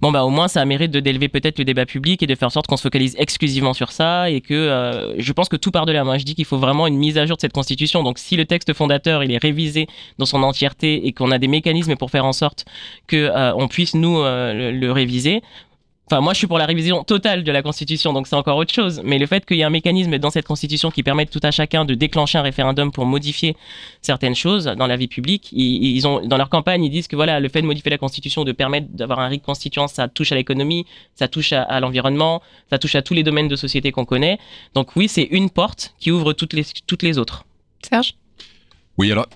bon 0.00 0.10
bah 0.10 0.24
au 0.24 0.30
moins 0.30 0.48
ça 0.48 0.64
mérite 0.64 0.90
de 0.90 1.00
d'élever 1.00 1.28
peut-être 1.28 1.58
le 1.58 1.64
débat 1.64 1.86
public 1.86 2.22
et 2.22 2.26
de 2.26 2.34
faire 2.34 2.46
en 2.46 2.50
sorte 2.50 2.66
qu'on 2.66 2.76
se 2.76 2.82
focalise 2.82 3.14
exclusivement 3.18 3.74
sur 3.74 3.92
ça 3.92 4.30
et 4.30 4.40
que 4.40 4.54
euh, 4.54 5.18
je 5.20 5.32
pense 5.32 5.48
que 5.48 5.56
tout 5.56 5.70
part 5.70 5.86
de 5.86 5.92
là. 5.92 6.04
Moi 6.04 6.18
je 6.18 6.24
dis 6.24 6.34
qu'il 6.34 6.44
faut 6.44 6.58
vraiment 6.58 6.86
une 6.86 6.96
mise 6.96 7.18
à 7.18 7.26
jour 7.26 7.36
de 7.36 7.40
cette 7.40 7.52
constitution. 7.52 8.02
Donc 8.02 8.18
si 8.18 8.36
le 8.36 8.44
texte 8.44 8.72
fondateur 8.72 9.22
est 9.22 9.38
révisé 9.38 9.86
dans 10.18 10.26
son 10.26 10.42
entièreté 10.42 11.06
et 11.06 11.12
qu'on 11.12 11.30
a 11.30 11.38
des 11.38 11.48
mécanismes 11.48 11.96
pour 11.96 12.10
faire 12.10 12.24
en 12.24 12.32
sorte 12.32 12.64
que 13.06 13.16
euh, 13.16 13.54
on 13.54 13.68
puisse 13.68 13.94
nous 13.94 14.18
euh, 14.18 14.72
le 14.72 14.92
réviser, 14.92 15.42
Enfin, 16.06 16.20
moi, 16.20 16.32
je 16.32 16.38
suis 16.38 16.46
pour 16.46 16.58
la 16.58 16.66
révision 16.66 17.04
totale 17.04 17.44
de 17.44 17.52
la 17.52 17.62
Constitution, 17.62 18.12
donc 18.12 18.26
c'est 18.26 18.36
encore 18.36 18.56
autre 18.56 18.74
chose. 18.74 19.00
Mais 19.04 19.18
le 19.18 19.26
fait 19.26 19.46
qu'il 19.46 19.56
y 19.56 19.60
ait 19.60 19.64
un 19.64 19.70
mécanisme 19.70 20.18
dans 20.18 20.30
cette 20.30 20.46
Constitution 20.46 20.90
qui 20.90 21.02
permette 21.02 21.30
tout 21.30 21.40
à 21.42 21.50
chacun 21.50 21.84
de 21.84 21.94
déclencher 21.94 22.38
un 22.38 22.42
référendum 22.42 22.90
pour 22.92 23.06
modifier 23.06 23.56
certaines 24.02 24.34
choses 24.34 24.64
dans 24.64 24.86
la 24.86 24.96
vie 24.96 25.08
publique, 25.08 25.48
ils, 25.52 26.06
ont 26.06 26.26
dans 26.26 26.36
leur 26.36 26.50
campagne, 26.50 26.84
ils 26.84 26.90
disent 26.90 27.08
que 27.08 27.16
voilà, 27.16 27.40
le 27.40 27.48
fait 27.48 27.62
de 27.62 27.66
modifier 27.66 27.90
la 27.90 27.98
Constitution, 27.98 28.44
de 28.44 28.52
permettre 28.52 28.88
d'avoir 28.90 29.20
un 29.20 29.28
RIC 29.28 29.42
constituant, 29.42 29.86
ça 29.86 30.08
touche 30.08 30.32
à 30.32 30.34
l'économie, 30.34 30.86
ça 31.14 31.28
touche 31.28 31.52
à, 31.52 31.80
l'environnement, 31.80 32.42
ça 32.68 32.78
touche 32.78 32.94
à 32.94 33.02
tous 33.02 33.14
les 33.14 33.22
domaines 33.22 33.48
de 33.48 33.56
société 33.56 33.92
qu'on 33.92 34.04
connaît. 34.04 34.38
Donc 34.74 34.96
oui, 34.96 35.08
c'est 35.08 35.28
une 35.30 35.50
porte 35.50 35.94
qui 35.98 36.10
ouvre 36.10 36.32
toutes 36.32 36.52
les 36.52 36.64
toutes 36.86 37.02
les 37.02 37.16
autres. 37.16 37.44
Serge? 37.88 38.14
Oui, 38.98 39.10
alors 39.10 39.26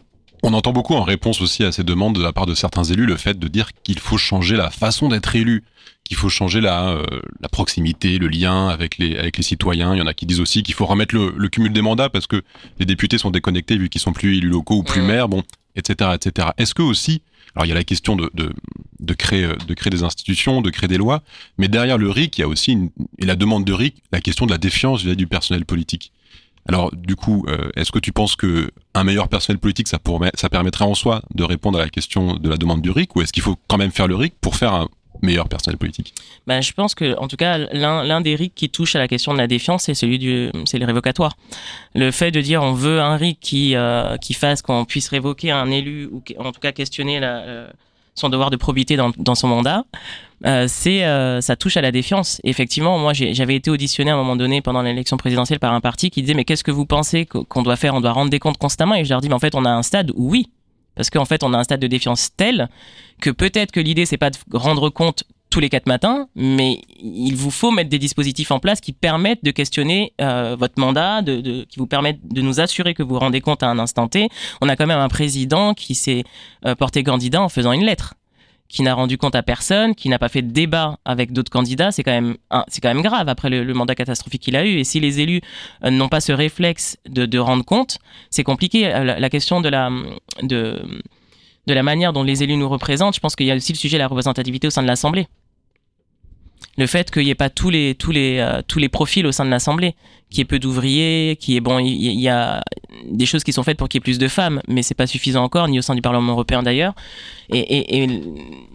on 0.42 0.52
entend 0.52 0.72
beaucoup 0.72 0.94
en 0.94 1.02
réponse 1.02 1.40
aussi 1.40 1.64
à 1.64 1.72
ces 1.72 1.82
demandes 1.82 2.14
de 2.14 2.22
la 2.22 2.32
part 2.32 2.46
de 2.46 2.54
certains 2.54 2.84
élus 2.84 3.06
le 3.06 3.16
fait 3.16 3.38
de 3.38 3.48
dire 3.48 3.70
qu'il 3.82 3.98
faut 3.98 4.18
changer 4.18 4.56
la 4.56 4.70
façon 4.70 5.08
d'être 5.08 5.34
élu, 5.34 5.64
qu'il 6.08 6.16
faut 6.16 6.28
changer 6.28 6.60
la, 6.60 6.90
euh, 6.90 7.04
la 7.40 7.48
proximité, 7.48 8.18
le 8.18 8.28
lien 8.28 8.68
avec 8.68 8.98
les, 8.98 9.16
avec 9.16 9.36
les 9.36 9.42
citoyens. 9.42 9.94
Il 9.94 9.98
y 9.98 10.02
en 10.02 10.06
a 10.06 10.14
qui 10.14 10.26
disent 10.26 10.40
aussi 10.40 10.62
qu'il 10.62 10.74
faut 10.74 10.86
remettre 10.86 11.14
le, 11.14 11.48
cumul 11.48 11.72
des 11.72 11.82
mandats 11.82 12.08
parce 12.08 12.26
que 12.26 12.42
les 12.78 12.86
députés 12.86 13.18
sont 13.18 13.30
déconnectés 13.30 13.76
vu 13.76 13.88
qu'ils 13.88 14.00
sont 14.00 14.12
plus 14.12 14.36
élus 14.36 14.48
locaux 14.48 14.76
ou 14.76 14.82
plus 14.82 15.02
maires, 15.02 15.28
bon, 15.28 15.42
etc., 15.74 16.10
etc. 16.14 16.48
Est-ce 16.58 16.74
que 16.74 16.82
aussi, 16.82 17.22
alors 17.54 17.66
il 17.66 17.68
y 17.68 17.72
a 17.72 17.74
la 17.74 17.84
question 17.84 18.16
de, 18.16 18.30
de, 18.34 18.52
de, 19.00 19.14
créer, 19.14 19.48
de 19.66 19.74
créer 19.74 19.90
des 19.90 20.02
institutions, 20.02 20.62
de 20.62 20.70
créer 20.70 20.88
des 20.88 20.98
lois, 20.98 21.22
mais 21.58 21.68
derrière 21.68 21.98
le 21.98 22.10
RIC, 22.10 22.38
il 22.38 22.40
y 22.40 22.44
a 22.44 22.48
aussi, 22.48 22.72
une, 22.72 22.90
et 23.18 23.26
la 23.26 23.36
demande 23.36 23.64
de 23.64 23.72
RIC, 23.72 24.02
la 24.12 24.20
question 24.20 24.46
de 24.46 24.50
la 24.50 24.58
défiance 24.58 25.02
vis-à-vis 25.02 25.16
du 25.16 25.26
personnel 25.26 25.64
politique. 25.64 26.12
Alors, 26.68 26.90
du 26.94 27.14
coup, 27.14 27.44
euh, 27.48 27.68
est-ce 27.76 27.92
que 27.92 27.98
tu 27.98 28.12
penses 28.12 28.34
que 28.34 28.70
un 28.94 29.04
meilleur 29.04 29.28
personnel 29.28 29.58
politique, 29.58 29.86
ça, 29.88 29.98
pourrait, 29.98 30.32
ça 30.34 30.48
permettrait 30.48 30.84
en 30.84 30.94
soi 30.94 31.22
de 31.34 31.44
répondre 31.44 31.78
à 31.78 31.82
la 31.82 31.88
question 31.88 32.34
de 32.34 32.48
la 32.48 32.56
demande 32.56 32.82
du 32.82 32.90
RIC, 32.90 33.14
ou 33.14 33.22
est-ce 33.22 33.32
qu'il 33.32 33.42
faut 33.42 33.56
quand 33.68 33.78
même 33.78 33.92
faire 33.92 34.08
le 34.08 34.16
RIC 34.16 34.34
pour 34.40 34.56
faire 34.56 34.72
un 34.72 34.88
meilleur 35.22 35.48
personnel 35.48 35.78
politique 35.78 36.14
ben, 36.46 36.60
Je 36.60 36.72
pense 36.72 36.94
que, 36.94 37.16
en 37.18 37.28
tout 37.28 37.36
cas, 37.36 37.58
l'un 37.58 38.20
des 38.20 38.34
RIC 38.34 38.54
qui 38.54 38.70
touche 38.70 38.96
à 38.96 38.98
la 38.98 39.08
question 39.08 39.32
de 39.32 39.38
la 39.38 39.46
défiance, 39.46 39.84
c'est 39.84 39.94
celui 39.94 40.18
du, 40.18 40.50
c'est 40.64 40.78
les 40.78 40.84
révocatoires. 40.84 41.36
Le 41.94 42.10
fait 42.10 42.30
de 42.30 42.40
dire 42.40 42.62
on 42.62 42.72
veut 42.72 43.00
un 43.00 43.16
RIC 43.16 43.38
qui, 43.40 43.74
euh, 43.74 44.16
qui 44.18 44.34
fasse 44.34 44.62
qu'on 44.62 44.84
puisse 44.84 45.08
révoquer 45.08 45.50
un 45.50 45.70
élu, 45.70 46.06
ou 46.06 46.22
en 46.38 46.52
tout 46.52 46.60
cas 46.60 46.72
questionner 46.72 47.20
euh, 47.22 47.68
son 48.14 48.28
devoir 48.28 48.50
de 48.50 48.56
probité 48.56 48.96
dans, 48.96 49.34
son 49.34 49.48
mandat, 49.48 49.84
euh, 50.44 50.66
c'est 50.68 51.02
ça 51.40 51.56
touche 51.56 51.76
à 51.76 51.82
la 51.82 51.92
défiance. 51.92 52.40
effectivement, 52.44 52.98
moi 52.98 53.12
j'avais 53.12 53.56
été 53.56 53.70
auditionné 53.70 54.10
à 54.10 54.14
un 54.14 54.16
moment 54.16 54.36
donné 54.36 54.62
pendant 54.62 54.82
l'élection 54.82 55.16
présidentielle 55.16 55.58
par 55.58 55.72
un 55.72 55.80
parti 55.80 56.10
qui 56.10 56.22
disait 56.22 56.34
mais 56.34 56.44
qu'est-ce 56.44 56.64
que 56.64 56.70
vous 56.70 56.86
pensez 56.86 57.26
qu'on 57.26 57.62
doit 57.62 57.76
faire? 57.76 57.94
On 57.94 58.00
doit 58.00 58.12
rendre 58.12 58.30
des 58.30 58.38
comptes 58.38 58.58
constamment 58.58 58.94
et 58.94 59.04
je 59.04 59.10
leur 59.10 59.20
dis 59.20 59.28
mais 59.28 59.34
en 59.34 59.38
fait 59.38 59.54
on 59.54 59.64
a 59.64 59.70
un 59.70 59.82
stade 59.82 60.12
où 60.14 60.30
oui, 60.30 60.48
parce 60.96 61.10
qu'en 61.10 61.24
fait 61.24 61.44
on 61.44 61.52
a 61.52 61.58
un 61.58 61.64
stade 61.64 61.80
de 61.80 61.86
défiance 61.86 62.30
tel 62.36 62.68
que 63.20 63.30
peut-être 63.30 63.70
que 63.70 63.80
l'idée 63.80 64.06
c'est 64.06 64.16
pas 64.16 64.30
de 64.30 64.36
rendre 64.52 64.90
compte 64.90 65.24
tous 65.50 65.60
les 65.60 65.68
quatre 65.68 65.86
matins, 65.86 66.28
mais 66.34 66.80
il 66.98 67.36
vous 67.36 67.50
faut 67.50 67.70
mettre 67.70 67.88
des 67.88 67.98
dispositifs 67.98 68.50
en 68.50 68.58
place 68.58 68.80
qui 68.80 68.92
permettent 68.92 69.44
de 69.44 69.52
questionner 69.52 70.12
euh, 70.20 70.56
votre 70.58 70.78
mandat, 70.78 71.22
de, 71.22 71.64
qui 71.64 71.78
vous 71.78 71.86
permettent 71.86 72.26
de 72.28 72.42
nous 72.42 72.60
assurer 72.60 72.94
que 72.94 73.02
vous 73.02 73.18
rendez 73.18 73.40
compte 73.40 73.62
à 73.62 73.68
un 73.68 73.78
instant 73.78 74.08
T. 74.08 74.28
On 74.60 74.68
a 74.68 74.76
quand 74.76 74.86
même 74.86 74.98
un 74.98 75.08
président 75.08 75.72
qui 75.72 75.94
s'est 75.94 76.24
euh, 76.64 76.74
porté 76.74 77.04
candidat 77.04 77.40
en 77.40 77.48
faisant 77.48 77.72
une 77.72 77.84
lettre 77.84 78.14
qui 78.68 78.82
n'a 78.82 78.94
rendu 78.94 79.18
compte 79.18 79.34
à 79.34 79.42
personne, 79.42 79.94
qui 79.94 80.08
n'a 80.08 80.18
pas 80.18 80.28
fait 80.28 80.42
de 80.42 80.50
débat 80.50 80.98
avec 81.04 81.32
d'autres 81.32 81.50
candidats, 81.50 81.92
c'est 81.92 82.02
quand 82.02 82.12
même 82.12 82.36
c'est 82.68 82.80
quand 82.80 82.92
même 82.92 83.02
grave 83.02 83.28
après 83.28 83.48
le, 83.50 83.74
mandat 83.74 83.94
catastrophique 83.94 84.42
qu'il 84.42 84.56
a 84.56 84.64
eu. 84.64 84.78
Et 84.78 84.84
si 84.84 85.00
les 85.00 85.20
élus 85.20 85.40
euh, 85.84 85.90
n'ont 85.90 86.08
pas 86.08 86.20
ce 86.20 86.32
réflexe 86.32 86.96
de, 87.08 87.38
rendre 87.38 87.64
compte, 87.64 87.98
c'est 88.30 88.44
compliqué. 88.44 88.88
La, 88.88 89.18
la, 89.20 89.30
question 89.30 89.60
de 89.60 89.68
la 89.68 89.90
de 90.42 90.82
de 91.66 91.74
la 91.74 91.82
manière 91.82 92.12
dont 92.12 92.22
les 92.22 92.42
élus 92.42 92.56
nous 92.56 92.68
représentent, 92.68 93.14
je 93.14 93.20
pense 93.20 93.36
qu'il 93.36 93.46
y 93.46 93.50
a 93.50 93.56
aussi 93.56 93.72
le 93.72 93.78
sujet 93.78 93.96
de 93.96 94.02
la 94.02 94.08
représentativité 94.08 94.66
au 94.68 94.70
sein 94.70 94.82
de 94.82 94.86
l'Assemblée 94.86 95.26
le 96.78 96.86
fait 96.86 97.10
qu'il 97.10 97.24
n'y 97.24 97.30
ait 97.30 97.34
pas 97.34 97.50
tous 97.50 97.70
les 97.70 97.94
tous 97.94 98.12
les 98.12 98.38
euh, 98.38 98.62
tous 98.66 98.78
les 98.78 98.88
profils 98.88 99.26
au 99.26 99.32
sein 99.32 99.44
de 99.44 99.50
l'Assemblée, 99.50 99.94
qu'il 100.30 100.38
y 100.38 100.42
ait 100.42 100.44
peu 100.44 100.58
d'ouvriers, 100.58 101.36
qu'il 101.40 101.54
y 101.54 101.56
ait 101.56 101.60
bon, 101.60 101.78
il 101.78 102.20
y, 102.20 102.28
a 102.28 102.62
des 103.10 103.26
choses 103.26 103.44
qui 103.44 103.52
sont 103.52 103.62
faites 103.62 103.78
pour 103.78 103.88
qu'il 103.88 103.98
y 103.98 104.00
ait 104.00 104.04
plus 104.04 104.18
de 104.18 104.28
femmes, 104.28 104.60
mais 104.68 104.82
c'est 104.82 104.94
pas 104.94 105.06
suffisant 105.06 105.42
encore, 105.42 105.68
ni 105.68 105.78
au 105.78 105.82
sein 105.82 105.94
du 105.94 106.02
Parlement 106.02 106.32
européen 106.32 106.62
d'ailleurs. 106.62 106.94
Et, 107.50 108.02
il 108.04 108.22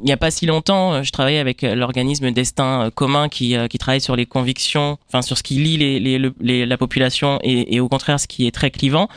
n'y 0.03 0.11
a 0.11 0.17
pas 0.17 0.31
si 0.31 0.45
longtemps, 0.45 0.93
euh, 0.93 1.03
je 1.03 1.11
travaillais 1.11 1.39
avec 1.39 1.63
euh, 1.63 1.75
l'organisme 1.75 2.31
Destin 2.31 2.89
commun 2.95 3.29
qui 3.29 3.55
travaille 3.79 4.01
sur 4.01 4.15
les 4.15 4.25
convictions, 4.25 4.97
enfin 5.07 5.21
sur 5.21 5.37
ce 5.37 5.43
qui 5.43 5.55
lie 5.55 6.31
la 6.39 6.77
population 6.77 7.39
et, 7.43 7.79
au 7.79 7.89
contraire 7.89 8.19
ce 8.19 8.27
qui 8.27 8.47
est 8.47 8.51
très 8.51 8.71
clivant. 8.71 9.07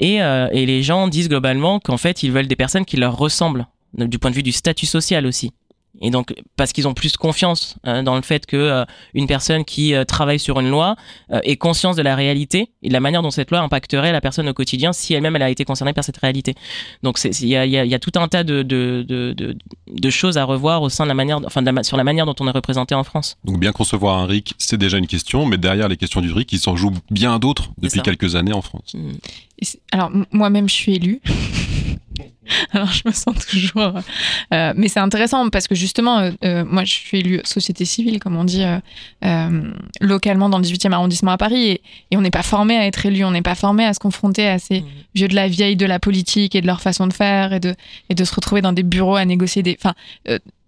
Et 0.00 0.18
les 0.52 0.82
gens 0.82 1.08
disent 1.08 1.28
globalement 1.28 1.80
qu'en 1.80 1.96
fait 1.96 2.22
ils 2.22 2.32
veulent 2.32 2.48
des 2.48 2.56
personnes 2.56 2.84
qui 2.84 2.96
leur 2.96 3.16
ressemblent 3.16 3.66
du 3.94 4.18
point 4.18 4.30
de 4.30 4.36
vue 4.36 4.42
du 4.42 4.52
statut 4.52 4.86
social 4.86 5.26
aussi. 5.26 5.52
Et 6.00 6.10
donc, 6.10 6.34
parce 6.56 6.72
qu'ils 6.72 6.86
ont 6.86 6.94
plus 6.94 7.16
confiance 7.16 7.76
euh, 7.86 8.02
dans 8.02 8.14
le 8.14 8.22
fait 8.22 8.46
que 8.46 8.56
euh, 8.56 8.84
une 9.14 9.26
personne 9.26 9.64
qui 9.64 9.94
euh, 9.94 10.04
travaille 10.04 10.38
sur 10.38 10.60
une 10.60 10.70
loi 10.70 10.96
ait 11.42 11.56
conscience 11.56 11.96
de 11.96 12.02
la 12.02 12.14
réalité 12.14 12.70
et 12.82 12.88
de 12.88 12.92
la 12.92 13.00
manière 13.00 13.22
dont 13.22 13.30
cette 13.30 13.50
loi 13.50 13.60
impacterait 13.60 14.12
la 14.12 14.20
personne 14.20 14.48
au 14.48 14.54
quotidien 14.54 14.92
si 14.92 15.14
elle-même 15.14 15.36
elle 15.36 15.42
a 15.42 15.50
été 15.50 15.64
concernée 15.64 15.92
par 15.92 16.04
cette 16.04 16.16
réalité. 16.16 16.54
Donc, 17.02 17.18
il 17.24 17.48
y 17.48 17.56
a, 17.56 17.66
y 17.66 17.94
a, 17.94 17.98
tout 17.98 18.12
un 18.16 18.28
tas 18.28 18.44
de, 18.44 18.62
de, 18.62 19.04
de, 19.06 19.34
de, 19.34 20.10
choses 20.10 20.38
à 20.38 20.44
revoir 20.44 20.82
au 20.82 20.88
sein 20.88 21.04
de 21.04 21.08
la 21.08 21.14
manière, 21.14 21.40
enfin, 21.44 21.62
sur 21.82 21.96
la 21.96 22.04
manière 22.04 22.26
dont 22.26 22.34
on 22.40 22.48
est 22.48 22.52
représenté 22.52 22.94
en 22.94 23.04
France. 23.04 23.36
Donc, 23.44 23.58
bien 23.58 23.72
concevoir 23.72 24.18
un 24.18 24.26
RIC, 24.26 24.54
c'est 24.58 24.78
déjà 24.78 24.98
une 24.98 25.06
question, 25.06 25.46
mais 25.46 25.58
derrière 25.58 25.88
les 25.88 25.96
questions 25.96 26.20
du 26.20 26.32
RIC, 26.32 26.52
il 26.52 26.58
s'en 26.58 26.76
joue 26.76 26.92
bien 27.10 27.38
d'autres 27.38 27.70
depuis 27.78 28.00
quelques 28.00 28.36
années 28.36 28.54
en 28.54 28.62
France. 28.62 28.94
Mmh. 28.94 29.12
Alors, 29.92 30.10
moi-même, 30.30 30.68
je 30.68 30.74
suis 30.74 30.94
élue. 30.94 31.20
Alors 32.72 32.92
je 32.92 33.02
me 33.06 33.12
sens 33.12 33.34
toujours. 33.46 33.92
Euh, 34.52 34.72
mais 34.76 34.88
c'est 34.88 35.00
intéressant 35.00 35.48
parce 35.50 35.66
que 35.66 35.74
justement, 35.74 36.18
euh, 36.18 36.30
euh, 36.44 36.64
moi 36.64 36.84
je 36.84 36.92
suis 36.92 37.18
élue 37.18 37.40
société 37.44 37.84
civile, 37.84 38.18
comme 38.18 38.36
on 38.36 38.44
dit, 38.44 38.64
localement 40.00 40.48
dans 40.48 40.58
le 40.58 40.64
18e 40.64 40.92
arrondissement 40.92 41.32
à 41.32 41.38
Paris. 41.38 41.80
Et, 42.10 42.16
on 42.16 42.20
n'est 42.20 42.30
pas 42.30 42.42
formé 42.42 42.76
à 42.76 42.86
être 42.86 43.06
élu, 43.06 43.24
on 43.24 43.30
n'est 43.30 43.42
pas 43.42 43.54
formé 43.54 43.84
à 43.84 43.94
se 43.94 44.00
confronter 44.00 44.48
à 44.48 44.58
ces 44.58 44.80
mmh. 44.80 44.86
vieux 45.14 45.28
de 45.28 45.36
la 45.36 45.46
vieille 45.46 45.76
de 45.76 45.86
la 45.86 46.00
politique 46.00 46.56
et 46.56 46.60
de 46.60 46.66
leur 46.66 46.80
façon 46.80 47.06
de 47.06 47.12
faire 47.12 47.52
et 47.52 47.60
de, 47.60 47.76
et 48.10 48.14
de 48.16 48.24
se 48.24 48.34
retrouver 48.34 48.60
dans 48.60 48.72
des 48.72 48.82
bureaux 48.82 49.14
à 49.14 49.24
négocier 49.24 49.62
des. 49.62 49.76
Enfin, 49.78 49.94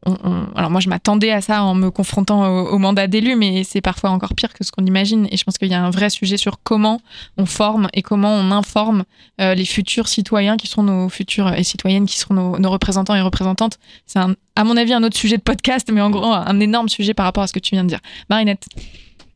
alors 0.06 0.70
moi 0.70 0.80
je 0.80 0.88
m'attendais 0.88 1.30
à 1.30 1.40
ça 1.40 1.62
en 1.62 1.74
me 1.74 1.90
confrontant 1.90 2.48
au, 2.48 2.78
mandat 2.78 3.06
d'élu, 3.06 3.36
mais 3.36 3.64
c'est 3.64 3.80
parfois 3.80 4.10
encore 4.10 4.34
pire 4.34 4.52
que 4.52 4.64
ce 4.64 4.72
qu'on 4.72 4.84
imagine. 4.84 5.28
Et 5.30 5.36
je 5.36 5.44
pense 5.44 5.58
qu'il 5.58 5.68
y 5.68 5.74
a 5.74 5.82
un 5.82 5.90
vrai 5.90 6.08
sujet 6.08 6.36
sur 6.36 6.62
comment 6.62 7.00
on 7.36 7.46
forme 7.46 7.88
et 7.92 8.02
comment 8.02 8.32
on 8.32 8.50
informe 8.50 9.04
euh, 9.40 9.54
les 9.54 9.66
futurs 9.66 10.08
citoyens 10.08 10.56
qui 10.56 10.66
seront 10.66 10.84
nos 10.84 11.08
futurs 11.08 11.52
et 11.52 11.64
citoyennes 11.64 12.06
qui 12.06 12.18
seront 12.18 12.34
nos, 12.34 12.70
représentants 12.70 13.14
et 13.14 13.20
représentantes. 13.20 13.78
C'est 14.06 14.18
à 14.18 14.64
mon 14.64 14.76
avis 14.76 14.94
un 14.94 15.02
autre 15.02 15.16
sujet 15.16 15.36
de 15.36 15.42
podcast, 15.42 15.90
mais 15.92 16.00
en 16.00 16.10
gros 16.10 16.32
un 16.32 16.60
énorme 16.60 16.88
sujet 16.88 17.14
par 17.14 17.26
rapport 17.26 17.42
à 17.42 17.46
ce 17.46 17.52
que 17.52 17.58
tu 17.58 17.74
viens 17.74 17.84
de 17.84 17.88
dire. 17.88 18.00
Marinette. 18.30 18.66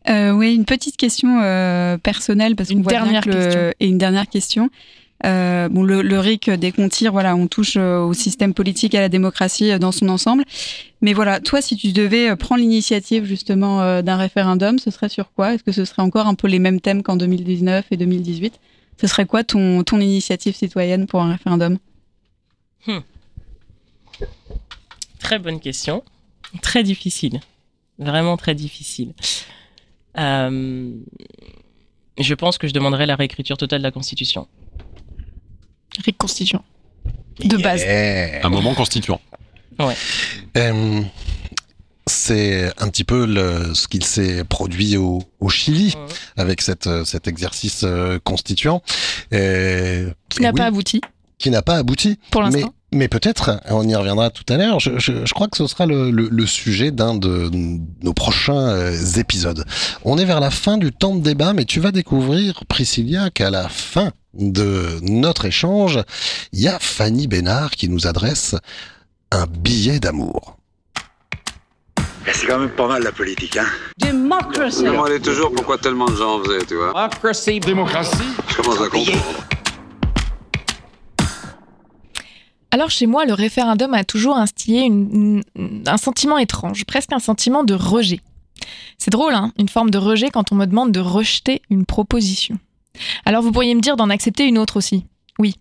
Euh, 0.09 0.33
oui, 0.33 0.55
une 0.55 0.67
petite 0.67 0.97
question 0.97 1.41
euh, 1.43 1.97
personnelle 1.97 2.57
parce 2.57 2.71
une 2.71 2.83
dernière 2.83 3.23
question. 3.23 3.71
et 3.81 3.87
une 3.87 3.99
dernière 3.99 4.29
question. 4.29 4.71
Euh, 5.25 5.69
bon, 5.71 5.83
le, 5.83 6.19
RIC 6.19 6.51
des 6.51 6.73
comptes 6.73 7.03
voilà, 7.05 7.35
on 7.35 7.47
touche 7.47 7.77
euh, 7.77 8.01
au 8.01 8.13
système 8.13 8.53
politique 8.53 8.95
à 8.95 9.01
la 9.01 9.09
démocratie 9.09 9.71
euh, 9.71 9.79
dans 9.79 9.93
son 9.93 10.09
ensemble. 10.09 10.45
Mais 11.01 11.15
voilà, 11.15 11.41
toi, 11.41 11.63
si 11.63 11.77
tu 11.77 11.93
devais 11.93 12.37
prendre 12.37 12.61
l'initiative 12.61 13.25
justement 13.25 14.03
d'un 14.03 14.17
référendum, 14.17 14.79
ce 14.79 14.91
serait 14.91 15.09
sur 15.09 15.33
quoi? 15.33 15.55
Est-ce 15.55 15.63
que 15.63 15.73
ce 15.73 15.85
serait 15.85 16.03
encore 16.03 16.27
un 16.27 16.35
peu 16.35 16.49
les 16.49 16.59
mêmes 16.59 16.81
thèmes 16.81 17.03
qu'en 17.03 17.17
2019 17.17 17.87
et 17.91 17.97
2018 17.97 18.59
Ce 19.01 19.07
serait 19.07 19.27
quoi 19.27 19.45
ton, 19.45 19.83
ton 19.85 20.01
initiative 20.01 20.55
citoyenne 20.55 21.07
pour 21.07 21.21
un 21.21 21.33
référendum? 21.33 21.79
Hmm. 22.87 23.01
Très 25.19 25.39
bonne 25.39 25.61
question. 25.61 26.03
Très 26.63 26.83
difficile. 26.83 27.41
Vraiment 27.99 28.39
très 28.39 28.55
difficile. 28.55 29.13
je 30.17 30.95
pense 32.35 32.57
que 32.57 32.67
je 32.67 32.73
demanderais 32.73 33.05
la 33.07 33.17
réécriture 33.17 33.59
totale 33.59 33.81
de 33.81 33.85
la 33.85 33.91
Constitution. 33.91 34.49
Reconstitution. 36.07 36.63
De 37.45 37.57
base. 37.57 37.83
Un 38.43 38.49
moment 38.49 38.75
constituant. 38.75 39.21
Ouais. 39.79 39.95
Euh, 40.57 41.03
c'est 42.07 42.71
un 42.79 42.89
petit 42.89 43.05
peu 43.05 43.27
le, 43.27 43.75
ce 43.75 43.89
qu'il 43.89 44.05
s'est 44.05 44.45
produit 44.45 44.97
au, 44.97 45.23
au 45.41 45.49
Chili 45.49 45.95
avec 46.37 46.61
cette, 46.61 46.89
cet 47.05 47.27
exercice 47.29 47.83
euh, 47.85 48.19
constituant. 48.23 48.83
Et- 49.33 50.05
Qui 50.29 50.43
n'a 50.43 50.51
oui, 50.51 50.57
pas 50.59 50.67
abouti. 50.67 51.01
Qui 51.39 51.51
n'a 51.51 51.63
pas 51.63 51.77
abouti. 51.77 52.19
Pour 52.31 52.43
Mais, 52.43 52.51
l'instant. 52.51 52.75
mais 52.93 53.09
peut-être, 53.09 53.59
on 53.71 53.89
y 53.89 53.95
reviendra 53.97 54.31
tout 54.31 54.45
à 54.53 54.57
l'heure, 54.59 54.81
je, 54.81 54.99
je- 54.99 55.25
je 55.25 55.35
crois 55.35 55.49
que 55.49 55.57
ce 55.57 55.67
sera 55.67 55.87
le, 55.87 56.11
le- 56.11 56.29
le 56.31 56.47
sujet 56.47 56.91
d'un 56.91 57.15
de 57.15 57.51
nos 58.03 58.13
prochains 58.15 58.69
euh, 58.69 59.03
épisodes. 59.17 59.65
On 60.05 60.19
est 60.19 60.25
vers 60.27 60.41
la 60.41 60.51
fin 60.51 60.77
du 60.79 60.93
temps 60.93 61.17
de 61.17 61.23
débat, 61.23 61.53
mais 61.55 61.65
tu 61.65 61.81
vas 61.81 61.91
découvrir, 61.91 62.63
Priscilla, 62.69 63.31
qu'à 63.31 63.51
la 63.51 63.69
fin 63.69 64.13
de 64.37 64.99
notre 65.03 65.45
échange, 65.45 65.99
il 66.53 66.61
y 66.61 66.69
a 66.69 66.79
Fanny 66.79 67.27
Bénard 67.27 67.71
qui 67.73 67.89
nous 67.89 68.07
adresse 68.07 68.55
un 69.31 69.47
billet 69.47 70.01
d'amour. 70.01 70.57
Et 72.27 72.33
C'est 72.33 72.47
quand 72.47 72.59
même 72.59 72.71
pas 72.71 72.87
mal 72.89 73.03
la 73.03 73.13
politique, 73.13 73.57
hein 73.59 73.67
Democracy. 73.99 74.79
Je 74.81 74.85
me 74.87 74.91
demandais 74.93 75.21
toujours? 75.21 75.53
Pourquoi 75.53 75.77
tellement 75.79 76.07
de 76.07 76.17
gens 76.17 76.41
en 76.41 76.43
faisaient, 76.45 76.65
tu 76.67 76.75
vois? 76.77 76.89
Democracy. 76.93 77.61
Démocratie. 77.61 78.17
Je 78.49 78.57
commence 78.57 78.81
à 78.81 78.89
comprendre. 78.89 79.23
Alors 82.71 82.91
chez 82.91 83.07
moi, 83.07 83.25
le 83.25 83.35
référendum 83.35 83.95
a 83.95 84.03
toujours 84.05 84.37
instillé 84.37 84.83
une- 84.83 85.43
une- 85.55 85.83
un 85.87 85.97
sentiment 85.97 86.39
étrange, 86.39 86.85
presque 86.87 87.13
un 87.13 87.21
sentiment 87.21 87.63
de 87.63 87.75
rejet. 87.75 88.21
C'est 88.99 89.11
drôle, 89.13 89.35
hein 89.35 89.53
Une 89.59 89.69
forme 89.69 89.91
de 89.91 89.99
rejet 89.99 90.31
quand 90.31 90.51
on 90.51 90.57
me 90.57 90.67
demande 90.67 90.91
de 90.93 91.01
rejeter 91.01 91.63
une 91.71 91.85
proposition. 91.87 92.59
Alors 93.25 93.43
vous 93.43 93.53
pourriez 93.53 93.75
me 93.75 93.81
dire 93.81 93.97
d'en 93.97 94.11
accepter 94.11 94.47
une 94.47 94.59
autre 94.59 94.77
aussi. 94.77 95.07
Oui. 95.39 95.57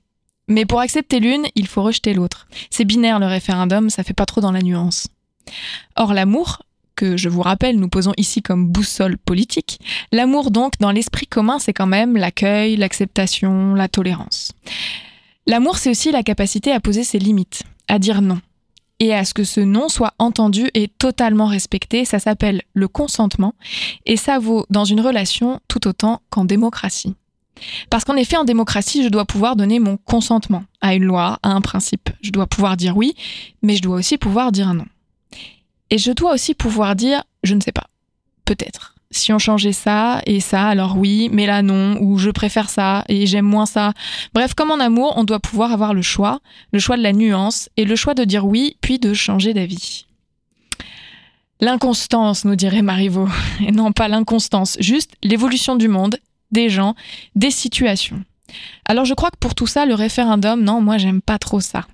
Mais 0.47 0.65
pour 0.65 0.79
accepter 0.79 1.19
l'une, 1.19 1.45
il 1.55 1.67
faut 1.67 1.83
rejeter 1.83 2.13
l'autre. 2.13 2.47
C'est 2.69 2.85
binaire 2.85 3.19
le 3.19 3.27
référendum, 3.27 3.89
ça 3.89 4.03
fait 4.03 4.13
pas 4.13 4.25
trop 4.25 4.41
dans 4.41 4.51
la 4.51 4.61
nuance. 4.61 5.07
Or 5.95 6.13
l'amour, 6.13 6.63
que 6.95 7.17
je 7.17 7.29
vous 7.29 7.41
rappelle, 7.41 7.79
nous 7.79 7.89
posons 7.89 8.13
ici 8.17 8.41
comme 8.41 8.67
boussole 8.67 9.17
politique, 9.17 9.79
l'amour 10.11 10.51
donc 10.51 10.73
dans 10.79 10.91
l'esprit 10.91 11.27
commun, 11.27 11.59
c'est 11.59 11.73
quand 11.73 11.87
même 11.87 12.17
l'accueil, 12.17 12.75
l'acceptation, 12.75 13.73
la 13.73 13.87
tolérance. 13.87 14.51
L'amour, 15.47 15.77
c'est 15.77 15.89
aussi 15.89 16.11
la 16.11 16.23
capacité 16.23 16.71
à 16.71 16.79
poser 16.79 17.03
ses 17.03 17.19
limites, 17.19 17.63
à 17.87 17.99
dire 17.99 18.21
non. 18.21 18.39
Et 18.99 19.13
à 19.13 19.25
ce 19.25 19.33
que 19.33 19.43
ce 19.43 19.59
non 19.59 19.89
soit 19.89 20.13
entendu 20.19 20.69
et 20.73 20.87
totalement 20.87 21.47
respecté, 21.47 22.05
ça 22.05 22.19
s'appelle 22.19 22.61
le 22.73 22.87
consentement, 22.87 23.55
et 24.05 24.15
ça 24.15 24.39
vaut 24.39 24.65
dans 24.69 24.85
une 24.85 25.01
relation 25.01 25.59
tout 25.67 25.87
autant 25.87 26.21
qu'en 26.29 26.45
démocratie. 26.45 27.15
Parce 27.89 28.03
qu'en 28.03 28.15
effet, 28.15 28.37
en 28.37 28.43
démocratie, 28.43 29.03
je 29.03 29.09
dois 29.09 29.25
pouvoir 29.25 29.55
donner 29.55 29.79
mon 29.79 29.97
consentement 29.97 30.63
à 30.81 30.95
une 30.95 31.03
loi, 31.03 31.39
à 31.43 31.49
un 31.49 31.61
principe. 31.61 32.09
Je 32.21 32.31
dois 32.31 32.47
pouvoir 32.47 32.77
dire 32.77 32.97
oui, 32.97 33.15
mais 33.61 33.75
je 33.75 33.81
dois 33.81 33.97
aussi 33.97 34.17
pouvoir 34.17 34.51
dire 34.51 34.73
non. 34.73 34.85
Et 35.89 35.97
je 35.97 36.11
dois 36.11 36.33
aussi 36.33 36.53
pouvoir 36.53 36.95
dire 36.95 37.23
je 37.43 37.53
ne 37.53 37.61
sais 37.61 37.71
pas. 37.71 37.87
Peut-être. 38.45 38.95
Si 39.11 39.31
on 39.31 39.37
changeait 39.37 39.73
ça 39.73 40.21
et 40.25 40.39
ça, 40.39 40.65
alors 40.65 40.97
oui, 40.97 41.29
mais 41.31 41.45
là 41.45 41.61
non, 41.61 41.97
ou 42.01 42.17
je 42.17 42.31
préfère 42.31 42.69
ça 42.69 43.05
et 43.07 43.27
j'aime 43.27 43.45
moins 43.45 43.67
ça. 43.67 43.93
Bref, 44.33 44.55
comme 44.55 44.71
en 44.71 44.79
amour, 44.79 45.13
on 45.17 45.23
doit 45.23 45.39
pouvoir 45.39 45.71
avoir 45.71 45.93
le 45.93 46.01
choix, 46.01 46.39
le 46.71 46.79
choix 46.79 46.97
de 46.97 47.03
la 47.03 47.13
nuance 47.13 47.69
et 47.77 47.85
le 47.85 47.95
choix 47.95 48.15
de 48.15 48.23
dire 48.23 48.45
oui, 48.45 48.75
puis 48.81 48.97
de 48.97 49.13
changer 49.13 49.53
d'avis. 49.53 50.07
L'inconstance, 51.63 52.43
nous 52.43 52.55
dirait 52.55 52.81
Marivaux. 52.81 53.29
Et 53.65 53.71
non 53.71 53.93
pas 53.93 54.09
l'inconstance, 54.09 54.75
juste 54.81 55.11
l'évolution 55.23 55.77
du 55.77 55.87
monde, 55.87 56.17
des 56.53 56.69
gens, 56.69 56.95
des 57.35 57.51
situations. 57.51 58.23
Alors 58.85 59.05
je 59.05 59.13
crois 59.13 59.31
que 59.31 59.37
pour 59.37 59.55
tout 59.55 59.67
ça, 59.67 59.85
le 59.85 59.95
référendum, 59.95 60.63
non, 60.63 60.81
moi 60.81 60.97
j'aime 60.97 61.21
pas 61.21 61.39
trop 61.39 61.59
ça. 61.59 61.85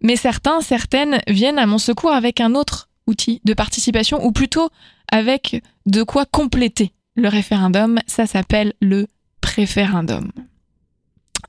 Mais 0.00 0.16
certains, 0.16 0.60
certaines 0.60 1.20
viennent 1.28 1.58
à 1.58 1.66
mon 1.66 1.78
secours 1.78 2.12
avec 2.12 2.40
un 2.40 2.54
autre 2.54 2.88
outil 3.06 3.40
de 3.44 3.54
participation, 3.54 4.24
ou 4.24 4.32
plutôt 4.32 4.68
avec 5.10 5.62
de 5.86 6.02
quoi 6.02 6.26
compléter 6.26 6.92
le 7.16 7.28
référendum. 7.28 7.98
Ça 8.06 8.26
s'appelle 8.26 8.74
le 8.80 9.06
préférendum. 9.40 10.30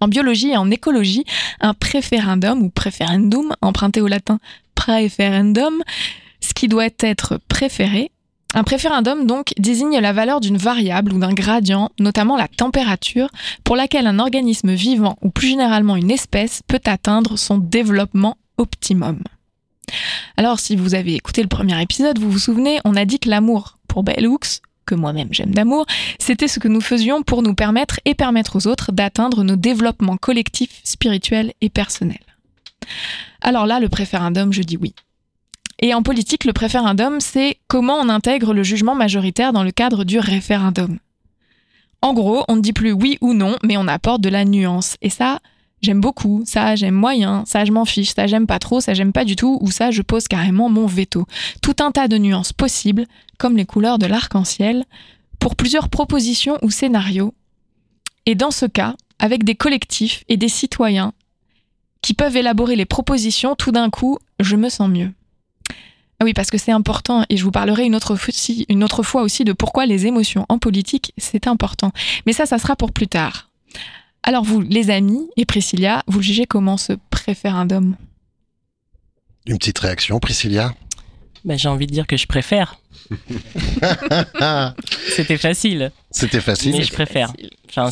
En 0.01 0.07
biologie 0.07 0.51
et 0.51 0.57
en 0.57 0.69
écologie, 0.71 1.23
un 1.61 1.73
préférendum 1.73 2.61
ou 2.61 2.69
préférendum, 2.69 3.53
emprunté 3.61 4.01
au 4.01 4.07
latin 4.07 4.39
préférendum, 4.76 5.82
ce 6.41 6.53
qui 6.53 6.67
doit 6.67 6.89
être 6.99 7.39
préféré. 7.47 8.11
Un 8.56 8.64
préférendum, 8.64 9.28
donc, 9.28 9.53
désigne 9.58 9.99
la 9.99 10.14
valeur 10.14 10.39
d'une 10.39 10.56
variable 10.56 11.12
ou 11.12 11.20
d'un 11.20 11.34
gradient, 11.34 11.91
notamment 11.99 12.38
la 12.38 12.47
température, 12.47 13.28
pour 13.66 13.76
laquelle 13.76 14.08
un 14.08 14.18
organisme 14.18 14.74
vivant 14.74 15.18
ou 15.22 15.30
plus 15.30 15.49
généralement 15.49 15.97
une 15.97 16.10
espèce 16.10 16.62
peut 16.66 16.80
atteindre 16.86 17.38
son 17.38 17.58
développement 17.58 18.38
optimum. 18.58 19.20
Alors, 20.38 20.62
si 20.62 20.78
vous 20.78 20.95
avez 20.95 21.16
écouté 21.16 21.41
le 21.41 21.49
premier 21.49 21.80
épisode, 21.82 22.18
vous 22.18 22.32
vous 22.32 22.39
souvenez, 22.39 22.80
on 22.86 22.95
a 22.95 23.03
dit 23.03 23.20
que 23.20 23.30
l'amour 23.30 23.78
pour 23.89 24.03
Bell 24.03 24.26
Hooks, 24.26 24.62
que 24.86 24.95
moi-même 24.95 25.30
j'aime 25.32 25.53
d'amour, 25.53 25.86
c'était 26.18 26.47
ce 26.47 26.62
que 26.62 26.70
nous 26.70 26.82
faisions 26.82 27.24
pour 27.24 27.41
nous 27.41 27.56
permettre 27.56 27.99
et 28.06 28.16
permettre 28.16 28.56
aux 28.56 28.68
autres 28.68 28.93
d'atteindre 28.93 29.43
nos 29.43 29.58
développements 29.58 30.18
collectifs, 30.18 30.80
spirituels 30.86 31.51
et 31.60 31.70
personnels. 31.70 32.18
Alors 33.41 33.66
là, 33.66 33.82
le 33.82 33.89
préférendum, 33.89 34.53
je 34.53 34.62
dis 34.62 34.78
oui. 34.78 34.95
Et 35.80 35.93
en 35.93 36.03
politique, 36.03 36.45
le 36.45 36.53
préférendum, 36.53 37.19
c'est 37.19 37.57
comment 37.67 37.95
on 37.95 38.09
intègre 38.09 38.53
le 38.53 38.63
jugement 38.63 38.95
majoritaire 38.95 39.53
dans 39.53 39.63
le 39.63 39.71
cadre 39.71 40.03
du 40.03 40.19
référendum. 40.19 40.99
En 42.01 42.13
gros, 42.13 42.45
on 42.47 42.55
ne 42.55 42.61
dit 42.61 42.73
plus 42.73 42.91
oui 42.91 43.17
ou 43.21 43.34
non, 43.34 43.57
mais 43.63 43.78
on 43.78 43.88
apporte 43.88 44.21
de 44.21 44.30
la 44.30 44.45
nuance. 44.45 44.95
Et 45.01 45.09
ça, 45.09 45.39
j'aime 45.82 46.01
beaucoup, 46.01 46.43
ça 46.45 46.76
j'aime 46.76 46.95
moyen, 46.95 47.43
ça 47.45 47.65
je 47.65 47.71
m'en 47.71 47.86
fiche, 47.86 48.13
ça 48.13 48.28
j'aime 48.28 48.47
pas 48.47 48.59
trop, 48.59 48.80
ça 48.80 48.93
j'aime 48.93 49.11
pas 49.11 49.26
du 49.26 49.36
tout, 49.36 49.57
ou 49.61 49.71
ça 49.71 49.91
je 49.91 50.01
pose 50.01 50.28
carrément 50.28 50.69
mon 50.69 50.86
veto. 50.86 51.26
Tout 51.61 51.76
un 51.80 51.91
tas 51.91 52.07
de 52.07 52.17
nuances 52.17 52.53
possibles, 52.53 53.05
comme 53.38 53.57
les 53.57 53.65
couleurs 53.65 53.99
de 53.99 54.05
l'arc-en-ciel, 54.05 54.86
pour 55.39 55.55
plusieurs 55.55 55.89
propositions 55.89 56.57
ou 56.61 56.69
scénarios. 56.69 57.34
Et 58.26 58.36
dans 58.36 58.51
ce 58.51 58.65
cas, 58.65 58.95
avec 59.19 59.43
des 59.43 59.55
collectifs 59.55 60.23
et 60.30 60.38
des 60.38 60.49
citoyens 60.49 61.13
qui 62.01 62.13
peuvent 62.13 62.38
élaborer 62.38 62.76
les 62.76 62.86
propositions, 62.86 63.55
tout 63.55 63.71
d'un 63.71 63.89
coup, 63.89 64.19
je 64.39 64.55
me 64.55 64.69
sens 64.69 64.89
mieux. 64.89 65.11
Ah 66.20 66.24
oui, 66.26 66.34
parce 66.34 66.49
que 66.49 66.57
c'est 66.57 66.72
important, 66.72 67.26
et 67.30 67.36
je 67.38 67.43
vous 67.43 67.51
parlerai 67.51 67.86
une 67.86 67.95
autre, 67.95 68.16
fois 68.16 68.30
aussi, 68.30 68.66
une 68.70 68.84
autre 68.84 69.03
fois 69.03 69.22
aussi 69.22 69.43
de 69.43 69.51
pourquoi 69.51 69.86
les 69.86 70.05
émotions 70.05 70.45
en 70.47 70.59
politique, 70.59 71.13
c'est 71.18 71.47
important. 71.47 71.91
Mais 72.26 72.34
ça, 72.34 72.45
ça 72.45 72.57
sera 72.57 72.76
pour 72.76 72.93
plus 72.93 73.07
tard. 73.07 73.49
Alors 74.24 74.43
vous, 74.43 74.61
les 74.61 74.89
amis, 74.89 75.28
et 75.36 75.45
Priscilla, 75.45 76.03
vous 76.07 76.22
jugez 76.22 76.45
comment 76.45 76.78
ce 76.78 76.93
préférendum? 77.09 77.95
Une 79.45 79.57
petite 79.57 79.78
réaction, 79.78 80.20
Priscilla? 80.20 80.74
Ben, 81.43 81.59
J'ai 81.59 81.68
envie 81.70 81.86
de 81.86 81.91
dire 81.91 82.07
que 82.07 82.18
je 82.18 82.26
préfère. 82.26 82.80
C'était 85.09 85.38
facile. 85.38 85.91
C'était 86.09 86.41
facile. 86.41 86.72
Mais 86.72 86.84
je 86.84 86.91
préfère. 86.93 87.34
Enfin, 87.70 87.89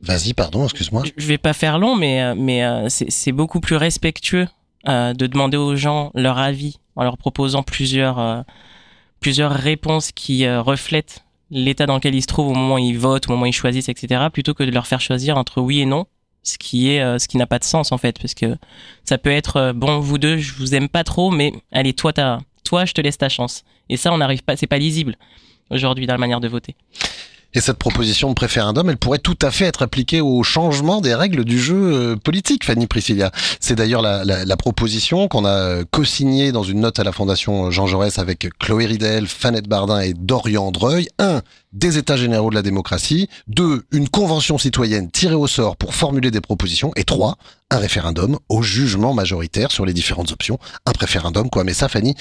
Vas-y, 0.00 0.34
pardon, 0.34 0.64
excuse-moi. 0.64 1.04
je 1.16 1.26
vais 1.28 1.38
pas 1.38 1.52
faire 1.52 1.78
long, 1.78 1.94
mais, 1.94 2.20
euh, 2.22 2.34
mais 2.36 2.64
euh, 2.64 2.88
c'est 2.88 3.30
beaucoup 3.30 3.60
plus 3.60 3.76
respectueux 3.76 4.48
euh, 4.88 5.14
de 5.14 5.26
demander 5.26 5.56
aux 5.56 5.76
gens 5.76 6.10
leur 6.14 6.38
avis 6.38 6.78
en 6.96 7.04
leur 7.04 7.16
proposant 7.16 7.62
plusieurs, 7.62 8.18
euh, 8.18 8.42
plusieurs 9.20 9.52
réponses 9.52 10.12
qui 10.12 10.44
euh, 10.44 10.60
reflètent 10.60 11.24
l'état 11.50 11.86
dans 11.86 11.94
lequel 11.96 12.14
ils 12.14 12.22
se 12.22 12.26
trouvent 12.26 12.48
au 12.48 12.54
moment 12.54 12.74
où 12.74 12.78
ils 12.78 12.98
votent, 12.98 13.28
au 13.28 13.32
moment 13.32 13.44
où 13.44 13.46
ils 13.46 13.52
choisissent, 13.52 13.88
etc., 13.88 14.24
plutôt 14.32 14.54
que 14.54 14.64
de 14.64 14.70
leur 14.70 14.86
faire 14.86 15.00
choisir 15.00 15.36
entre 15.36 15.60
oui 15.60 15.80
et 15.80 15.86
non, 15.86 16.06
ce 16.42 16.58
qui 16.58 16.88
est 16.88 17.18
ce 17.18 17.28
qui 17.28 17.36
n'a 17.36 17.46
pas 17.46 17.58
de 17.58 17.64
sens 17.64 17.92
en 17.92 17.98
fait, 17.98 18.18
parce 18.18 18.32
que 18.32 18.56
ça 19.04 19.18
peut 19.18 19.30
être 19.30 19.72
bon, 19.72 20.00
vous 20.00 20.16
deux, 20.16 20.38
je 20.38 20.54
vous 20.54 20.74
aime 20.74 20.88
pas 20.88 21.04
trop, 21.04 21.30
mais 21.30 21.52
allez, 21.70 21.92
toi, 21.92 22.12
toi, 22.64 22.84
je 22.86 22.94
te 22.94 23.02
laisse 23.02 23.18
ta 23.18 23.28
chance. 23.28 23.64
Et 23.90 23.98
ça, 23.98 24.12
on 24.14 24.18
n'arrive 24.18 24.42
pas, 24.42 24.56
c'est 24.56 24.66
pas 24.66 24.78
lisible 24.78 25.16
aujourd'hui 25.70 26.06
dans 26.06 26.14
la 26.14 26.18
manière 26.18 26.40
de 26.40 26.48
voter. 26.48 26.74
Et 27.54 27.60
cette 27.60 27.76
proposition 27.76 28.30
de 28.30 28.34
préférendum, 28.34 28.88
elle 28.88 28.96
pourrait 28.96 29.18
tout 29.18 29.38
à 29.42 29.50
fait 29.50 29.66
être 29.66 29.82
appliquée 29.82 30.22
au 30.22 30.42
changement 30.42 31.00
des 31.02 31.14
règles 31.14 31.44
du 31.44 31.60
jeu 31.60 31.76
euh, 31.76 32.16
politique, 32.16 32.64
Fanny 32.64 32.86
Priscilla. 32.86 33.30
C'est 33.60 33.74
d'ailleurs 33.74 34.00
la, 34.00 34.24
la, 34.24 34.44
la 34.46 34.56
proposition 34.56 35.28
qu'on 35.28 35.44
a 35.44 35.50
euh, 35.50 35.84
co-signée 35.90 36.50
dans 36.50 36.62
une 36.62 36.80
note 36.80 36.98
à 36.98 37.04
la 37.04 37.12
Fondation 37.12 37.70
Jean 37.70 37.86
Jaurès 37.86 38.18
avec 38.18 38.48
Chloé 38.58 38.86
Ridel, 38.86 39.26
Fanette 39.26 39.68
Bardin 39.68 40.00
et 40.00 40.14
Dorian 40.14 40.70
Dreuil. 40.70 41.08
Un, 41.18 41.42
des 41.72 41.98
États 41.98 42.16
généraux 42.16 42.50
de 42.50 42.54
la 42.54 42.62
démocratie. 42.62 43.28
Deux, 43.48 43.84
une 43.92 44.08
convention 44.08 44.56
citoyenne 44.56 45.10
tirée 45.10 45.34
au 45.34 45.46
sort 45.46 45.76
pour 45.76 45.94
formuler 45.94 46.30
des 46.30 46.40
propositions. 46.40 46.92
Et 46.96 47.04
trois, 47.04 47.36
un 47.70 47.78
référendum 47.78 48.38
au 48.48 48.62
jugement 48.62 49.12
majoritaire 49.14 49.70
sur 49.72 49.84
les 49.84 49.92
différentes 49.92 50.32
options. 50.32 50.58
Un 50.86 50.92
préférendum, 50.92 51.50
quoi. 51.50 51.64
Mais 51.64 51.74
ça, 51.74 51.88
Fanny, 51.88 52.14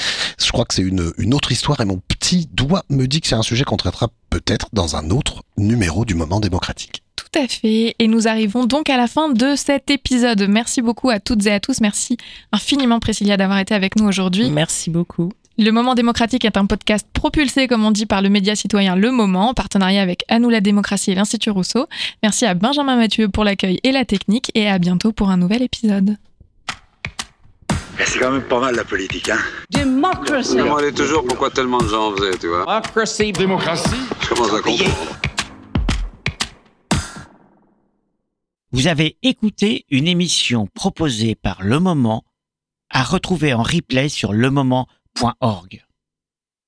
je 0.43 0.51
crois 0.51 0.65
que 0.65 0.73
c'est 0.73 0.81
une, 0.81 1.13
une 1.17 1.33
autre 1.33 1.51
histoire 1.51 1.79
et 1.79 1.85
mon 1.85 2.01
petit 2.07 2.49
doigt 2.53 2.83
me 2.89 3.07
dit 3.07 3.21
que 3.21 3.27
c'est 3.27 3.35
un 3.35 3.43
sujet 3.43 3.63
qu'on 3.63 3.77
traitera 3.77 4.09
peut-être 4.41 4.67
dans 4.73 4.95
un 4.95 5.09
autre 5.09 5.43
numéro 5.57 6.05
du 6.05 6.15
moment 6.15 6.39
démocratique. 6.39 7.03
Tout 7.15 7.39
à 7.39 7.47
fait. 7.47 7.95
Et 7.99 8.07
nous 8.07 8.27
arrivons 8.27 8.65
donc 8.65 8.89
à 8.89 8.97
la 8.97 9.07
fin 9.07 9.29
de 9.29 9.55
cet 9.55 9.89
épisode. 9.89 10.47
Merci 10.49 10.81
beaucoup 10.81 11.09
à 11.09 11.19
toutes 11.19 11.45
et 11.45 11.51
à 11.51 11.59
tous. 11.59 11.81
Merci 11.81 12.17
infiniment, 12.51 12.99
Priscilla, 12.99 13.37
d'avoir 13.37 13.59
été 13.59 13.73
avec 13.73 13.95
nous 13.95 14.05
aujourd'hui. 14.05 14.49
Merci 14.49 14.89
beaucoup. 14.89 15.31
Le 15.57 15.71
Moment 15.71 15.95
démocratique 15.95 16.45
est 16.45 16.57
un 16.57 16.65
podcast 16.65 17.05
propulsé, 17.13 17.67
comme 17.67 17.85
on 17.85 17.91
dit, 17.91 18.05
par 18.05 18.21
le 18.21 18.29
média 18.29 18.55
citoyen 18.55 18.95
Le 18.95 19.11
Moment, 19.11 19.49
en 19.49 19.53
partenariat 19.53 20.01
avec 20.01 20.23
À 20.27 20.39
nous 20.39 20.49
la 20.49 20.61
démocratie 20.61 21.11
et 21.11 21.15
l'Institut 21.15 21.51
Rousseau. 21.51 21.87
Merci 22.23 22.45
à 22.45 22.53
Benjamin 22.53 22.95
Mathieu 22.95 23.29
pour 23.29 23.43
l'accueil 23.43 23.79
et 23.83 23.91
la 23.91 24.05
technique, 24.05 24.51
et 24.55 24.67
à 24.67 24.79
bientôt 24.79 25.11
pour 25.11 25.29
un 25.29 25.37
nouvel 25.37 25.61
épisode. 25.61 26.17
C'est 28.05 28.19
quand 28.19 28.31
même 28.31 28.43
pas 28.43 28.59
mal 28.59 28.75
la 28.75 28.83
politique, 28.83 29.29
hein 29.29 29.37
Démocratie. 29.69 30.51
Je 30.53 30.57
me 30.57 30.63
demandais 30.63 30.91
toujours 30.91 31.23
pourquoi 31.25 31.49
tellement 31.49 31.77
de 31.79 31.87
gens 31.87 32.11
en 32.11 32.15
faisaient, 32.15 32.37
tu 32.37 32.47
vois. 32.47 32.65
Démocratie. 32.65 33.31
Démocratie. 33.31 33.95
Je 34.21 34.29
commence 34.29 34.53
à 34.53 34.61
comprendre. 34.61 34.91
Vous 38.71 38.87
avez 38.87 39.17
écouté 39.21 39.85
une 39.89 40.07
émission 40.07 40.67
proposée 40.73 41.35
par 41.35 41.61
Le 41.61 41.79
Moment 41.79 42.23
à 42.89 43.03
retrouver 43.03 43.53
en 43.53 43.61
replay 43.61 44.09
sur 44.09 44.33
lemoment.org. 44.33 45.83